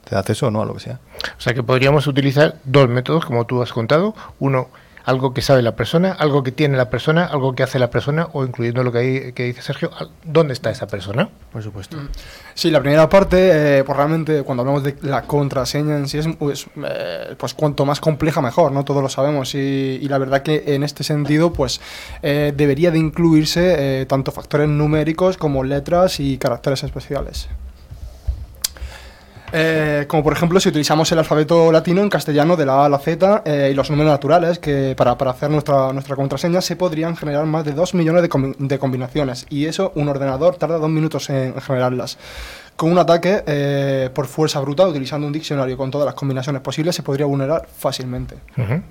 te 0.10 0.16
da 0.16 0.22
acceso 0.22 0.48
o 0.48 0.52
no 0.52 0.62
a 0.62 0.66
lo 0.66 0.74
que 0.74 0.80
sea. 0.80 1.00
O 1.38 1.42
sea 1.42 1.54
que 1.54 1.62
podríamos 1.62 2.08
utilizar 2.08 2.56
dos 2.66 2.90
métodos, 2.90 3.26
como 3.26 3.46
tú 3.46 3.62
has 3.62 3.72
contado. 3.72 4.16
Uno, 4.40 4.70
algo 5.06 5.34
que 5.34 5.42
sabe 5.42 5.62
la 5.64 5.76
persona, 5.76 6.12
algo 6.12 6.44
que 6.44 6.52
tiene 6.52 6.78
la 6.78 6.90
persona, 6.90 7.26
algo 7.26 7.56
que 7.56 7.64
hace 7.64 7.80
la 7.80 7.90
persona, 7.90 8.28
o 8.34 8.44
incluyendo 8.44 8.84
lo 8.84 8.92
que, 8.92 8.98
hay- 9.00 9.32
que 9.34 9.44
dice 9.46 9.62
Sergio, 9.62 9.90
¿dónde 10.24 10.54
está 10.54 10.70
esa 10.70 10.86
persona? 10.88 11.30
Por 11.52 11.64
supuesto. 11.64 11.98
Sí, 12.54 12.70
la 12.70 12.80
primera 12.82 13.08
parte, 13.10 13.80
eh, 13.80 13.84
pues 13.84 13.98
realmente 13.98 14.44
cuando 14.44 14.62
hablamos 14.62 14.84
de 14.84 14.96
la 15.02 15.24
contraseña 15.24 15.96
en 15.98 16.08
sí 16.08 16.18
es 16.20 16.28
pues, 16.38 16.68
eh, 16.86 17.34
pues 17.38 17.54
cuanto 17.56 17.86
más 17.86 18.00
compleja 18.02 18.42
mejor, 18.42 18.72
¿no? 18.72 18.84
Todos 18.86 19.02
lo 19.02 19.10
sabemos 19.10 19.56
y, 19.56 19.58
y 20.02 20.08
la 20.10 20.18
verdad 20.20 20.44
que 20.44 20.64
en 20.76 20.84
este 20.84 21.04
sentido 21.04 21.54
pues 21.54 21.82
eh, 22.22 22.54
debería 22.56 22.92
de 22.92 23.00
incluirse 23.00 24.02
eh, 24.02 24.06
tanto 24.06 24.32
factores 24.32 24.68
numéricos 24.68 25.38
como 25.38 25.64
letras 25.64 26.20
y 26.20 26.38
caracteres 26.38 26.84
especiales. 26.84 27.48
Eh, 29.52 30.06
como 30.08 30.24
por 30.24 30.34
ejemplo 30.34 30.60
si 30.60 30.70
utilizamos 30.70 31.12
el 31.12 31.20
alfabeto 31.20 31.72
latino 31.72 32.02
en 32.02 32.10
castellano 32.10 32.56
de 32.56 32.66
la 32.66 32.74
A 32.82 32.86
a 32.86 32.90
la 32.90 33.00
Z 33.00 33.42
eh, 33.46 33.70
y 33.72 33.74
los 33.76 33.90
números 33.90 34.12
naturales 34.12 34.60
que 34.60 34.94
para, 34.98 35.18
para 35.18 35.32
hacer 35.32 35.50
nuestra, 35.50 35.92
nuestra 35.94 36.16
contraseña 36.16 36.62
se 36.62 36.76
podrían 36.76 37.16
generar 37.16 37.46
más 37.46 37.66
de 37.66 37.72
2 37.74 37.94
millones 37.96 38.22
de, 38.22 38.30
combi- 38.30 38.56
de 38.58 38.80
combinaciones 38.80 39.46
y 39.50 39.66
eso 39.66 39.92
un 39.96 40.08
ordenador 40.08 40.56
tarda 40.56 40.78
2 40.78 40.90
minutos 40.90 41.30
en, 41.30 41.54
en 41.56 41.62
generarlas. 41.62 42.18
Con 42.76 42.92
un 42.92 42.98
ataque 43.00 43.44
eh, 43.46 44.10
por 44.14 44.26
fuerza 44.28 44.60
bruta 44.62 44.88
utilizando 44.88 45.28
un 45.28 45.34
diccionario 45.34 45.76
con 45.76 45.92
todas 45.92 46.06
las 46.06 46.16
combinaciones 46.16 46.62
posibles 46.62 46.96
se 46.96 47.04
podría 47.04 47.26
vulnerar 47.26 47.68
fácilmente. 47.76 48.36
Ujú. 48.58 48.82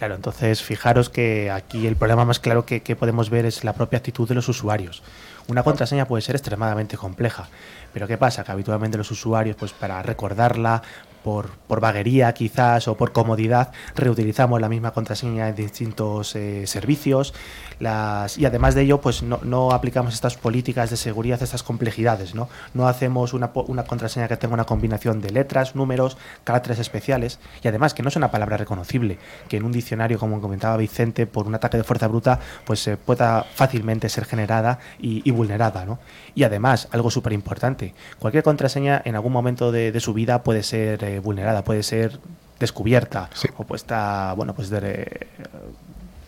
Claro, 0.00 0.14
entonces 0.14 0.62
fijaros 0.62 1.10
que 1.10 1.50
aquí 1.50 1.86
el 1.86 1.94
problema 1.94 2.24
más 2.24 2.40
claro 2.40 2.64
que, 2.64 2.80
podemos 2.96 3.28
ver 3.28 3.44
es 3.44 3.64
la 3.64 3.74
propia 3.74 3.98
actitud 3.98 4.26
de 4.26 4.34
los 4.34 4.48
usuarios. 4.48 5.02
Una 5.46 5.62
contraseña 5.62 6.08
puede 6.08 6.22
ser 6.22 6.36
extremadamente 6.36 6.96
compleja, 6.96 7.50
pero 7.92 8.08
¿qué 8.08 8.16
pasa? 8.16 8.42
Que 8.42 8.50
habitualmente 8.50 8.96
los 8.96 9.10
usuarios, 9.10 9.56
pues 9.56 9.74
para 9.74 10.02
recordarla, 10.02 10.82
por, 11.22 11.50
vaguería 11.68 12.32
quizás 12.32 12.88
o 12.88 12.96
por 12.96 13.12
comodidad, 13.12 13.72
reutilizamos 13.94 14.60
la 14.60 14.68
misma 14.68 14.92
contraseña 14.92 15.48
en 15.48 15.54
distintos 15.54 16.34
eh, 16.36 16.66
servicios 16.66 17.34
las, 17.78 18.36
y 18.36 18.44
además 18.44 18.74
de 18.74 18.82
ello, 18.82 19.00
pues 19.00 19.22
no, 19.22 19.70
aplicamos 19.72 20.12
estas 20.12 20.36
políticas 20.36 20.90
de 20.90 20.96
seguridad, 20.96 21.42
estas 21.42 21.62
complejidades, 21.62 22.34
¿no? 22.34 22.48
No 22.74 22.86
hacemos 22.86 23.32
una, 23.32 23.50
una 23.54 23.84
contraseña 23.84 24.28
que 24.28 24.36
tenga 24.36 24.54
una 24.54 24.64
combinación 24.64 25.20
de 25.22 25.30
letras, 25.30 25.74
números, 25.74 26.18
caracteres 26.44 26.78
especiales 26.78 27.38
y 27.62 27.68
además 27.68 27.94
que 27.94 28.02
no 28.02 28.10
es 28.10 28.16
una 28.16 28.30
palabra 28.30 28.58
reconocible, 28.58 29.18
que 29.48 29.56
en 29.56 29.64
un 29.64 29.72
diccionario, 29.72 30.18
como 30.18 30.40
comentaba 30.42 30.76
Vicente, 30.76 31.26
por 31.26 31.46
un 31.46 31.54
ataque 31.54 31.78
de 31.78 31.84
fuerza 31.84 32.06
bruta, 32.06 32.38
pues 32.66 32.80
se 32.80 32.98
pueda 32.98 33.44
fácilmente 33.54 34.08
ser 34.10 34.26
generada 34.26 34.78
y, 34.98 35.30
vulnerada, 35.30 35.86
¿no? 35.86 35.98
Y 36.34 36.42
además, 36.44 36.88
algo 36.92 37.10
súper 37.10 37.32
importante, 37.32 37.94
cualquier 38.18 38.44
contraseña 38.44 39.00
en 39.04 39.14
algún 39.14 39.32
momento 39.32 39.72
de, 39.72 39.90
de 39.90 40.00
su 40.00 40.12
vida 40.12 40.42
puede 40.42 40.62
ser 40.62 41.02
eh, 41.16 41.18
vulnerada, 41.20 41.62
puede 41.64 41.82
ser 41.82 42.18
descubierta 42.58 43.30
Sí. 43.34 43.48
o 43.56 43.64
puesta, 43.64 44.34
bueno, 44.36 44.54
pues 44.54 44.68
de, 44.70 45.26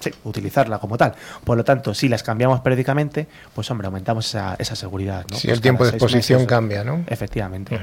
sí, 0.00 0.10
utilizarla 0.24 0.78
como 0.78 0.96
tal. 0.96 1.14
Por 1.44 1.56
lo 1.56 1.64
tanto, 1.64 1.92
si 1.94 2.08
las 2.08 2.22
cambiamos 2.22 2.60
periódicamente, 2.60 3.26
pues 3.54 3.70
hombre, 3.70 3.86
aumentamos 3.86 4.26
esa, 4.26 4.56
esa 4.58 4.74
seguridad. 4.74 5.24
¿no? 5.30 5.36
Si 5.36 5.48
Pues 5.48 5.58
el 5.58 5.60
tiempo 5.62 5.84
de 5.84 5.90
exposición 5.90 6.38
meses. 6.38 6.48
cambia, 6.48 6.84
¿no? 6.84 7.04
Efectivamente. 7.06 7.78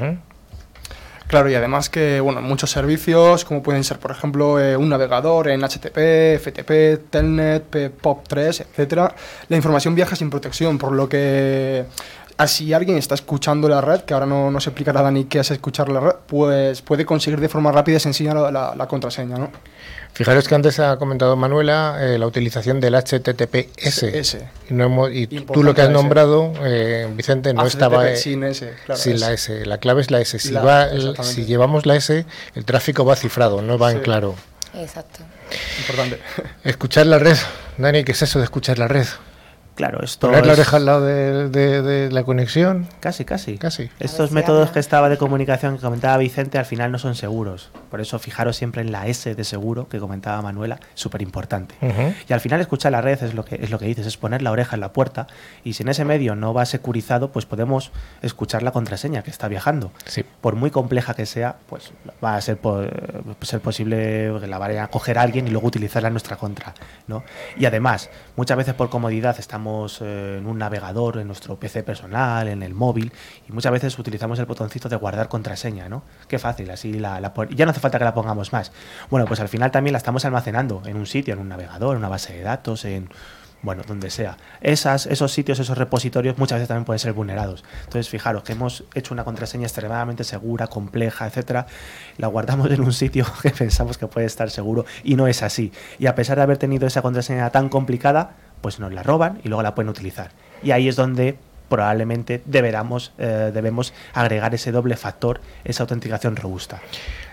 Claro, 1.28 1.48
y 1.48 1.54
además 1.54 1.92
que, 1.92 2.20
bueno, 2.22 2.42
muchos 2.42 2.72
servicios, 2.72 3.46
como 3.46 3.62
pueden 3.62 3.84
ser, 3.84 4.00
por 4.00 4.10
ejemplo, 4.10 4.60
eh, 4.60 4.76
un 4.76 4.90
navegador 4.90 5.48
en 5.50 5.62
HTTP, 5.64 6.40
FTP, 6.40 7.08
Telnet, 7.12 7.64
P- 7.66 7.92
POP3, 7.96 8.62
etcétera, 8.62 9.14
la 9.48 9.56
información 9.56 9.94
viaja 9.94 10.16
sin 10.16 10.32
protección, 10.32 10.80
por 10.80 10.92
lo 10.92 11.08
que 11.08 11.86
si 12.47 12.73
alguien 12.73 12.97
está 12.97 13.15
escuchando 13.15 13.67
la 13.67 13.82
red, 13.82 14.02
que 14.02 14.13
ahora 14.13 14.25
no, 14.25 14.49
no 14.52 14.60
se 14.60 14.69
explicará 14.69 15.02
Dani 15.02 15.25
qué 15.25 15.39
es 15.39 15.52
escuchar 15.52 15.89
la 15.89 15.99
red, 15.99 16.12
pues 16.28 16.82
puede 16.82 17.06
conseguir 17.06 17.39
de 17.39 17.49
forma 17.49 17.71
rápida 17.71 17.97
y 17.97 17.99
sencilla 17.99 18.34
la, 18.34 18.52
la- 18.52 18.75
la 18.75 18.88
contraseña, 18.88 19.38
¿no? 19.38 19.52
Fijaros 20.13 20.47
que 20.47 20.56
antes 20.56 20.80
ha 20.80 20.97
comentado 20.97 21.36
Manuela 21.36 21.97
eh, 22.02 22.17
la 22.17 22.25
utilización 22.25 22.80
del 22.80 22.95
HTTPS. 22.95 24.04
S. 24.04 24.47
Y, 24.69 24.73
no 24.73 24.86
hemos- 24.86 25.12
y 25.13 25.28
tú 25.28 25.62
lo 25.63 25.75
que 25.75 25.82
has 25.84 25.89
nombrado, 25.91 26.52
eh, 26.63 27.08
Vicente, 27.15 27.54
no 27.54 27.62
HTTP 27.62 27.67
estaba... 27.67 28.10
eh, 28.10 28.15
sin 28.17 28.43
S, 28.43 28.73
claro. 28.86 28.99
sin 28.99 29.13
es- 29.13 29.19
la 29.21 29.32
S. 29.34 29.65
La 29.65 29.78
clave 29.78 30.02
es 30.02 30.10
la 30.12 30.19
S. 30.19 30.39
Si, 30.39 30.52
La- 30.52 30.62
va, 30.63 30.84
exactamente. 30.86 31.23
si 31.23 31.45
llevamos 31.45 31.86
la 31.86 31.95
S, 31.95 32.25
el 32.56 32.65
tráfico 32.65 33.06
va 33.06 33.15
cifrado, 33.15 33.62
no 33.62 33.78
va 33.78 33.91
en 33.91 33.99
claro. 33.99 34.36
Exacto. 34.73 35.19
Importante. 35.80 36.19
Escuchar 36.63 37.06
la 37.06 37.19
red. 37.19 37.38
Dani, 37.78 38.04
¿qué 38.04 38.12
es 38.13 38.21
eso 38.21 38.39
de 38.39 38.45
escuchar 38.45 38.78
la 38.80 38.88
red? 38.88 39.06
Claro, 39.80 40.04
esto 40.04 40.28
Poner 40.28 40.46
la 40.46 40.52
es- 40.52 40.60
oreja 40.60 40.76
al 40.76 40.86
lado 40.86 41.02
de, 41.06 41.48
de- 41.48 41.82
de 41.82 42.12
la 42.12 42.26
conexión. 42.26 42.86
Casi, 43.00 43.24
casi. 43.24 43.58
Casi. 43.58 43.89
Estos 44.02 44.34
métodos 44.34 44.72
que 44.72 44.80
estaba 44.80 45.08
de 45.08 45.15
comunicación 45.18 45.78
que 45.78 45.82
comentaba 45.82 46.18
Vicente 46.18 46.58
al 46.58 46.65
final 46.65 46.92
no 46.92 47.00
son 47.00 47.15
seguros. 47.15 47.72
Por 47.89 48.02
eso 48.02 48.20
fijaros 48.20 48.58
siempre 48.58 48.82
en 48.82 48.92
la 48.92 49.08
S 49.08 49.34
de 49.36 49.44
seguro 49.46 49.88
que 49.88 49.98
comentaba 50.00 50.42
Manuela, 50.42 50.82
súper 50.96 51.22
importante. 51.22 51.76
Ujú. 51.82 52.13
Y 52.27 52.34
al 52.34 52.42
final 52.42 52.60
escuchar 52.60 52.92
la 52.92 53.00
red 53.00 53.23
es 53.23 53.34
lo 53.34 53.46
que 53.46 53.56
es 53.56 53.69
lo 53.69 53.80
que 53.80 53.86
dices, 53.86 54.06
es 54.06 54.17
poner 54.17 54.42
la 54.42 54.52
oreja 54.52 54.75
en 54.75 54.82
la 54.82 54.92
puerta 54.92 55.27
y 55.63 55.71
si 55.71 55.84
en 55.84 55.88
ese 55.88 56.04
medio 56.04 56.36
no 56.36 56.54
va 56.54 56.65
securizado, 56.65 57.32
pues 57.32 57.46
podemos 57.46 57.94
escuchar 58.21 58.63
la 58.63 58.71
contraseña 58.71 59.21
que 59.23 59.32
está 59.32 59.48
viajando. 59.48 59.94
Sí. 60.08 60.25
Por 60.42 60.56
muy 60.56 60.71
compleja 60.71 61.13
que 61.13 61.25
sea, 61.25 61.56
pues 61.69 61.94
va 62.21 62.36
a 62.36 62.42
ser, 62.42 62.58
po- 62.58 62.84
ser 63.44 63.62
posible 63.62 64.30
que 64.42 64.48
la 64.48 64.58
vaya 64.58 64.84
a 64.84 64.88
coger 64.90 65.17
alguien 65.17 65.48
y 65.48 65.52
luego 65.52 65.67
utilizarla 65.67 66.08
en 66.10 66.13
nuestra 66.15 66.36
contra, 66.36 66.73
¿no? 67.08 67.23
Y 67.58 67.63
además, 67.63 68.10
muchas 68.36 68.58
veces 68.58 68.73
por 68.73 68.90
comodidad 68.90 69.38
estamos 69.40 69.69
eh, 70.02 70.38
en 70.40 70.48
un 70.48 70.58
navegador, 70.58 71.17
en 71.17 71.28
nuestro 71.28 71.60
PC 71.60 71.84
personal, 71.84 72.48
en 72.48 72.63
el 72.63 72.74
móvil 72.74 73.12
y 73.48 73.52
muchas 73.52 73.72
veces 73.72 73.98
utilizamos 74.00 74.40
el 74.40 74.46
botoncito 74.46 74.90
de 74.90 74.96
guardar 74.96 75.30
contraseña, 75.30 75.90
¿no? 75.90 76.04
Qué 76.28 76.40
fácil, 76.40 76.70
así 76.72 76.94
la, 76.94 77.20
la 77.20 77.34
ya 77.50 77.65
no 77.65 77.72
hace 77.72 77.80
falta 77.80 77.98
que 77.98 78.06
la 78.06 78.13
pongamos 78.13 78.52
más. 78.52 78.72
Bueno, 79.10 79.26
pues 79.26 79.40
al 79.40 79.50
final 79.50 79.72
también 79.72 79.94
la 79.94 79.98
estamos 79.98 80.26
almacenando 80.26 80.82
en 80.86 80.98
un 80.98 81.06
sitio, 81.06 81.34
en 81.34 81.40
un 81.40 81.50
navegador, 81.50 81.94
en 81.94 82.00
una 82.00 82.10
base 82.10 82.34
de 82.34 82.42
datos, 82.42 82.86
en 82.86 83.10
bueno, 83.62 83.84
donde 83.86 84.10
sea. 84.10 84.38
Esos 84.62 85.32
sitios, 85.32 85.60
esos 85.60 85.78
repositorios 85.78 86.38
muchas 86.38 86.58
veces 86.58 86.70
también 86.70 86.86
pueden 86.86 87.00
ser 87.00 87.13
vulnerados. 87.13 87.63
Entonces, 87.80 88.10
fijaros 88.10 88.44
que 88.44 88.54
hemos 88.54 88.86
hecho 88.94 89.13
una 89.13 89.24
contraseña 89.24 89.65
extremadamente 89.65 90.24
segura, 90.24 90.67
compleja, 90.67 91.28
etcétera, 91.28 91.67
la 92.17 92.28
guardamos 92.28 92.72
en 92.72 92.82
un 92.82 92.94
sitio 92.94 93.26
que 93.42 93.50
pensamos 93.50 93.98
que 93.98 94.08
puede 94.08 94.28
estar 94.28 94.50
seguro 94.50 94.86
y 95.04 95.15
no 95.15 95.28
es 95.28 95.44
así. 95.44 95.72
Y 95.98 96.08
a 96.08 96.15
pesar 96.15 96.38
de 96.38 96.44
haber 96.44 96.58
tenido 96.58 96.88
esa 96.88 97.02
contraseña 97.02 97.50
tan 97.50 97.70
complicada, 97.70 98.36
pues 98.62 98.80
nos 98.80 98.94
la 98.94 99.04
roban 99.04 99.40
y 99.44 99.50
luego 99.50 99.64
la 99.64 99.76
pueden 99.76 99.90
utilizar. 99.90 100.32
Y 100.64 100.72
ahí 100.72 100.88
es 100.88 100.96
donde 100.96 101.38
probablemente 101.70 102.42
deberamos, 102.46 103.14
eh, 103.18 103.52
debemos 103.54 103.94
agregar 104.14 104.54
ese 104.54 104.72
doble 104.72 104.98
factor, 104.98 105.40
esa 105.64 105.84
autenticación 105.84 106.36
robusta. 106.36 106.82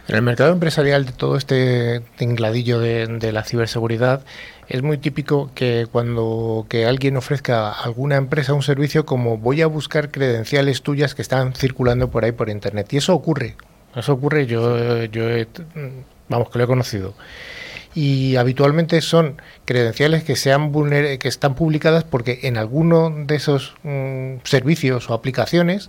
En 0.08 0.14
el 0.14 0.22
mercado 0.22 0.52
empresarial 0.52 1.04
de 1.04 1.12
todo 1.12 1.36
este 1.36 2.02
tingladillo 2.16 2.78
de, 2.78 3.08
de, 3.08 3.32
la 3.32 3.42
ciberseguridad 3.42 4.22
es 4.68 4.82
muy 4.82 4.98
típico 4.98 5.50
que 5.54 5.88
cuando 5.90 6.66
que 6.68 6.86
alguien 6.86 7.16
ofrezca 7.16 7.70
a 7.70 7.82
alguna 7.82 8.14
empresa 8.16 8.52
un 8.52 8.62
servicio 8.62 9.04
como 9.04 9.36
voy 9.36 9.62
a 9.62 9.66
buscar 9.66 10.12
credenciales 10.12 10.82
tuyas 10.82 11.16
que 11.16 11.22
están 11.22 11.54
circulando 11.54 12.08
por 12.08 12.24
ahí 12.24 12.32
por 12.32 12.50
internet 12.50 12.92
y 12.92 12.98
eso 12.98 13.14
ocurre 13.14 13.56
eso 13.96 14.12
ocurre 14.12 14.46
yo 14.46 15.04
yo 15.04 15.24
vamos 16.28 16.50
que 16.50 16.58
lo 16.58 16.64
he 16.64 16.68
conocido 16.68 17.14
y 17.96 18.36
habitualmente 18.36 19.00
son 19.00 19.40
credenciales 19.64 20.22
que 20.22 20.36
sean 20.36 20.70
que 21.18 21.28
están 21.28 21.54
publicadas 21.54 22.04
porque 22.04 22.40
en 22.42 22.58
alguno 22.58 23.10
de 23.10 23.36
esos 23.36 23.74
mm, 23.84 24.44
servicios 24.44 25.08
o 25.08 25.14
aplicaciones 25.14 25.88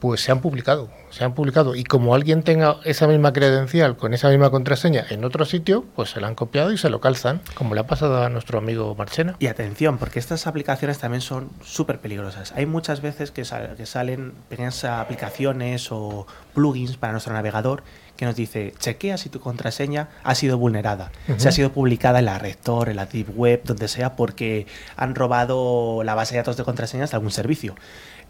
pues 0.00 0.20
se 0.20 0.32
han 0.32 0.40
publicado, 0.40 0.88
se 1.10 1.24
han 1.24 1.34
publicado 1.34 1.74
y 1.74 1.84
como 1.84 2.14
alguien 2.14 2.42
tenga 2.42 2.76
esa 2.84 3.06
misma 3.06 3.32
credencial 3.32 3.96
con 3.96 4.14
esa 4.14 4.28
misma 4.28 4.50
contraseña 4.50 5.04
en 5.10 5.24
otro 5.24 5.44
sitio, 5.44 5.84
pues 5.96 6.10
se 6.10 6.20
la 6.20 6.28
han 6.28 6.34
copiado 6.34 6.72
y 6.72 6.78
se 6.78 6.90
lo 6.90 7.00
calzan, 7.00 7.40
como 7.54 7.74
le 7.74 7.80
ha 7.80 7.86
pasado 7.86 8.22
a 8.22 8.28
nuestro 8.28 8.58
amigo 8.58 8.94
Marchena. 8.94 9.36
Y 9.38 9.46
atención, 9.46 9.98
porque 9.98 10.18
estas 10.18 10.46
aplicaciones 10.46 10.98
también 10.98 11.20
son 11.20 11.50
súper 11.62 11.98
peligrosas. 11.98 12.52
Hay 12.52 12.66
muchas 12.66 13.00
veces 13.00 13.30
que, 13.30 13.44
sal, 13.44 13.74
que 13.76 13.86
salen 13.86 14.32
pequeñas 14.48 14.84
aplicaciones 14.84 15.90
o 15.90 16.26
plugins 16.54 16.96
para 16.96 17.12
nuestro 17.12 17.32
navegador 17.32 17.82
que 18.18 18.24
nos 18.24 18.34
dice, 18.34 18.74
chequea 18.80 19.16
si 19.16 19.28
tu 19.28 19.38
contraseña 19.38 20.08
ha 20.24 20.34
sido 20.34 20.58
vulnerada, 20.58 21.12
uh 21.28 21.32
-huh. 21.32 21.38
si 21.38 21.46
ha 21.46 21.52
sido 21.52 21.70
publicada 21.70 22.18
en 22.18 22.24
la 22.24 22.38
Rector, 22.38 22.88
en 22.88 22.96
la 22.96 23.06
Deep 23.06 23.28
Web, 23.38 23.62
donde 23.64 23.86
sea, 23.86 24.16
porque 24.16 24.66
han 24.96 25.14
robado 25.14 26.02
la 26.02 26.16
base 26.16 26.34
de 26.34 26.38
datos 26.38 26.56
de 26.56 26.64
contraseñas 26.64 27.12
de 27.12 27.16
algún 27.16 27.30
servicio. 27.30 27.76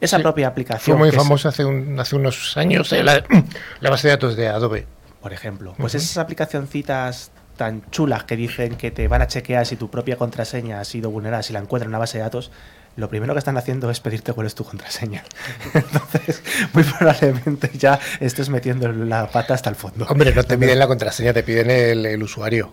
Esa 0.00 0.16
sí, 0.16 0.22
propia 0.22 0.48
aplicación. 0.48 0.96
Fue 0.96 1.06
muy 1.08 1.16
famosa 1.16 1.48
hace, 1.48 1.64
un, 1.64 1.98
hace 1.98 2.16
unos 2.16 2.56
años 2.56 2.92
eh, 2.92 3.02
la, 3.02 3.24
la, 3.80 3.90
base 3.90 4.08
de 4.08 4.12
datos 4.12 4.36
de 4.36 4.48
Adobe. 4.48 4.86
Por 5.20 5.32
ejemplo. 5.32 5.74
Pues 5.76 5.94
uh 5.94 5.98
-huh. 5.98 6.00
esas 6.00 6.18
aplicacioncitas 6.18 7.32
tan 7.56 7.82
chulas 7.90 8.24
que 8.24 8.36
dicen 8.36 8.76
que 8.76 8.90
te 8.90 9.08
van 9.08 9.20
a 9.20 9.26
chequear 9.26 9.66
si 9.66 9.76
tu 9.76 9.90
propia 9.90 10.16
contraseña 10.16 10.80
ha 10.80 10.84
sido 10.84 11.10
vulnerada, 11.10 11.42
si 11.42 11.52
la 11.52 11.58
encuentran 11.58 11.88
en 11.88 11.90
una 11.90 11.98
base 11.98 12.18
de 12.18 12.24
datos, 12.24 12.52
lo 12.96 13.08
primero 13.08 13.34
que 13.34 13.38
están 13.38 13.56
haciendo 13.56 13.90
es 13.90 14.00
pedirte 14.00 14.32
cuál 14.32 14.46
es 14.46 14.54
tu 14.54 14.64
contraseña. 14.64 15.24
Entonces, 15.74 16.42
muy 16.72 16.84
probablemente 16.84 17.70
ya 17.76 17.98
estés 18.20 18.48
metiendo 18.48 18.90
la 18.90 19.30
pata 19.30 19.54
hasta 19.54 19.68
el 19.68 19.76
fondo. 19.76 20.06
Hombre, 20.08 20.32
no 20.34 20.42
te 20.44 20.56
piden 20.56 20.78
la 20.78 20.86
contraseña, 20.86 21.32
te 21.32 21.42
piden 21.42 21.70
el, 21.70 22.06
el 22.06 22.22
usuario. 22.22 22.72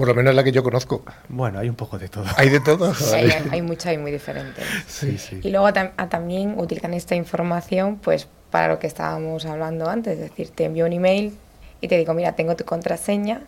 Por 0.00 0.08
lo 0.08 0.14
menos 0.14 0.34
la 0.34 0.42
que 0.42 0.50
yo 0.50 0.62
conozco. 0.62 1.04
Bueno, 1.28 1.58
hay 1.58 1.68
un 1.68 1.74
poco 1.74 1.98
de 1.98 2.08
todo. 2.08 2.24
¿Hay 2.38 2.48
de 2.48 2.60
todo? 2.60 2.94
Sí, 2.94 3.14
hay, 3.14 3.32
hay 3.50 3.60
muchas 3.60 3.92
y 3.92 3.98
muy 3.98 4.10
diferentes. 4.10 4.64
Sí, 4.86 5.18
sí. 5.18 5.40
Y 5.42 5.50
luego 5.50 5.74
tam 5.74 5.90
también 6.08 6.58
utilizan 6.58 6.94
esta 6.94 7.16
información 7.16 7.98
pues 7.98 8.26
para 8.50 8.68
lo 8.68 8.78
que 8.78 8.86
estábamos 8.86 9.44
hablando 9.44 9.90
antes. 9.90 10.14
Es 10.14 10.30
decir, 10.30 10.48
te 10.54 10.64
envío 10.64 10.86
un 10.86 10.94
email 10.94 11.36
y 11.82 11.88
te 11.88 11.98
digo, 11.98 12.14
mira, 12.14 12.32
tengo 12.32 12.56
tu 12.56 12.64
contraseña. 12.64 13.42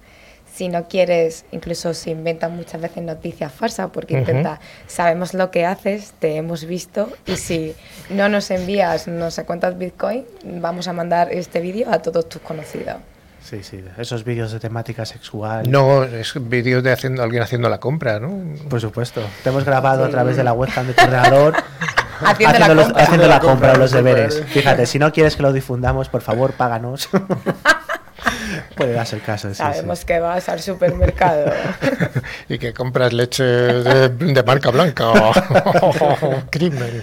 Si 0.55 0.69
no 0.69 0.89
quieres, 0.89 1.47
incluso 1.53 1.95
se 1.95 2.11
inventan 2.11 2.55
muchas 2.55 2.83
veces 2.83 3.03
noticias 3.03 3.51
falsas 3.51 3.89
porque 3.91 4.13
uh 4.13 4.17
-huh. 4.19 4.21
intenta, 4.21 4.61
sabemos 4.87 5.33
lo 5.33 5.51
que 5.51 5.65
haces, 5.65 6.13
te 6.19 6.37
hemos 6.37 6.67
visto 6.67 7.09
y 7.25 7.37
si 7.37 7.75
no 8.11 8.29
nos 8.29 8.51
envías 8.51 9.09
no 9.09 9.31
sé 9.31 9.47
cuántas 9.47 9.79
bitcoin, 9.79 10.27
vamos 10.45 10.87
a 10.87 10.93
mandar 10.93 11.33
este 11.33 11.63
vídeo 11.63 11.91
a 11.91 12.03
todos 12.03 12.29
tus 12.29 12.43
conocidos. 12.43 12.97
Sí, 13.45 13.63
sí, 13.63 13.85
esos 13.99 14.25
vídeos 14.25 14.53
de 14.53 14.61
temática 14.61 15.05
sexual. 15.05 15.71
No, 15.71 16.05
es 16.05 16.33
vídeos 16.37 16.83
de 16.83 16.93
haciendo, 16.93 17.23
alguien 17.23 17.43
haciendo 17.43 17.69
la 17.69 17.79
compra, 17.79 18.19
¿no? 18.21 18.57
Por 18.69 18.81
supuesto. 18.81 19.21
Te 19.43 19.51
hemos 19.51 19.65
grabado 19.65 20.05
a 20.05 20.09
través 20.09 20.37
de 20.37 20.45
la 20.45 20.53
webcam 20.53 20.87
de 20.87 20.95
tu 20.95 21.03
ordenador. 21.03 21.55
haciendo, 22.25 22.25
haciendo, 22.55 22.59
la 22.59 22.75
los, 22.75 22.85
compra. 22.87 23.03
haciendo 23.03 23.29
la 23.29 23.41
compra, 23.41 23.75
los 23.77 23.91
deberes. 23.91 24.43
Fíjate, 24.47 24.87
si 24.87 24.99
no 24.99 25.13
quieres 25.13 25.37
que 25.37 25.43
lo 25.43 25.53
difundamos, 25.53 26.09
por 26.09 26.23
favor, 26.23 26.53
páganos. 26.53 27.09
Puede 28.77 28.93
darse 28.93 29.17
el 29.17 29.23
caso. 29.23 29.49
Sí, 29.51 29.57
Sabemos 29.57 30.01
sí. 30.01 30.07
que 30.07 30.21
vas 30.21 30.49
al 30.49 30.61
supermercado. 30.61 31.53
y 32.49 32.59
que 32.59 32.73
compras 32.73 33.13
leche 33.13 33.43
de, 33.45 34.09
de 34.09 34.43
marca 34.45 34.71
blanca. 34.71 35.13
Crimen. 36.51 37.03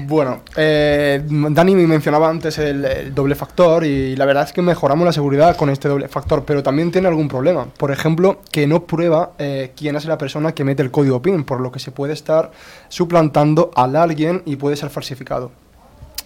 Bueno, 0.00 0.42
eh, 0.56 1.20
Dani 1.26 1.74
me 1.74 1.84
mencionaba 1.84 2.28
antes 2.28 2.56
el, 2.58 3.12
doble 3.12 3.34
factor 3.34 3.84
y 3.84 4.14
la 4.14 4.26
verdad 4.26 4.44
es 4.44 4.52
que 4.52 4.62
mejoramos 4.62 5.04
la 5.04 5.12
seguridad 5.12 5.56
con 5.56 5.70
este 5.70 5.88
doble 5.88 6.06
factor, 6.06 6.44
pero 6.44 6.62
también 6.62 6.92
tiene 6.92 7.08
algún 7.08 7.26
problema. 7.26 7.66
Por 7.76 7.90
ejemplo, 7.90 8.40
que 8.52 8.68
no 8.68 8.84
prueba 8.84 9.32
eh, 9.38 9.72
quién 9.76 9.96
es 9.96 10.04
la 10.04 10.16
persona 10.16 10.52
que 10.52 10.62
mete 10.62 10.82
el 10.82 10.92
código 10.92 11.20
PIN, 11.20 11.42
por 11.42 11.60
lo 11.60 11.72
que 11.72 11.80
se 11.80 11.90
puede 11.90 12.12
estar 12.12 12.52
suplantando 12.88 13.72
al 13.74 13.96
alguien 13.96 14.42
y 14.46 14.54
puede 14.54 14.76
ser 14.76 14.90
falsificado. 14.90 15.50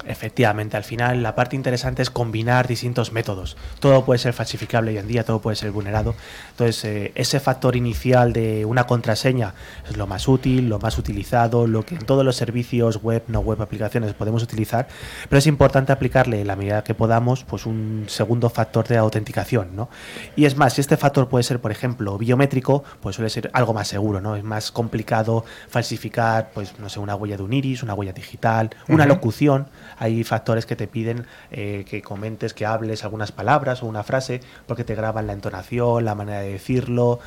Efectivamente, 0.06 0.76
al 0.76 0.84
final 0.84 1.22
la 1.22 1.34
parte 1.34 1.54
interesante 1.54 2.02
es 2.02 2.10
combinar 2.10 2.66
distintos 2.66 3.12
métodos. 3.12 3.56
Todo 3.78 4.04
puede 4.04 4.18
ser 4.18 4.32
falsificable 4.32 4.90
hoy 4.90 4.98
en 4.98 5.06
día, 5.06 5.24
todo 5.24 5.40
puede 5.40 5.56
ser 5.56 5.70
vulnerado. 5.70 6.14
Entonces, 6.50 6.84
eh, 6.84 7.12
ese 7.14 7.38
factor 7.38 7.76
inicial 7.76 8.32
de 8.32 8.64
una 8.64 8.84
contraseña 8.84 9.54
es 9.88 9.96
lo 9.96 10.06
más 10.06 10.26
útil, 10.26 10.68
lo 10.68 10.78
más 10.80 10.98
utilizado, 10.98 11.66
lo 11.66 11.84
que 11.84 11.94
en 11.94 12.04
todos 12.04 12.24
los 12.24 12.36
servicios 12.36 13.02
web, 13.02 13.22
no 13.28 13.40
web, 13.40 13.62
aplicaciones 13.62 14.12
podemos 14.14 14.42
utilizar, 14.42 14.88
pero 15.28 15.38
es 15.38 15.46
importante 15.46 15.92
aplicarle 15.92 16.40
en 16.40 16.48
la 16.48 16.56
medida 16.56 16.82
que 16.82 16.94
podamos 16.94 17.44
pues 17.44 17.66
un 17.66 18.06
segundo 18.08 18.50
factor 18.50 18.88
de 18.88 18.96
autenticación, 18.96 19.76
¿no? 19.76 19.88
Y 20.34 20.46
es 20.46 20.56
más, 20.56 20.74
si 20.74 20.80
este 20.80 20.96
factor 20.96 21.28
puede 21.28 21.44
ser, 21.44 21.60
por 21.60 21.70
ejemplo, 21.70 22.18
biométrico, 22.18 22.82
pues 23.00 23.16
suele 23.16 23.30
ser 23.30 23.50
algo 23.52 23.72
más 23.72 23.88
seguro, 23.88 24.20
¿no? 24.20 24.34
Es 24.34 24.42
más 24.42 24.72
complicado 24.72 25.44
falsificar, 25.68 26.50
pues 26.52 26.78
no 26.78 26.88
sé, 26.88 26.98
una 26.98 27.14
huella 27.14 27.36
de 27.36 27.42
un 27.44 27.52
iris, 27.52 27.82
una 27.82 27.94
huella 27.94 28.12
digital, 28.12 28.70
una 28.88 29.04
uh 29.04 29.06
-huh. 29.06 29.08
locución 29.08 29.68
hay 29.98 30.24
factores 30.24 30.66
que 30.66 30.76
te 30.76 30.86
piden 30.86 31.26
eh, 31.50 31.84
que 31.88 32.02
comentes, 32.02 32.54
que 32.54 32.66
hables 32.66 33.04
algunas 33.04 33.32
palabras 33.32 33.82
o 33.82 33.86
una 33.86 34.02
frase, 34.02 34.40
porque 34.66 34.84
te 34.84 34.94
graban 34.94 35.26
la 35.26 35.32
entonación, 35.32 36.04
la 36.04 36.14
manera 36.14 36.40
de 36.40 36.52
decirlo. 36.52 37.20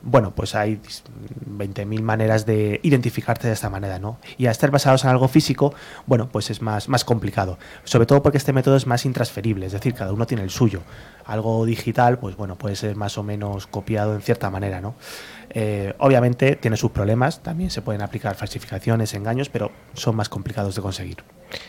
Bueno, 0.00 0.30
pues 0.30 0.54
hay 0.54 0.80
20.000 1.50 2.02
maneras 2.02 2.46
de 2.46 2.78
identificarte 2.84 3.48
de 3.48 3.52
esta 3.52 3.68
manera, 3.68 3.98
¿no? 3.98 4.18
Y 4.36 4.46
a 4.46 4.52
estar 4.52 4.70
basados 4.70 5.02
en 5.02 5.10
algo 5.10 5.26
físico, 5.26 5.74
bueno, 6.06 6.28
pues 6.28 6.50
es 6.50 6.62
más, 6.62 6.88
más 6.88 7.04
complicado. 7.04 7.58
Sobre 7.82 8.06
todo 8.06 8.22
porque 8.22 8.38
este 8.38 8.52
método 8.52 8.76
es 8.76 8.86
más 8.86 9.04
intransferible, 9.04 9.66
es 9.66 9.72
decir, 9.72 9.94
cada 9.94 10.12
uno 10.12 10.24
tiene 10.24 10.44
el 10.44 10.50
suyo. 10.50 10.82
Algo 11.24 11.64
digital, 11.64 12.18
pues 12.20 12.36
bueno, 12.36 12.54
puede 12.56 12.76
ser 12.76 12.94
más 12.94 13.18
o 13.18 13.24
menos 13.24 13.66
copiado 13.66 14.14
en 14.14 14.22
cierta 14.22 14.50
manera, 14.50 14.80
¿no? 14.80 14.94
Eh, 15.50 15.94
obviamente 15.98 16.56
tiene 16.56 16.76
sus 16.76 16.90
problemas, 16.90 17.42
también 17.42 17.70
se 17.70 17.80
pueden 17.82 18.02
aplicar 18.02 18.34
falsificaciones, 18.34 19.14
engaños, 19.14 19.48
pero 19.48 19.72
son 19.94 20.16
más 20.16 20.28
complicados 20.28 20.74
de 20.74 20.82
conseguir. 20.82 21.18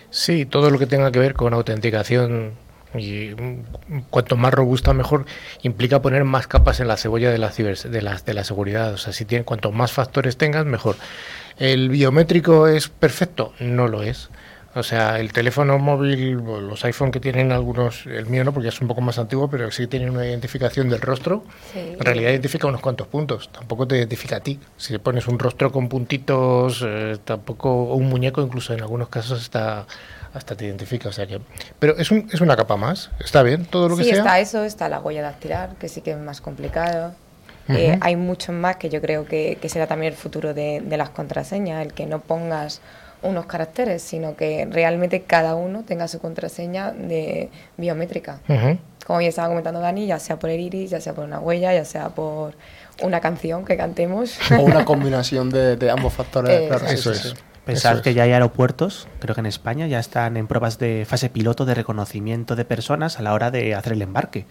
Sí, 0.10 0.46
todo 0.46 0.70
lo 0.70 0.78
que 0.78 0.86
tenga 0.86 1.12
que 1.12 1.20
ver 1.20 1.34
con 1.34 1.54
autenticación 1.54 2.54
y 2.96 3.36
cuanto 4.10 4.36
más 4.36 4.54
robusta 4.54 4.94
mejor 4.94 5.26
implica 5.62 6.02
poner 6.02 6.24
más 6.24 6.48
capas 6.48 6.80
en 6.80 6.88
la 6.88 6.98
cebolla 6.98 7.30
de 7.30 7.38
la, 7.38 7.50
de 7.50 8.02
la, 8.02 8.16
de 8.16 8.34
la 8.34 8.44
seguridad. 8.44 8.94
O 8.94 8.98
sea, 8.98 9.14
si 9.14 9.26
tiene, 9.26 9.46
cuanto 9.46 9.72
más 9.72 9.92
factores 9.92 10.38
tengas, 10.38 10.66
mejor. 10.66 10.96
¿El 11.58 11.90
biométrico 11.90 12.68
es 12.68 12.90
perfecto? 12.90 13.54
No 13.60 13.88
lo 13.88 14.02
es. 14.02 14.30
O 14.76 14.84
sea, 14.84 15.20
el 15.20 15.34
teléfono 15.34 15.80
móvil, 15.80 16.34
los 16.34 16.86
iPhone 16.86 17.12
que 17.12 17.20
tienen 17.20 17.52
algunos, 17.52 18.06
el 18.06 18.28
mío 18.28 18.44
no, 18.44 18.54
porque 18.54 18.70
es 18.70 18.80
un 18.82 18.88
poco 18.88 19.02
más 19.02 19.18
antiguo, 19.18 19.50
pero 19.50 19.72
sí 19.72 19.88
tienen 19.88 20.12
una 20.12 20.26
identificación 20.26 20.90
del 20.90 21.02
rostro. 21.02 21.44
Sí. 21.74 21.80
En 21.80 22.00
realidad 22.00 22.30
identifica 22.30 22.68
unos 22.68 22.82
cuantos 22.82 23.08
puntos, 23.08 23.50
tampoco 23.52 23.88
te 23.88 23.98
identifica 23.98 24.38
a 24.38 24.40
ti. 24.42 24.60
Si 24.78 24.94
le 24.94 25.00
pones 25.00 25.28
un 25.28 25.40
rostro 25.40 25.72
con 25.72 25.90
puntitos, 25.90 26.84
eh, 26.86 27.18
tampoco, 27.26 27.70
o 27.72 27.96
un 27.96 28.10
muñeco, 28.10 28.42
incluso 28.42 28.74
en 28.74 28.82
algunos 28.82 29.10
casos 29.10 29.42
está 29.42 29.88
hasta 30.34 30.56
te 30.56 30.66
identifica, 30.66 31.10
o 31.10 31.12
sea 31.12 31.26
que... 31.26 31.42
Pero 31.80 31.98
es, 31.98 32.12
un, 32.12 32.30
es 32.32 32.42
una 32.42 32.56
capa 32.56 32.78
más, 32.78 33.10
¿está 33.20 33.42
bien 33.42 33.66
todo 33.66 33.90
lo 33.90 33.96
sí, 33.96 34.04
que 34.04 34.10
sea? 34.10 34.16
Sí, 34.16 34.20
está 34.20 34.40
eso, 34.40 34.64
está 34.64 34.90
la 34.90 35.00
huella 35.00 35.22
dactilar, 35.22 35.76
que 35.80 35.90
sí 35.90 36.02
que 36.02 36.12
es 36.12 36.18
más 36.18 36.42
complicado. 36.42 37.14
Uh 37.68 37.72
-huh. 37.72 37.78
eh, 37.78 37.98
hay 38.02 38.16
muchos 38.16 38.56
más 38.56 38.78
que 38.78 38.90
yo 38.90 39.02
creo 39.02 39.26
que, 39.26 39.58
que 39.60 39.70
será 39.70 39.88
también 39.88 40.14
el 40.14 40.18
futuro 40.18 40.54
de, 40.54 40.82
de, 40.82 40.98
las 40.98 41.10
contraseñas, 41.10 41.84
el 41.84 41.94
que 41.94 42.06
no 42.06 42.20
pongas 42.20 42.82
unos 43.22 43.46
caracteres, 43.46 44.02
sino 44.02 44.36
que 44.36 44.68
realmente 44.72 45.22
cada 45.24 45.56
uno 45.56 45.84
tenga 45.84 46.08
su 46.08 46.20
contraseña 46.20 46.92
de 46.92 47.50
biométrica. 47.78 48.40
Uh 48.48 48.54
-huh. 48.54 48.80
Como 49.06 49.22
ya 49.22 49.30
estaba 49.30 49.48
comentando 49.50 49.80
Dani, 49.80 50.06
ya 50.08 50.20
sea 50.20 50.38
por 50.38 50.50
el 50.50 50.60
iris, 50.60 50.92
ya 50.92 51.02
sea 51.02 51.14
por 51.14 51.26
una 51.26 51.40
huella, 51.40 51.74
ya 51.74 51.84
sea 51.86 52.10
por 52.10 52.54
una 53.02 53.20
canción 53.20 53.66
que 53.66 53.76
cantemos. 53.78 54.38
O 54.60 54.62
una 54.64 54.86
combinación 54.86 55.50
de, 55.50 55.76
de 55.78 55.90
ambos 55.90 56.14
factores. 56.14 56.52
Eh, 56.62 56.68
claro, 56.68 56.86
eso 56.88 57.12
es. 57.12 57.36
Pensar 57.66 57.96
Eso 57.96 58.04
que 58.04 58.10
es. 58.12 58.16
ya 58.16 58.24
hay 58.24 58.32
aeropuertos, 58.32 59.08
creo 59.20 59.36
que 59.36 59.42
en 59.42 59.46
España 59.46 59.86
ya 59.86 60.00
están 60.00 60.38
en 60.38 60.48
pruebas 60.48 60.80
de 60.80 61.06
fase 61.08 61.30
piloto 61.30 61.66
de 61.66 61.76
reconocimiento 61.76 62.56
de 62.56 62.66
personas 62.66 63.20
a 63.20 63.22
la 63.22 63.34
hora 63.34 63.52
de 63.52 63.76
hacer 63.76 63.94
el 63.94 64.02
embarque. 64.02 64.48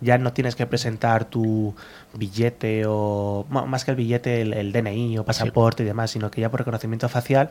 Ya 0.00 0.18
no 0.18 0.32
tienes 0.32 0.56
que 0.56 0.66
presentar 0.66 1.24
tu 1.26 1.74
billete 2.14 2.84
o 2.86 3.46
más 3.50 3.84
que 3.84 3.90
el 3.92 3.96
billete, 3.96 4.42
el, 4.42 4.52
el 4.54 4.72
DNI 4.72 5.18
o 5.18 5.24
pasaporte 5.24 5.82
y 5.82 5.86
demás, 5.86 6.10
sino 6.10 6.30
que 6.30 6.40
ya 6.40 6.50
por 6.50 6.60
reconocimiento 6.60 7.08
facial 7.08 7.50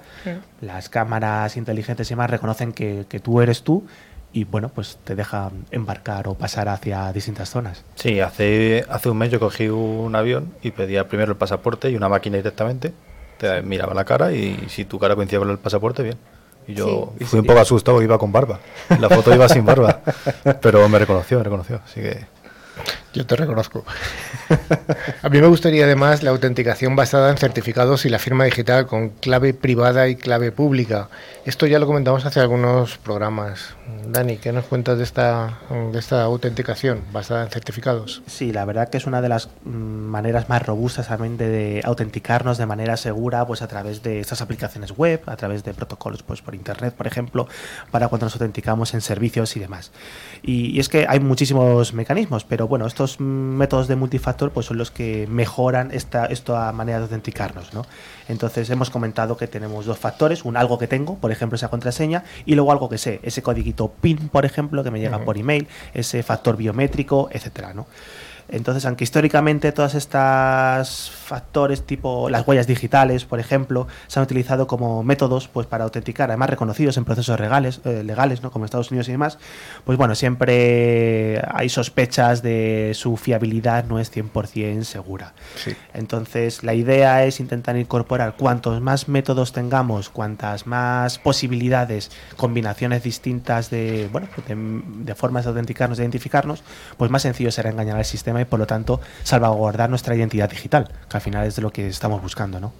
las 0.61 0.89
cámaras 0.89 1.57
inteligentes 1.57 2.09
y 2.09 2.13
demás 2.13 2.29
reconocen 2.29 2.73
que, 2.73 3.05
que 3.07 3.19
tú 3.19 3.41
eres 3.41 3.63
tú 3.63 3.85
y 4.31 4.43
bueno, 4.43 4.69
pues 4.69 4.99
te 5.03 5.15
dejan 5.15 5.65
embarcar 5.71 6.27
o 6.27 6.35
pasar 6.35 6.69
hacia 6.69 7.11
distintas 7.11 7.49
zonas. 7.49 7.83
Sí, 7.95 8.19
hace, 8.19 8.85
hace 8.89 9.09
un 9.09 9.17
mes 9.17 9.31
yo 9.31 9.39
cogí 9.39 9.69
un 9.69 10.15
avión 10.15 10.53
y 10.61 10.69
pedía 10.71 11.07
primero 11.07 11.31
el 11.31 11.37
pasaporte 11.37 11.89
y 11.89 11.95
una 11.95 12.09
máquina 12.09 12.37
directamente. 12.37 12.93
Te 13.39 13.61
miraba 13.63 13.93
la 13.93 14.05
cara 14.05 14.31
y 14.33 14.65
si 14.69 14.85
tu 14.85 14.99
cara 14.99 15.15
coincidía 15.15 15.39
con 15.39 15.49
el 15.49 15.57
pasaporte, 15.57 16.03
bien. 16.03 16.17
Y 16.67 16.75
yo 16.75 17.13
Sí. 17.17 17.25
fui 17.25 17.39
un 17.39 17.45
poco 17.47 17.59
asustado 17.59 18.01
iba 18.03 18.19
con 18.19 18.31
barba. 18.31 18.59
La 18.99 19.09
foto 19.09 19.33
iba 19.33 19.49
sin 19.49 19.65
barba. 19.65 20.01
Pero 20.61 20.87
me 20.89 20.99
reconoció, 20.99 21.39
me 21.39 21.45
reconoció. 21.45 21.79
Así 21.83 21.99
que 22.01 22.19
Yo 23.13 23.25
te 23.25 23.35
reconozco. 23.35 23.83
A 25.23 25.29
mí 25.29 25.41
me 25.41 25.47
gustaría 25.47 25.85
además 25.85 26.21
la 26.21 26.29
autenticación 26.29 26.95
basada 26.95 27.31
en 27.31 27.37
certificados 27.37 28.05
y 28.05 28.09
la 28.09 28.19
firma 28.19 28.45
digital 28.45 28.85
con 28.85 29.09
clave 29.09 29.53
privada 29.53 30.07
y 30.07 30.15
clave 30.15 30.51
pública. 30.51 31.09
Esto 31.45 31.65
ya 31.65 31.79
lo 31.79 31.87
comentamos 31.87 32.25
hace 32.25 32.39
algunos 32.39 32.97
programas. 32.97 33.78
Dani, 34.11 34.37
¿qué 34.37 34.51
nos 34.51 34.65
cuentas 34.65 34.97
de 34.97 35.03
esta, 35.03 35.59
de 35.69 35.99
esta 35.99 36.23
autenticación 36.23 37.03
basada 37.11 37.43
en 37.43 37.49
certificados? 37.49 38.23
Sí, 38.25 38.51
la 38.51 38.65
verdad 38.65 38.89
que 38.89 38.97
es 38.97 39.05
una 39.05 39.21
de 39.21 39.29
las 39.29 39.49
mm, 39.65 39.69
maneras 39.69 40.49
más 40.49 40.65
robustas 40.65 41.07
también 41.07 41.37
de, 41.37 41.81
autenticarnos 41.83 42.57
de 42.57 42.65
manera 42.65 42.97
segura, 42.97 43.45
pues 43.45 43.61
a 43.61 43.67
través 43.67 44.01
de 44.01 44.19
estas 44.19 44.41
aplicaciones 44.41 44.97
web, 44.97 45.21
a 45.27 45.35
través 45.35 45.63
de 45.63 45.73
protocolos, 45.73 46.23
pues 46.23 46.41
por 46.41 46.55
internet, 46.55 46.95
por 46.95 47.07
ejemplo, 47.07 47.47
para 47.91 48.07
cuando 48.07 48.25
nos 48.25 48.33
autenticamos 48.33 48.93
en 48.93 49.01
servicios 49.01 49.55
y 49.55 49.59
demás. 49.59 49.91
Y, 50.41 50.71
y 50.75 50.79
es 50.79 50.89
que 50.89 51.05
hay 51.07 51.19
muchísimos 51.19 51.93
mecanismos, 51.93 52.45
pero 52.45 52.67
bueno, 52.67 52.87
estos 52.87 53.19
métodos 53.19 53.87
de 53.87 53.95
multifactor, 53.95 54.51
pues 54.51 54.65
son 54.65 54.77
los 54.77 54.91
que 54.91 55.27
mejoran 55.27 55.91
esta, 55.91 56.25
esta 56.25 56.71
manera 56.71 56.97
de 56.97 57.03
autenticarnos, 57.03 57.73
¿no? 57.73 57.85
Entonces 58.27 58.69
hemos 58.69 58.89
comentado 58.89 59.37
que 59.37 59.47
tenemos 59.47 59.85
dos 59.85 59.97
factores, 59.97 60.45
un 60.45 60.55
algo 60.55 60.77
que 60.77 60.87
tengo, 60.87 61.17
por 61.17 61.31
ejemplo, 61.31 61.55
esa 61.55 61.69
contraseña, 61.69 62.23
y 62.45 62.55
luego 62.55 62.71
algo 62.71 62.89
que 62.89 62.97
sé, 62.97 63.19
ese 63.23 63.41
PIN, 63.87 64.29
por 64.29 64.45
ejemplo, 64.45 64.83
que 64.83 64.91
me 64.91 64.99
llega 64.99 65.23
por 65.23 65.37
email, 65.37 65.67
ese 65.93 66.21
factor 66.21 66.57
biométrico, 66.57 67.29
etcétera, 67.31 67.73
¿no? 67.73 67.87
Entonces, 68.51 68.85
aunque 68.85 69.03
históricamente 69.03 69.71
todas 69.71 69.95
estas 69.95 71.11
factores 71.11 71.83
tipo 71.83 72.29
las 72.29 72.47
huellas 72.47 72.67
digitales, 72.67 73.25
por 73.25 73.39
ejemplo, 73.39 73.87
se 74.07 74.19
han 74.19 74.23
utilizado 74.23 74.67
como 74.67 75.03
métodos 75.03 75.47
pues 75.47 75.67
para 75.67 75.83
autenticar, 75.83 76.29
además 76.29 76.49
reconocidos 76.49 76.97
en 76.97 77.05
procesos 77.05 77.39
legales, 77.39 77.81
eh, 77.85 78.03
legales, 78.03 78.41
¿no? 78.41 78.51
como 78.51 78.65
Estados 78.65 78.91
Unidos 78.91 79.07
y 79.09 79.11
demás, 79.11 79.37
pues 79.85 79.97
bueno, 79.97 80.15
siempre 80.15 81.41
hay 81.51 81.69
sospechas 81.69 82.41
de 82.41 82.91
su 82.95 83.17
fiabilidad 83.17 83.85
no 83.85 83.99
es 83.99 84.11
100% 84.11 84.83
segura. 84.83 85.33
Sí. 85.55 85.75
Entonces, 85.93 86.63
la 86.63 86.73
idea 86.73 87.25
es 87.25 87.39
intentar 87.39 87.77
incorporar 87.77 88.35
cuantos 88.35 88.81
más 88.81 89.07
métodos 89.07 89.53
tengamos, 89.53 90.09
cuantas 90.09 90.65
más 90.65 91.19
posibilidades, 91.19 92.11
combinaciones 92.37 93.03
distintas 93.03 93.69
de, 93.69 94.09
bueno, 94.11 94.27
de, 94.47 94.55
de 95.03 95.15
formas 95.15 95.45
de 95.45 95.49
autenticarnos, 95.49 95.97
de 95.97 96.03
identificarnos, 96.03 96.63
pues 96.97 97.11
más 97.11 97.21
sencillo 97.21 97.51
será 97.51 97.69
engañar 97.69 97.97
al 97.97 98.05
sistema 98.05 98.38
por 98.45 98.59
lo 98.59 98.67
tanto 98.67 99.01
salvaguardar 99.23 99.89
nuestra 99.89 100.15
identidad 100.15 100.49
digital, 100.49 100.89
que 101.09 101.17
al 101.17 101.21
final 101.21 101.45
es 101.45 101.55
de 101.55 101.61
lo 101.61 101.71
que 101.71 101.87
estamos 101.87 102.21
buscando, 102.21 102.59
¿no? 102.59 102.71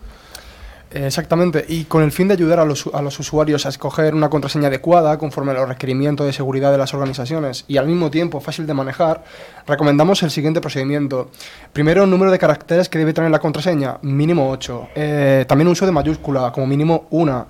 Exactamente, 0.92 1.66
y 1.68 1.84
con 1.84 2.02
el 2.02 2.12
fin 2.12 2.28
de 2.28 2.34
ayudar 2.34 2.60
a 2.60 2.66
los, 2.66 2.90
a 2.92 3.02
los 3.04 3.20
usuarios 3.20 3.68
a 3.68 3.70
escoger 3.70 4.16
una 4.16 4.30
contraseña 4.30 4.70
adecuada 4.70 5.20
conforme 5.20 5.52
a 5.52 5.54
los 5.54 5.70
requerimientos 5.70 6.26
de 6.26 6.34
seguridad 6.34 6.72
de 6.72 6.80
las 6.80 6.96
organizaciones 6.96 7.64
y 7.68 7.78
al 7.78 7.86
mismo 7.86 8.10
tiempo 8.10 8.40
fácil 8.42 8.66
de 8.66 8.74
manejar, 8.74 9.24
recomendamos 9.68 10.24
el 10.24 10.32
siguiente 10.32 10.62
procedimiento. 10.62 11.30
Primero, 11.74 12.08
número 12.08 12.32
de 12.32 12.40
caracteres 12.40 12.90
que 12.90 12.98
debe 12.98 13.14
tener 13.14 13.30
la 13.30 13.38
contraseña, 13.38 14.00
mínimo 14.02 14.50
8. 14.50 14.90
Eh, 14.96 15.46
también 15.48 15.68
uso 15.68 15.86
de 15.86 15.92
mayúscula, 15.92 16.52
como 16.52 16.66
mínimo 16.66 17.06
1. 17.12 17.48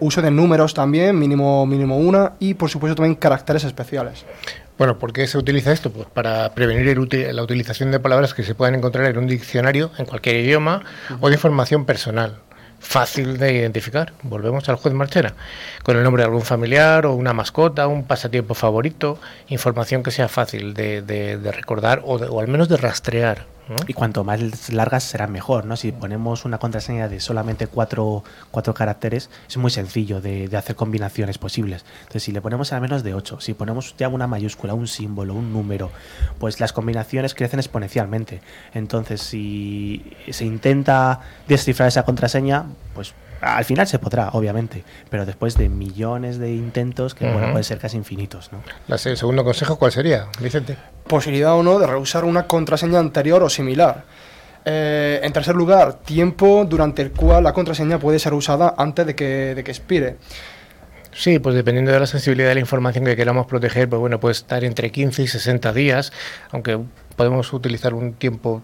uso 0.00 0.20
de 0.20 0.30
números 0.32 0.74
también, 0.74 1.16
mínimo, 1.16 1.64
mínimo 1.66 1.98
1. 1.98 2.32
Y 2.40 2.54
por 2.54 2.68
supuesto 2.68 2.96
también 2.96 3.14
caracteres 3.14 3.62
especiales. 3.62 4.24
Bueno, 4.80 4.98
¿por 4.98 5.12
qué 5.12 5.26
se 5.26 5.36
utiliza 5.36 5.72
esto? 5.72 5.92
Pues 5.92 6.06
para 6.08 6.54
prevenir 6.54 6.88
el 6.88 7.36
la 7.36 7.42
utilización 7.42 7.90
de 7.90 8.00
palabras 8.00 8.32
que 8.32 8.42
se 8.42 8.54
puedan 8.54 8.74
encontrar 8.74 9.04
en 9.10 9.18
un 9.18 9.26
diccionario, 9.26 9.90
en 9.98 10.06
cualquier 10.06 10.36
idioma, 10.36 10.82
o 11.20 11.28
de 11.28 11.34
información 11.34 11.84
personal. 11.84 12.38
Fácil 12.78 13.36
de 13.36 13.52
identificar. 13.52 14.14
Volvemos 14.22 14.70
al 14.70 14.76
juez 14.76 14.94
Marchera. 14.94 15.34
Con 15.82 15.98
el 15.98 16.02
nombre 16.02 16.22
de 16.22 16.28
algún 16.28 16.40
familiar 16.46 17.04
o 17.04 17.12
una 17.12 17.34
mascota, 17.34 17.86
un 17.88 18.04
pasatiempo 18.04 18.54
favorito, 18.54 19.18
información 19.48 20.02
que 20.02 20.12
sea 20.12 20.28
fácil 20.28 20.72
de, 20.72 21.02
de- 21.02 21.36
de 21.36 21.52
recordar 21.52 22.00
o, 22.06 22.16
de- 22.18 22.28
o 22.28 22.40
al 22.40 22.48
menos 22.48 22.70
de 22.70 22.78
rastrear. 22.78 23.44
Y 23.86 23.92
cuanto 23.92 24.24
más 24.24 24.70
largas 24.70 25.04
serán 25.04 25.32
mejor, 25.32 25.64
¿no? 25.64 25.76
Si 25.76 25.92
ponemos 25.92 26.44
una 26.44 26.58
contraseña 26.58 27.08
de 27.08 27.20
solamente 27.20 27.66
cuatro, 27.66 28.24
cuatro 28.50 28.74
caracteres, 28.74 29.30
es 29.48 29.56
muy 29.56 29.70
sencillo 29.70 30.20
de, 30.20 30.48
de 30.48 30.56
hacer 30.56 30.76
combinaciones 30.76 31.38
posibles. 31.38 31.84
Entonces, 32.00 32.24
si 32.24 32.32
le 32.32 32.40
ponemos 32.40 32.72
al 32.72 32.80
menos 32.80 33.02
de 33.02 33.14
ocho, 33.14 33.40
si 33.40 33.54
ponemos 33.54 33.94
ya 33.96 34.08
una 34.08 34.26
mayúscula, 34.26 34.74
un 34.74 34.88
símbolo, 34.88 35.34
un 35.34 35.52
número, 35.52 35.90
pues 36.38 36.58
las 36.60 36.72
combinaciones 36.72 37.34
crecen 37.34 37.60
exponencialmente. 37.60 38.40
Entonces, 38.74 39.22
si 39.22 40.16
se 40.30 40.44
intenta 40.44 41.20
descifrar 41.46 41.88
esa 41.88 42.04
contraseña, 42.04 42.66
pues 42.94 43.14
al 43.40 43.64
final 43.64 43.86
se 43.86 43.98
podrá, 43.98 44.30
obviamente, 44.32 44.84
pero 45.08 45.24
después 45.26 45.56
de 45.56 45.68
millones 45.68 46.38
de 46.38 46.52
intentos, 46.54 47.14
que 47.14 47.24
bueno, 47.30 47.48
pueden 47.50 47.64
ser 47.64 47.78
casi 47.78 47.96
infinitos, 47.96 48.50
¿no? 48.52 48.62
La- 48.88 48.96
El 48.96 49.16
segundo 49.16 49.44
consejo, 49.44 49.78
¿cuál 49.78 49.92
sería, 49.92 50.26
Vicente? 50.40 50.76
posibilidad 51.06 51.54
o 51.54 51.62
no 51.62 51.78
de 51.78 51.86
reusar 51.88 52.24
una 52.24 52.46
contraseña 52.46 52.98
anterior 53.00 53.42
o 53.42 53.48
similar. 53.50 54.04
Eh, 54.64 55.20
en 55.22 55.32
tercer 55.32 55.54
lugar, 55.56 55.94
tiempo 55.94 56.64
durante 56.68 57.02
el 57.02 57.10
cual 57.12 57.42
la 57.44 57.52
contraseña 57.52 57.98
puede 57.98 58.18
ser 58.18 58.32
usada 58.34 58.74
antes 58.76 59.06
de 59.06 59.14
que, 59.16 59.54
de 59.54 59.64
que 59.64 59.70
expire. 59.70 60.16
Sí, 61.12 61.40
pues 61.40 61.56
dependiendo 61.56 61.90
de 61.90 61.98
la 61.98 62.06
sensibilidad 62.06 62.50
de 62.50 62.54
la 62.54 62.60
información 62.60 63.04
que 63.04 63.16
queramos 63.16 63.46
proteger, 63.46 63.88
pues 63.88 63.98
bueno, 63.98 64.20
puede 64.20 64.32
estar 64.32 64.62
entre 64.62 64.92
15 64.92 65.22
y 65.22 65.26
60 65.26 65.72
días, 65.72 66.12
aunque 66.52 66.78
podemos 67.16 67.52
utilizar 67.52 67.94
un 67.94 68.12
tiempo 68.12 68.62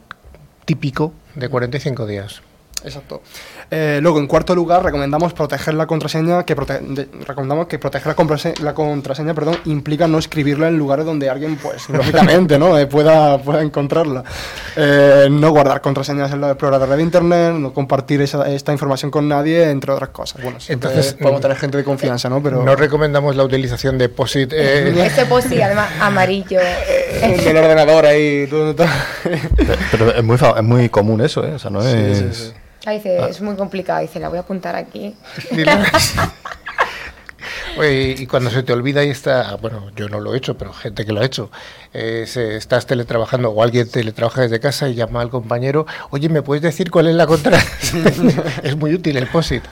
típico 0.64 1.12
de 1.34 1.48
45 1.48 2.06
días. 2.06 2.42
Exacto. 2.84 3.22
Eh, 3.70 3.98
luego, 4.00 4.18
en 4.20 4.26
cuarto 4.28 4.54
lugar, 4.54 4.84
recomendamos 4.84 5.32
proteger 5.32 5.74
la 5.74 5.86
contraseña, 5.86 6.44
que 6.44 6.56
prote- 6.56 6.80
de- 6.80 7.08
recomendamos 7.26 7.66
que 7.66 7.78
proteger 7.80 8.14
la, 8.16 8.52
la 8.62 8.74
contraseña, 8.74 9.34
perdón, 9.34 9.56
implica 9.64 10.06
no 10.06 10.18
escribirla 10.18 10.68
en 10.68 10.78
lugares 10.78 11.04
donde 11.04 11.28
alguien, 11.28 11.56
pues, 11.56 11.88
lógicamente, 11.90 12.58
¿no? 12.58 12.78
Eh, 12.78 12.86
pueda, 12.86 13.38
pueda 13.38 13.62
encontrarla. 13.62 14.22
Eh, 14.76 15.26
no 15.30 15.50
guardar 15.50 15.80
contraseñas 15.80 16.30
en 16.32 16.44
el 16.44 16.50
explorador 16.50 16.88
de 16.96 17.02
internet, 17.02 17.54
no 17.54 17.72
compartir 17.72 18.20
esa- 18.22 18.48
esta 18.48 18.70
información 18.72 19.10
con 19.10 19.26
nadie, 19.28 19.68
entre 19.70 19.90
otras 19.92 20.10
cosas. 20.10 20.42
Bueno, 20.42 20.58
Entonces, 20.68 21.14
podemos 21.14 21.40
mm, 21.40 21.42
tener 21.42 21.56
gente 21.56 21.78
de 21.78 21.84
confianza, 21.84 22.28
¿no? 22.28 22.40
Pero 22.42 22.62
No 22.62 22.76
recomendamos 22.76 23.34
la 23.34 23.42
utilización 23.42 23.98
de 23.98 24.08
POSIT. 24.10 24.52
eh, 24.52 24.94
Ese 25.06 25.26
post 25.26 25.48
además 25.60 25.88
amarillo. 26.00 26.60
en 26.60 27.40
el 27.48 27.56
ordenador 27.56 28.06
ahí, 28.06 28.46
todo, 28.48 28.74
todo. 28.76 28.86
Pero 29.90 30.14
es 30.14 30.22
muy, 30.22 30.36
fa- 30.36 30.54
es 30.56 30.62
muy 30.62 30.88
común 30.88 31.20
eso, 31.20 31.44
¿eh? 31.44 31.54
O 31.54 31.58
sea, 31.58 31.70
no 31.70 31.80
Sí, 31.82 31.88
es... 31.96 32.18
sí, 32.18 32.24
sí. 32.32 32.52
Ah, 32.86 32.92
dice, 32.92 33.18
es 33.28 33.40
muy 33.40 33.56
complicado. 33.56 34.00
Dice, 34.00 34.20
la 34.20 34.28
voy 34.28 34.38
a 34.38 34.42
apuntar 34.42 34.76
aquí. 34.76 35.14
Oye, 37.78 38.14
y 38.18 38.26
cuando 38.26 38.48
se 38.50 38.62
te 38.62 38.72
olvida 38.72 39.04
y 39.04 39.10
está, 39.10 39.56
bueno, 39.56 39.90
yo 39.94 40.08
no 40.08 40.18
lo 40.20 40.32
he 40.32 40.38
hecho, 40.38 40.56
pero 40.56 40.72
gente 40.72 41.04
que 41.04 41.12
lo 41.12 41.20
ha 41.20 41.24
hecho, 41.24 41.50
eh, 41.92 42.24
se- 42.26 42.56
estás 42.56 42.86
teletrabajando 42.86 43.50
o 43.50 43.62
alguien 43.62 43.90
teletrabaja 43.90 44.42
desde 44.42 44.60
casa 44.60 44.88
y 44.88 44.94
llama 44.94 45.20
al 45.20 45.28
compañero, 45.28 45.86
oye, 46.10 46.30
¿me 46.30 46.40
puedes 46.40 46.62
decir 46.62 46.90
cuál 46.90 47.08
es 47.08 47.14
la 47.14 47.26
contra? 47.26 47.58
es 48.62 48.76
muy 48.76 48.94
útil 48.94 49.18
el 49.18 49.26
POSIT. 49.26 49.62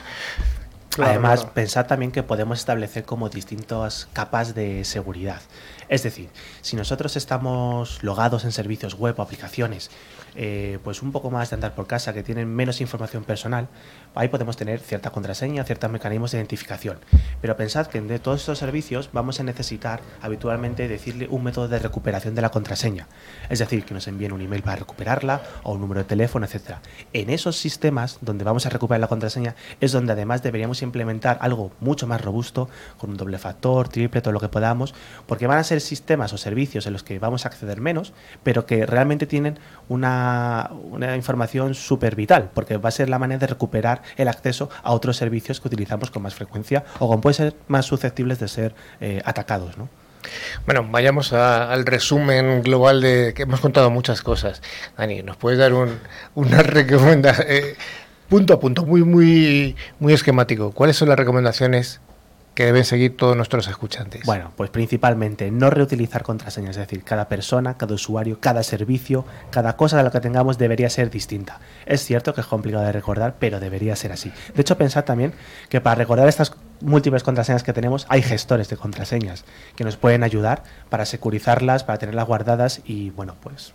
Claro, 0.91 1.11
Además, 1.11 1.39
claro. 1.41 1.53
pensad 1.55 1.87
también 1.87 2.11
que 2.11 2.21
podemos 2.21 2.59
establecer 2.59 3.05
como 3.05 3.29
distintas 3.29 4.07
capas 4.13 4.53
de 4.53 4.85
seguridad. 4.85 5.41
Es 5.89 6.03
decir, 6.03 6.29
si 6.61 6.75
nosotros 6.75 7.15
estamos 7.15 8.01
logados 8.03 8.43
en 8.43 8.51
servicios 8.51 8.95
web 8.95 9.15
o 9.17 9.21
aplicaciones, 9.21 9.91
eh, 10.35 10.79
pues 10.83 11.01
un 11.01 11.11
poco 11.11 11.31
más 11.31 11.49
de 11.49 11.55
andar 11.55 11.75
por 11.75 11.87
casa, 11.87 12.13
que 12.13 12.23
tienen 12.23 12.53
menos 12.53 12.81
información 12.81 13.23
personal, 13.23 13.67
ahí 14.15 14.27
podemos 14.27 14.57
tener 14.57 14.79
cierta 14.79 15.11
contraseña, 15.11 15.63
ciertos 15.63 15.89
mecanismos 15.89 16.31
de 16.31 16.39
identificación. 16.39 16.97
Pero 17.41 17.55
pensad 17.55 17.87
que 17.87 18.01
de 18.01 18.19
todos 18.19 18.41
estos 18.41 18.59
servicios 18.59 19.09
vamos 19.13 19.39
a 19.39 19.43
necesitar 19.43 20.01
habitualmente 20.21 20.87
decirle 20.87 21.27
un 21.29 21.43
método 21.43 21.67
de 21.67 21.79
recuperación 21.79 22.35
de 22.35 22.41
la 22.41 22.49
contraseña. 22.49 23.07
Es 23.49 23.59
decir, 23.59 23.85
que 23.85 23.93
nos 23.93 24.07
envíen 24.07 24.33
un 24.33 24.41
email 24.41 24.61
para 24.61 24.77
recuperarla 24.77 25.41
o 25.63 25.73
un 25.73 25.81
número 25.81 26.01
de 26.01 26.05
teléfono, 26.05 26.45
etcétera. 26.45 26.81
En 27.13 27.29
esos 27.29 27.57
sistemas 27.57 28.17
donde 28.21 28.43
vamos 28.43 28.65
a 28.65 28.69
recuperar 28.69 28.99
la 28.99 29.07
contraseña 29.07 29.55
es 29.79 29.91
donde 29.91 30.13
además 30.13 30.43
deberíamos 30.43 30.81
implementar 30.81 31.37
algo 31.41 31.71
mucho 31.79 32.07
más 32.07 32.21
robusto, 32.21 32.69
con 32.97 33.11
un 33.11 33.17
doble 33.17 33.37
factor, 33.37 33.89
triple, 33.89 34.21
todo 34.21 34.33
lo 34.33 34.39
que 34.39 34.49
podamos, 34.49 34.93
porque 35.27 35.47
van 35.47 35.59
a 35.59 35.63
ser 35.63 35.74
sistemas 35.79 36.33
o 36.33 36.37
servicios 36.37 36.85
en 36.87 36.93
los 36.93 37.03
que 37.03 37.19
vamos 37.19 37.45
a 37.45 37.49
acceder 37.49 37.81
menos, 37.81 38.13
pero 38.43 38.65
que 38.65 38.85
realmente 38.85 39.25
tienen 39.27 39.59
una, 39.89 40.71
una 40.91 41.15
información 41.15 41.73
súper 41.75 42.15
vital, 42.15 42.49
porque 42.53 42.77
va 42.77 42.89
a 42.89 42.91
ser 42.91 43.09
la 43.09 43.19
manera 43.19 43.39
de 43.39 43.47
recuperar 43.47 44.01
el 44.17 44.27
acceso 44.27 44.69
a 44.83 44.91
otros 44.91 45.17
servicios 45.17 45.59
que 45.59 45.67
utilizamos 45.67 46.11
con 46.11 46.21
más 46.23 46.35
frecuencia 46.35 46.83
o 46.99 47.07
con 47.07 47.21
pueden 47.21 47.35
ser 47.35 47.55
más 47.67 47.85
susceptibles 47.85 48.39
de 48.39 48.47
ser 48.47 48.75
eh, 49.01 49.21
atacados, 49.25 49.77
¿no? 49.77 49.89
Bueno, 50.65 50.87
vayamos 50.89 51.33
a- 51.33 51.71
al 51.71 51.85
resumen 51.85 52.63
global 52.63 52.99
de 53.01 53.33
que 53.35 53.43
hemos 53.43 53.59
contado 53.59 53.91
muchas 53.91 54.21
cosas. 54.23 54.61
Dani, 54.97 55.21
¿nos 55.21 55.37
puedes 55.37 55.59
dar 55.59 55.73
un, 55.73 55.99
una 56.33 56.63
recomendación 56.63 57.45
eh, 57.47 57.75
punto 58.27 58.53
a 58.55 58.59
punto, 58.59 58.85
muy, 58.85 59.03
muy, 59.03 59.75
muy 59.99 60.13
esquemático? 60.13 60.71
¿Cuáles 60.71 60.97
son 60.97 61.09
las 61.09 61.17
recomendaciones 61.19 62.01
que 62.55 62.65
deben 62.65 62.85
seguir 62.85 63.17
todos 63.17 63.35
nuestros 63.35 63.67
escuchantes? 63.67 64.25
Bueno, 64.25 64.51
pues 64.55 64.69
principalmente 64.69 65.51
no 65.51 65.69
reutilizar 65.69 66.23
contraseñas, 66.23 66.77
es 66.77 66.87
decir, 66.87 67.03
cada 67.03 67.27
persona, 67.27 67.77
cada 67.77 67.93
usuario, 67.93 68.39
cada 68.39 68.63
servicio, 68.63 69.25
cada 69.51 69.75
cosa 69.75 69.97
de 69.97 70.03
lo 70.03 70.11
que 70.11 70.21
tengamos 70.21 70.57
debería 70.57 70.89
ser 70.89 71.09
distinta. 71.09 71.59
Es 71.85 72.03
cierto 72.03 72.33
que 72.33 72.41
es 72.41 72.47
complicado 72.47 72.85
de 72.85 72.93
recordar, 72.93 73.35
pero 73.37 73.59
debería 73.59 73.95
ser 73.95 74.13
así. 74.13 74.31
De 74.55 74.61
hecho, 74.61 74.77
pensad 74.77 75.03
también 75.03 75.33
que 75.69 75.81
para 75.81 75.95
recordar 75.95 76.27
estas 76.27 76.53
múltiples 76.81 77.23
contraseñas 77.23 77.63
que 77.63 77.73
tenemos, 77.73 78.05
hay 78.09 78.21
gestores 78.21 78.69
de 78.69 78.77
contraseñas 78.77 79.43
que 79.75 79.83
nos 79.83 79.97
pueden 79.97 80.23
ayudar 80.23 80.63
para 80.89 81.05
securizarlas, 81.05 81.83
para 81.83 81.99
tenerlas 81.99 82.25
guardadas 82.25 82.81
y, 82.85 83.09
bueno, 83.09 83.35
pues 83.41 83.73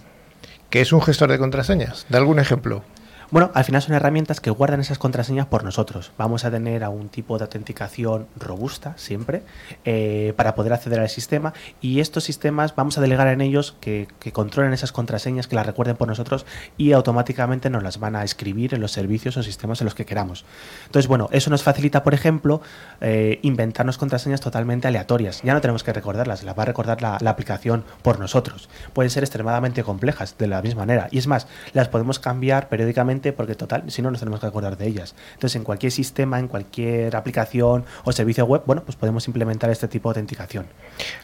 ¿Qué 0.70 0.80
es 0.80 0.92
un 0.92 1.02
gestor 1.02 1.30
de 1.30 1.38
contraseñas? 1.38 2.06
¿Da 2.08 2.18
algún 2.18 2.38
ejemplo? 2.38 2.84
Bueno, 3.30 3.52
al 3.54 3.62
final 3.62 3.80
son 3.80 3.94
herramientas 3.94 4.40
que 4.40 4.50
guardan 4.50 4.80
esas 4.80 4.98
contraseñas 4.98 5.46
por 5.46 5.62
nosotros. 5.62 6.10
Vamos 6.18 6.44
a 6.44 6.50
tener 6.50 6.82
algún 6.82 7.08
tipo 7.08 7.38
de 7.38 7.44
autenticación 7.44 8.26
robusta 8.36 8.94
siempre 8.96 9.42
eh, 9.84 10.32
para 10.36 10.56
poder 10.56 10.72
acceder 10.72 10.98
al 10.98 11.08
sistema 11.08 11.54
y 11.80 12.00
estos 12.00 12.24
sistemas 12.24 12.74
vamos 12.74 12.98
a 12.98 13.00
delegar 13.00 13.28
en 13.28 13.40
ellos 13.40 13.76
que, 13.80 14.08
controlen 14.32 14.72
esas 14.72 14.90
contraseñas, 14.90 15.46
que 15.46 15.54
las 15.54 15.64
recuerden 15.64 15.96
por 15.96 16.08
nosotros 16.08 16.44
y 16.76 16.90
automáticamente 16.90 17.70
nos 17.70 17.84
las 17.84 18.00
van 18.00 18.16
a 18.16 18.24
escribir 18.24 18.74
en 18.74 18.80
los 18.80 18.90
servicios 18.90 19.36
o 19.36 19.44
sistemas 19.44 19.80
en 19.80 19.84
los 19.84 19.94
que 19.94 20.06
queramos. 20.06 20.44
Entonces, 20.86 21.06
bueno, 21.06 21.28
eso 21.30 21.50
nos 21.50 21.62
facilita, 21.62 22.02
por 22.02 22.14
ejemplo, 22.14 22.62
eh, 23.00 23.38
inventarnos 23.42 23.96
contraseñas 23.96 24.40
totalmente 24.40 24.88
aleatorias. 24.88 25.40
Ya 25.44 25.54
no 25.54 25.60
tenemos 25.60 25.84
que 25.84 25.92
recordarlas, 25.92 26.42
las 26.42 26.58
va 26.58 26.64
a 26.64 26.66
recordar 26.66 27.00
la 27.00 27.30
aplicación 27.30 27.84
por 28.02 28.18
nosotros. 28.18 28.68
Pueden 28.92 29.10
ser 29.10 29.22
extremadamente 29.22 29.84
complejas 29.84 30.36
de 30.36 30.48
la 30.48 30.62
misma 30.62 30.80
manera 30.80 31.06
y 31.12 31.18
es 31.18 31.28
más, 31.28 31.46
las 31.74 31.86
podemos 31.86 32.18
cambiar 32.18 32.68
periódicamente 32.68 33.19
porque 33.32 33.54
total, 33.54 33.90
si 33.90 34.02
no 34.02 34.10
nos 34.10 34.20
tenemos 34.20 34.40
que 34.40 34.46
acordar 34.46 34.76
de 34.76 34.86
ellas. 34.86 35.14
Entonces, 35.34 35.56
en 35.56 35.64
cualquier 35.64 35.92
sistema, 35.92 36.38
en 36.38 36.48
cualquier 36.48 37.14
aplicación 37.14 37.84
o 38.04 38.12
servicio 38.12 38.44
web, 38.44 38.62
bueno, 38.66 38.82
pues 38.84 38.96
podemos 38.96 39.26
implementar 39.28 39.70
este 39.70 39.88
tipo 39.88 40.08
de 40.08 40.18
autenticación. 40.18 40.66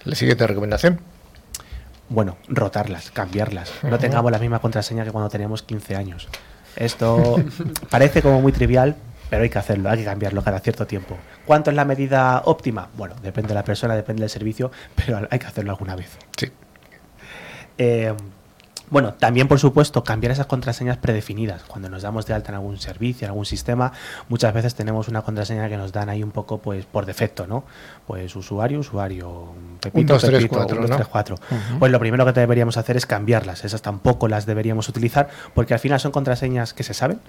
La 0.05 0.15
siguiente 0.15 0.47
recomendación. 0.47 1.01
Bueno, 2.09 2.37
rotarlas, 2.49 3.11
cambiarlas. 3.11 3.73
No 3.83 3.99
tengamos 3.99 4.31
la 4.31 4.39
misma 4.39 4.61
contraseña 4.61 5.05
que 5.05 5.11
cuando 5.11 5.29
teníamos 5.31 5.63
15 5.63 5.97
años. 5.97 6.29
Esto 6.77 7.37
parece 7.91 8.23
como 8.23 8.41
muy 8.41 8.53
trivial, 8.53 8.97
pero 9.31 9.43
hay 9.43 9.51
que 9.51 9.59
hacerlo, 9.59 9.91
hay 9.91 9.99
que 9.99 10.05
cambiarlo 10.05 10.43
cada 10.43 10.61
cierto 10.61 10.87
tiempo. 10.87 11.17
¿Cuánto 11.45 11.71
es 11.71 11.77
la 11.77 11.85
medida 11.85 12.43
óptima? 12.45 12.89
Bueno, 12.97 13.15
depende 13.23 13.49
de 13.49 13.55
la 13.55 13.65
persona, 13.65 13.97
depende 13.97 14.21
del 14.21 14.31
servicio, 14.31 14.71
pero 14.95 15.27
hay 15.31 15.39
que 15.39 15.47
hacerlo 15.47 15.73
alguna 15.73 15.97
vez. 15.97 16.11
Sí. 16.37 16.53
Eh, 17.79 18.15
bueno, 18.91 19.15
también 19.15 19.49
por 19.49 19.59
supuesto 19.59 20.05
cambiar 20.05 20.33
esas 20.33 20.47
contraseñas 20.47 20.97
predefinidas. 20.97 21.63
Cuando 21.65 21.89
nos 21.89 22.03
damos 22.03 22.27
de 22.27 22.35
alta 22.35 22.51
en 22.51 22.57
algún 22.57 22.79
servicio, 22.79 23.25
en 23.25 23.31
algún 23.31 23.47
sistema, 23.47 23.93
muchas 24.29 24.55
veces 24.55 24.75
tenemos 24.75 25.09
una 25.09 25.23
contraseña 25.23 25.69
que 25.69 25.77
nos 25.77 25.93
dan 25.93 26.09
ahí 26.09 26.23
un 26.23 26.31
poco 26.31 26.59
pues 26.59 26.87
por 26.87 27.07
defecto, 27.07 27.47
¿no? 27.47 27.65
Pues 28.07 28.35
usuario, 28.37 28.81
usuario, 28.81 29.53
pepito, 29.81 30.15
dos, 30.15 30.23
tres, 30.23 30.43
pepito, 30.43 30.57
cuatro, 30.57 30.77
un, 30.77 30.83
dos, 30.83 30.91
¿no? 30.91 30.97
tres, 30.97 31.09
cuatro. 31.09 31.37
Pues 31.79 31.91
lo 31.91 31.99
primero 31.99 32.25
que 32.25 32.33
deberíamos 32.33 32.77
hacer 32.77 32.97
es 32.97 33.07
cambiarlas. 33.07 33.65
Esas 33.65 33.83
tampoco 33.83 34.29
las 34.29 34.47
deberíamos 34.47 34.89
utilizar 34.89 35.29
porque 35.55 35.75
al 35.75 35.81
final 35.81 35.99
son 35.99 36.13
contraseñas 36.13 36.73
que 36.73 36.83
se 36.83 36.95
saben 36.95 37.21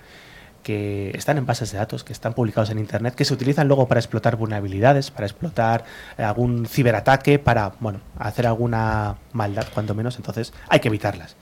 que 0.63 1.11
están 1.15 1.37
en 1.37 1.45
bases 1.45 1.71
de 1.71 1.77
datos, 1.77 2.03
que 2.03 2.11
están 2.11 2.33
publicados 2.33 2.69
en 2.71 2.77
Internet, 2.77 3.15
que 3.15 3.23
se 3.23 3.33
utilizan 3.33 3.69
luego 3.69 3.87
para 3.87 4.01
explotar 4.01 4.35
vulnerabilidades, 4.35 5.11
para 5.11 5.25
explotar 5.25 5.85
algún 6.17 6.65
ciberataque, 6.65 7.39
para, 7.39 7.71
bueno, 7.79 8.01
hacer 8.19 8.45
alguna 8.47 9.15
maldad, 9.31 9.65
cuanto 9.73 9.95
menos, 9.95 10.17
entonces 10.17 10.51
hay 10.67 10.81
que 10.81 10.89
evitarlas. 10.89 11.37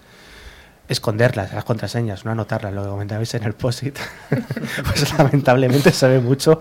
Esconderlas, 0.87 1.53
las 1.53 1.63
contraseñas, 1.63 2.25
no 2.25 2.31
anotarlas, 2.31 2.73
lo 2.73 2.83
que 2.83 2.89
comentabais 2.89 3.33
en 3.33 3.43
el 3.43 3.53
POSIT. 3.53 3.97
pues 4.29 5.17
lamentablemente 5.17 5.91
se 5.91 6.07
ve 6.07 6.19
mucho, 6.19 6.59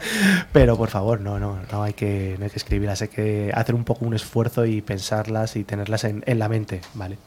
pero 0.52 0.76
por 0.76 0.88
favor, 0.88 1.20
no, 1.20 1.38
no, 1.38 1.58
no 1.70 1.82
hay 1.82 1.92
que, 1.92 2.36
no 2.38 2.44
hay 2.44 2.50
que 2.50 2.58
escribirlas, 2.58 3.02
hay 3.02 3.08
que 3.08 3.50
hacer 3.54 3.74
un 3.74 3.84
poco 3.84 4.04
un 4.04 4.14
esfuerzo 4.14 4.64
y 4.64 4.80
pensarlas 4.80 5.56
y 5.56 5.64
tenerlas 5.64 6.04
en, 6.04 6.22
en 6.26 6.38
la 6.38 6.48
mente, 6.48 6.80
¿vale? 6.94 7.18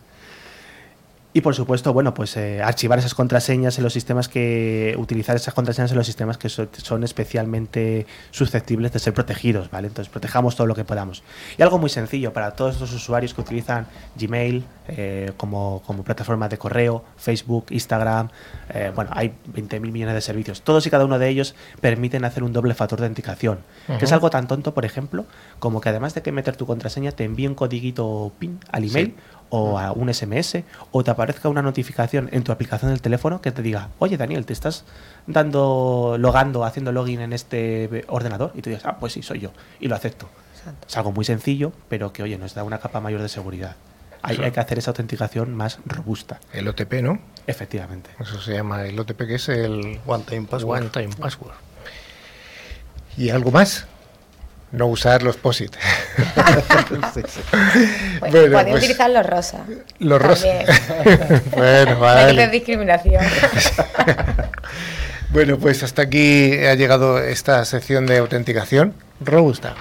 Y 1.37 1.41
por 1.41 1.53
supuesto, 1.53 1.93
bueno, 1.93 2.15
pues 2.15 2.35
eh, 2.35 2.63
archivar 2.63 2.97
esas 2.97 3.13
contraseñas 3.13 3.77
en 3.77 3.83
los 3.83 3.93
sistemas 3.93 4.27
que. 4.27 4.95
utilizar 4.97 5.35
esas 5.35 5.53
contraseñas 5.53 5.91
en 5.91 5.97
los 5.97 6.07
sistemas 6.07 6.39
que 6.39 6.49
so- 6.49 6.67
son 6.81 7.03
especialmente 7.03 8.07
susceptibles 8.31 8.91
de 8.91 8.97
ser 8.97 9.13
protegidos, 9.13 9.69
¿vale? 9.69 9.87
Entonces 9.87 10.11
protejamos 10.11 10.55
todo 10.55 10.65
lo 10.65 10.73
que 10.73 10.83
podamos. 10.83 11.21
Y 11.55 11.61
algo 11.61 11.77
muy 11.77 11.91
sencillo 11.91 12.33
para 12.33 12.55
todos 12.55 12.81
los 12.81 12.91
usuarios 12.91 13.35
que 13.35 13.41
utilizan 13.41 13.85
Gmail 14.19 14.65
eh, 14.87 15.31
como, 15.37 15.83
como 15.85 16.01
plataforma 16.03 16.49
de 16.49 16.57
correo, 16.57 17.03
Facebook, 17.17 17.67
Instagram, 17.69 18.29
eh, 18.73 18.91
bueno, 18.95 19.11
hay 19.13 19.31
20.000 19.53 19.79
millones 19.91 20.15
de 20.15 20.21
servicios. 20.21 20.63
Todos 20.63 20.87
y 20.87 20.89
cada 20.89 21.05
uno 21.05 21.19
de 21.19 21.29
ellos 21.29 21.53
permiten 21.81 22.25
hacer 22.25 22.41
un 22.41 22.51
doble 22.51 22.73
factor 22.73 22.97
de 22.99 23.05
autenticación. 23.05 23.59
Que 23.99 24.05
es 24.05 24.11
algo 24.11 24.31
tan 24.31 24.47
tonto, 24.47 24.73
por 24.73 24.85
ejemplo, 24.85 25.25
como 25.59 25.81
que 25.81 25.89
además 25.89 26.15
de 26.15 26.23
que 26.23 26.31
meter 26.31 26.55
tu 26.55 26.65
contraseña, 26.65 27.11
te 27.11 27.25
envíe 27.25 27.45
un 27.45 27.53
codiguito 27.53 28.31
PIN 28.39 28.59
al 28.71 28.85
email 28.85 29.13
o 29.49 29.79
a 29.79 29.91
un 29.91 30.13
SMS 30.13 30.63
o 30.91 31.03
te 31.03 31.11
aparezca 31.11 31.49
una 31.49 31.61
notificación 31.61 32.29
en 32.31 32.43
tu 32.43 32.51
aplicación 32.51 32.91
del 32.91 33.01
teléfono 33.01 33.41
que 33.41 33.51
te 33.51 33.61
diga, 33.61 33.89
oye 33.99 34.17
Daniel, 34.17 34.45
te 34.45 34.53
estás 34.53 34.83
dando, 35.25 36.17
logando, 36.19 36.65
haciendo 36.65 36.91
login 36.91 37.21
en 37.21 37.33
este 37.33 38.05
ordenador 38.07 38.51
y 38.55 38.61
tú 38.61 38.69
dices, 38.69 38.85
ah, 38.85 38.97
pues 38.99 39.13
sí, 39.13 39.21
soy 39.21 39.39
yo 39.39 39.51
y 39.79 39.87
lo 39.87 39.95
acepto. 39.95 40.29
Es 40.85 40.97
algo 40.97 41.11
muy 41.13 41.23
sencillo, 41.23 41.71
pero 41.87 42.11
que, 42.11 42.23
oye, 42.23 42.37
nos 42.37 42.53
da 42.53 42.63
una 42.63 42.79
capa 42.79 42.99
mayor 42.99 43.21
de 43.21 43.29
seguridad. 43.29 43.77
Hay, 44.21 44.37
hay 44.37 44.51
que 44.51 44.59
hacer 44.59 44.77
esa 44.77 44.91
autenticación 44.91 45.55
más 45.55 45.79
robusta, 45.85 46.39
El 46.51 46.67
OTP, 46.67 47.01
¿no? 47.01 47.19
efectivamente. 47.45 48.09
Eso 48.19 48.41
se 48.41 48.53
llama 48.53 48.83
el 48.85 48.99
OTP, 48.99 49.19
que 49.19 49.35
es 49.35 49.47
el 49.47 50.01
One 50.05 50.23
Time 50.27 50.47
Password. 50.47 50.81
One 50.81 50.89
Time 50.89 51.15
Password. 51.15 51.53
¿Y 53.15 53.29
algo 53.29 53.51
más? 53.51 53.87
No 54.71 54.87
usar 54.87 55.23
los 55.23 55.37
POSIT. 55.37 55.75
Bueno, 58.19 58.31
podéis 58.31 58.51
pues- 58.51 58.75
utilizar 58.77 59.09
los 59.09 59.25
rosas. 59.25 59.61
Los 59.99 60.21
rosas. 60.21 60.65
Bueno, 61.55 61.99
vale. 61.99 62.47
discriminación. 62.49 63.23
Bueno, 65.29 65.57
pues 65.57 65.83
hasta 65.83 66.03
aquí 66.03 66.53
ha 66.65 66.73
llegado 66.75 67.19
esta 67.19 67.63
sección 67.65 68.05
de 68.05 68.17
autenticación 68.17 68.93
robusta. 69.19 69.75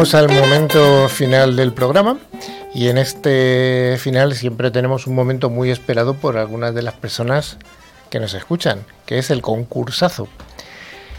Llegamos 0.00 0.14
al 0.14 0.30
momento 0.30 1.08
final 1.10 1.56
del 1.56 1.74
programa 1.74 2.16
y 2.74 2.88
en 2.88 2.96
este 2.96 3.98
final 3.98 4.34
siempre 4.34 4.70
tenemos 4.70 5.06
un 5.06 5.14
momento 5.14 5.50
muy 5.50 5.70
esperado 5.70 6.14
por 6.14 6.38
algunas 6.38 6.74
de 6.74 6.80
las 6.80 6.94
personas 6.94 7.58
que 8.08 8.18
nos 8.18 8.32
escuchan, 8.32 8.86
que 9.04 9.18
es 9.18 9.30
el 9.30 9.42
concursazo. 9.42 10.26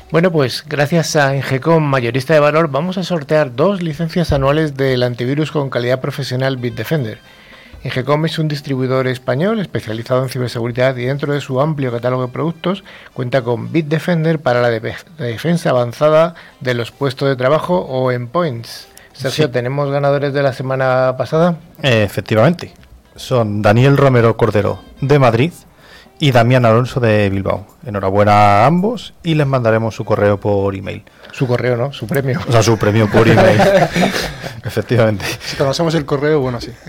Bueno, 0.09 0.31
pues 0.31 0.63
gracias 0.67 1.15
a 1.15 1.35
Ingecom 1.35 1.83
Mayorista 1.83 2.33
de 2.33 2.39
Valor 2.39 2.71
vamos 2.71 2.97
a 2.97 3.03
sortear 3.03 3.55
dos 3.55 3.83
licencias 3.83 4.31
anuales 4.31 4.75
del 4.75 5.03
antivirus 5.03 5.51
con 5.51 5.69
calidad 5.69 6.01
profesional 6.01 6.57
Bitdefender. 6.57 7.19
Ingecom 7.83 8.25
es 8.25 8.37
un 8.37 8.47
distribuidor 8.47 9.07
español 9.07 9.59
especializado 9.59 10.21
en 10.23 10.29
ciberseguridad 10.29 10.95
y 10.97 11.05
dentro 11.05 11.33
de 11.33 11.41
su 11.41 11.59
amplio 11.59 11.91
catálogo 11.91 12.27
de 12.27 12.31
productos 12.31 12.83
cuenta 13.13 13.41
con 13.41 13.71
Bitdefender 13.71 14.39
para 14.39 14.61
la 14.61 14.69
de- 14.69 14.93
defensa 15.17 15.71
avanzada 15.71 16.35
de 16.59 16.75
los 16.75 16.91
puestos 16.91 17.27
de 17.27 17.35
trabajo 17.35 17.79
o 17.79 18.11
endpoints. 18.11 18.87
Sergio, 19.13 19.47
Sí. 19.47 19.51
¿tenemos 19.51 19.89
ganadores 19.91 20.31
de 20.33 20.43
la 20.43 20.53
semana 20.53 21.15
pasada? 21.17 21.57
Eh, 21.81 22.03
efectivamente. 22.03 22.71
Son 23.15 23.61
Daniel 23.61 23.97
Romero 23.97 24.37
Cordero 24.37 24.79
de 25.01 25.19
Madrid 25.19 25.51
y 26.21 26.31
Damián 26.31 26.65
Alonso 26.65 26.99
de 26.99 27.31
Bilbao. 27.31 27.65
Enhorabuena 27.83 28.31
a 28.31 28.65
ambos 28.67 29.15
y 29.23 29.33
les 29.33 29.47
mandaremos 29.47 29.95
su 29.95 30.05
correo 30.05 30.39
por 30.39 30.75
email. 30.75 31.03
Su 31.31 31.47
correo, 31.47 31.75
¿no? 31.75 31.91
Su 31.91 32.05
premio. 32.05 32.39
O 32.47 32.51
sea, 32.51 32.61
su 32.61 32.77
premio 32.77 33.09
por 33.09 33.27
email. 33.27 33.59
efectivamente. 34.63 35.25
Si 35.43 35.55
conocemos 35.57 35.95
el 35.95 36.05
correo, 36.05 36.39
bueno, 36.39 36.61
sí. 36.61 36.71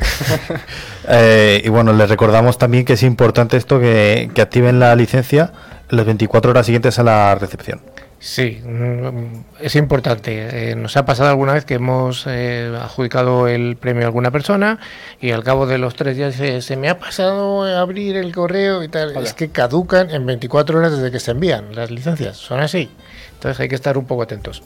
Eh, 1.08 1.60
y 1.64 1.68
bueno, 1.68 1.92
les 1.92 2.08
recordamos 2.08 2.58
también 2.58 2.84
que 2.84 2.92
es 2.92 3.02
importante 3.02 3.56
esto 3.56 3.80
que, 3.80 4.30
que 4.32 4.40
activen 4.40 4.78
la 4.78 4.94
licencia 4.94 5.52
las 5.88 6.06
24 6.06 6.52
horas 6.52 6.66
siguientes 6.66 6.98
a 7.00 7.02
la 7.02 7.34
recepción. 7.34 7.80
Sí, 8.22 8.62
mm, 8.64 9.62
es 9.62 9.74
importante. 9.74 10.70
Eh, 10.70 10.76
nos 10.76 10.96
ha 10.96 11.04
pasado 11.04 11.28
alguna 11.28 11.54
vez 11.54 11.64
que 11.64 11.74
hemos 11.74 12.24
eh, 12.28 12.72
adjudicado 12.80 13.48
el 13.48 13.76
premio 13.76 14.04
a 14.04 14.06
alguna 14.06 14.30
persona 14.30 14.78
y 15.20 15.32
al 15.32 15.42
cabo 15.42 15.66
de 15.66 15.76
los 15.78 15.96
tres 15.96 16.16
días 16.16 16.38
dice, 16.38 16.62
se 16.62 16.76
me 16.76 16.88
ha 16.88 17.00
pasado 17.00 17.64
abrir 17.64 18.16
el 18.16 18.32
correo 18.32 18.84
y 18.84 18.88
tal. 18.88 19.16
Es 19.16 19.34
que 19.34 19.50
caducan 19.50 20.10
en 20.10 20.24
24 20.24 20.78
horas 20.78 20.92
desde 20.92 21.10
que 21.10 21.18
se 21.18 21.32
envían 21.32 21.74
las 21.74 21.90
licencias. 21.90 22.36
Son 22.36 22.60
así. 22.60 22.88
Entonces 23.34 23.58
hay 23.58 23.68
que 23.68 23.74
estar 23.74 23.98
un 23.98 24.04
poco 24.04 24.22
atentos. 24.22 24.62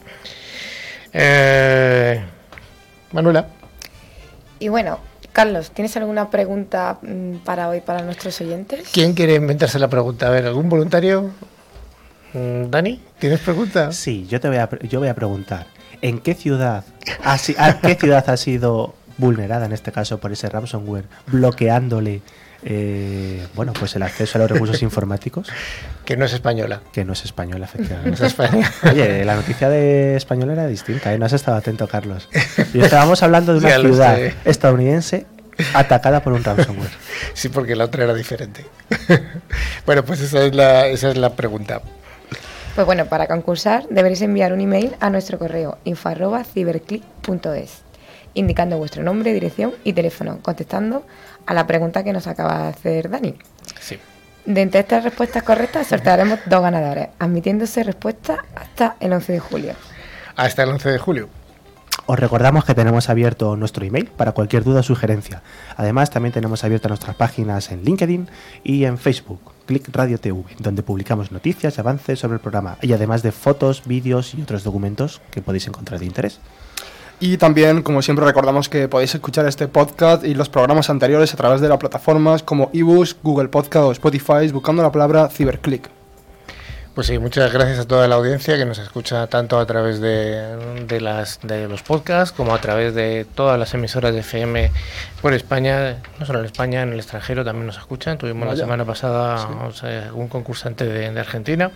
Eh, 1.11 2.23
Manuela. 3.11 3.47
Y 4.59 4.67
bueno, 4.67 4.99
Carlos, 5.33 5.71
¿tienes 5.71 5.97
alguna 5.97 6.29
pregunta 6.29 6.99
mm, 7.01 7.37
para 7.37 7.69
hoy 7.69 7.81
para 7.81 8.03
nuestros 8.03 8.39
oyentes? 8.39 8.87
¿Quién 8.93 9.15
quiere 9.15 9.33
inventarse 9.33 9.79
la 9.79 9.87
pregunta? 9.87 10.27
A 10.27 10.29
ver, 10.29 10.45
¿algún 10.45 10.69
voluntario? 10.69 11.31
Mm, 12.33 12.69
Dani, 12.69 13.01
¿tienes 13.19 13.39
pregunta? 13.39 13.91
Sí, 13.91 14.27
yo 14.29 14.39
te 14.39 14.47
voy 14.47 14.57
a, 14.57 14.69
pre- 14.69 14.87
yo 14.87 14.99
voy 14.99 15.09
a 15.09 15.15
preguntar. 15.15 15.67
¿En 16.01 16.19
qué 16.19 16.33
ciudad, 16.35 16.83
ha, 17.23 17.33
a 17.57 17.79
qué 17.81 17.95
ciudad 17.95 18.29
ha 18.29 18.37
sido 18.37 18.95
vulnerada 19.17 19.65
en 19.65 19.73
este 19.73 19.91
caso 19.91 20.19
por 20.19 20.31
ese 20.31 20.47
ransomware, 20.47 21.05
bloqueándole 21.27 22.21
eh, 22.63 23.45
bueno, 23.55 23.71
pues 23.73 23.95
el 23.95 24.03
acceso 24.03 24.37
a 24.37 24.41
los 24.41 24.51
recursos 24.51 24.81
informáticos? 24.83 25.47
Que 26.05 26.15
no 26.17 26.25
es 26.25 26.33
española. 26.33 26.81
Que 26.91 27.03
no 27.05 27.13
es 27.13 27.23
española, 27.25 27.67
No 27.73 27.81
efectivamente. 27.81 28.13
es 28.15 28.21
española. 28.21 28.71
Oye, 28.91 29.25
la 29.25 29.35
noticia 29.35 29.69
de 29.69 30.15
español 30.15 30.51
era 30.51 30.67
distinta, 30.67 31.13
¿eh? 31.13 31.17
No 31.17 31.25
has 31.25 31.33
estado 31.33 31.57
atento, 31.57 31.87
Carlos. 31.87 32.29
Y 32.73 32.79
estábamos 32.81 33.23
hablando 33.23 33.53
de 33.53 33.59
una 33.59 33.69
Ya 33.69 33.79
ciudad 33.79 34.19
estadounidense 34.45 35.25
atacada 35.73 36.21
por 36.21 36.33
un 36.33 36.43
ransomware. 36.43 36.91
Sí, 37.33 37.49
porque 37.49 37.75
la 37.75 37.85
otra 37.85 38.03
era 38.03 38.13
diferente. 38.13 38.65
bueno, 39.87 40.03
pues 40.05 40.19
esa 40.21 40.43
es 40.43 40.53
la, 40.53 40.85
esa 40.87 41.09
es 41.09 41.17
la 41.17 41.33
pregunta. 41.35 41.81
Pues 42.77 42.85
bueno, 42.85 43.07
para 43.07 43.25
concursar 43.25 43.87
deberéis 43.89 44.21
enviar 44.21 44.53
un 44.53 44.61
email 44.61 44.95
a 44.99 45.09
nuestro 45.09 45.39
correo 45.39 45.79
info@ciberclick.es 45.83 47.81
indicando 48.35 48.77
vuestro 48.77 49.01
nombre, 49.01 49.33
dirección 49.33 49.73
y 49.83 49.93
teléfono, 49.93 50.37
contestando 50.43 51.03
a 51.47 51.55
la 51.55 51.65
pregunta 51.65 52.03
que 52.03 52.13
nos 52.13 52.27
acaba 52.27 52.61
de 52.61 52.67
hacer 52.67 53.09
Dani. 53.09 53.33
Sí. 53.79 53.97
De 54.45 54.61
entre 54.61 54.81
estas 54.81 55.03
respuestas 55.03 55.41
correctas 55.41 55.87
sortearemos 55.87 56.37
dos 56.45 56.61
ganadores, 56.61 57.07
admitiéndose 57.17 57.81
respuesta 57.81 58.45
hasta 58.53 58.95
el 58.99 59.11
11 59.11 59.33
de 59.33 59.39
julio. 59.39 59.73
Hasta 60.35 60.61
el 60.61 60.69
11 60.69 60.91
de 60.91 60.99
julio. 60.99 61.29
Os 62.09 62.17
recordamos 62.17 62.63
que 62.63 62.73
tenemos 62.73 63.09
abierto 63.09 63.57
nuestro 63.57 63.83
email 63.83 64.05
para 64.05 64.31
cualquier 64.31 64.63
duda 64.63 64.79
o 64.79 64.83
sugerencia. 64.83 65.41
Además, 65.75 66.09
también 66.09 66.31
tenemos 66.31 66.63
abiertas 66.63 66.89
nuestras 66.89 67.17
páginas 67.17 67.69
en 67.69 67.83
LinkedIn 67.83 68.29
y 68.63 68.85
en 68.85 68.97
Facebook, 68.97 69.41
Click 69.65 69.89
Radio 69.91 70.17
TV, 70.17 70.41
donde 70.57 70.83
publicamos 70.83 71.33
noticias 71.33 71.75
y 71.75 71.81
avances 71.81 72.19
sobre 72.19 72.35
el 72.35 72.39
programa, 72.39 72.77
y 72.81 72.93
además 72.93 73.23
de 73.23 73.33
fotos, 73.33 73.83
vídeos 73.85 74.33
y 74.35 74.41
otros 74.41 74.63
documentos 74.63 75.19
que 75.31 75.41
podéis 75.41 75.67
encontrar 75.67 75.99
de 75.99 76.05
interés. 76.05 76.39
Y 77.19 77.35
también, 77.35 77.81
como 77.81 78.01
siempre, 78.01 78.25
recordamos 78.25 78.69
que 78.69 78.87
podéis 78.87 79.13
escuchar 79.13 79.45
este 79.45 79.67
podcast 79.67 80.23
y 80.23 80.33
los 80.33 80.47
programas 80.47 80.89
anteriores 80.89 81.33
a 81.33 81.37
través 81.37 81.59
de 81.59 81.67
las 81.67 81.77
plataformas 81.77 82.41
como 82.41 82.69
eBooks, 82.71 83.17
Google 83.21 83.49
Podcast 83.49 83.83
o 83.83 83.91
Spotify, 83.91 84.49
buscando 84.53 84.81
la 84.81 84.93
palabra 84.93 85.27
Ciberclick. 85.27 85.96
Pues 86.97 87.05
sí, 87.05 87.19
muchas 87.19 87.53
gracias 87.53 87.77
a 87.77 87.85
toda 87.85 88.07
la 88.07 88.15
audiencia 88.15 88.57
que 88.57 88.65
nos 88.65 88.79
escucha 88.79 89.27
tanto 89.27 89.59
a 89.59 89.67
través 89.67 90.01
de, 90.01 90.57
de 90.87 90.99
las, 90.99 91.39
de 91.43 91.67
los 91.67 91.83
podcasts 91.83 92.35
como 92.35 92.55
a 92.55 92.59
través 92.59 92.95
de 92.95 93.23
todas 93.35 93.59
las 93.59 93.71
emisoras 93.75 94.15
de 94.15 94.21
FM 94.21 94.71
por 95.21 95.35
España, 95.35 95.97
no 96.17 96.25
solo 96.25 96.39
en 96.39 96.45
España, 96.45 96.81
en 96.81 96.93
el 96.93 96.97
extranjero 96.97 97.45
también 97.45 97.67
nos 97.67 97.77
escuchan. 97.77 98.17
Tuvimos 98.17 98.47
la 98.47 98.55
semana 98.55 98.83
pasada 98.83 99.47
o 99.67 99.71
sea, 99.73 100.09
un 100.11 100.27
concursante 100.27 100.85
de, 100.85 101.11
de 101.11 101.19
Argentina. 101.19 101.69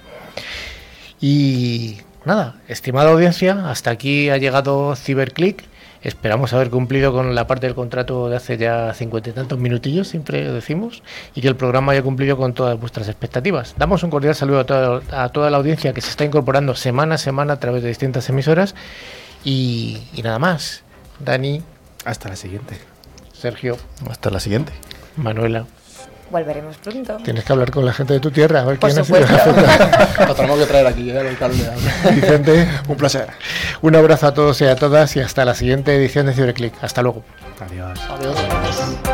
Y 1.20 2.00
nada, 2.26 2.56
estimada 2.68 3.12
audiencia, 3.12 3.70
hasta 3.70 3.92
aquí 3.92 4.32
ha 4.32 4.38
llegado 4.38 4.96
Ciberclick. 4.96 5.66
Esperamos 6.04 6.54
haber 6.54 6.70
cumplido 6.70 7.14
con 7.14 7.36
la 7.36 7.46
parte 7.46 7.68
del 7.68 7.76
contrato 7.76 8.28
de 8.30 8.36
hace 8.36 8.58
ya 8.58 8.94
cincuenta 8.94 9.30
y 9.30 9.34
tantos 9.34 9.60
minutillos, 9.60 10.08
siempre 10.08 10.52
decimos, 10.52 11.04
y 11.36 11.42
que 11.42 11.48
el 11.48 11.56
programa 11.56 11.92
haya 11.92 12.02
cumplido 12.02 12.38
con 12.38 12.54
todas 12.54 12.80
vuestras 12.80 13.08
expectativas. 13.08 13.76
Damos 13.78 14.02
un 14.04 14.10
cordial 14.10 14.34
saludo 14.34 14.62
a 14.62 14.64
toda, 14.66 15.02
a 15.12 15.30
toda 15.30 15.52
la 15.52 15.58
audiencia 15.58 15.94
que 15.94 16.02
se 16.02 16.10
está 16.10 16.26
incorporando 16.26 16.74
semana 16.76 17.16
a 17.16 17.18
semana 17.18 17.54
a 17.54 17.60
través 17.60 17.84
de 17.84 17.90
distintas 17.90 18.28
emisoras. 18.30 18.74
Y, 19.44 20.02
y 20.14 20.22
nada 20.22 20.40
más. 20.40 20.84
Dani, 21.20 21.62
Hasta 22.06 22.30
la 22.30 22.36
siguiente. 22.36 22.78
Sergio, 23.34 23.78
Hasta 24.10 24.30
la 24.30 24.40
siguiente. 24.40 24.74
Manuela, 25.18 25.66
Volveremos 26.32 26.78
pronto. 26.78 27.18
tienes 27.24 27.44
que 27.44 27.52
hablar 27.54 27.72
con 27.72 27.86
la 27.86 27.94
gente 27.94 28.14
de 28.14 28.20
tu 28.20 28.32
tierra. 28.32 28.62
A 28.62 28.66
ver 28.66 28.80
Por 28.80 28.92
quién 28.92 29.04
supuesto. 29.06 29.34
afectada. 29.34 30.26
Lo 30.28 30.36
tenemos 30.36 30.60
que 30.60 30.66
traer 30.66 30.88
aquí, 30.88 31.06
ya 31.06 31.22
el 31.22 31.28
alcalde. 31.28 31.70
Vicente, 32.16 32.68
Un 32.88 32.96
placer. 32.96 33.28
un 33.82 33.96
abrazo 33.96 34.28
a 34.28 34.34
todos 34.34 34.62
y 34.62 34.66
a 34.66 34.76
todas 34.76 35.16
y 35.16 35.20
hasta 35.20 35.44
la 35.46 35.54
siguiente 35.56 35.96
edición 35.96 36.26
de 36.28 36.34
Ciberclick. 36.34 36.74
Hasta 36.82 37.02
luego. 37.02 37.24
Adiós. 37.60 38.00
Adiós. 38.10 39.11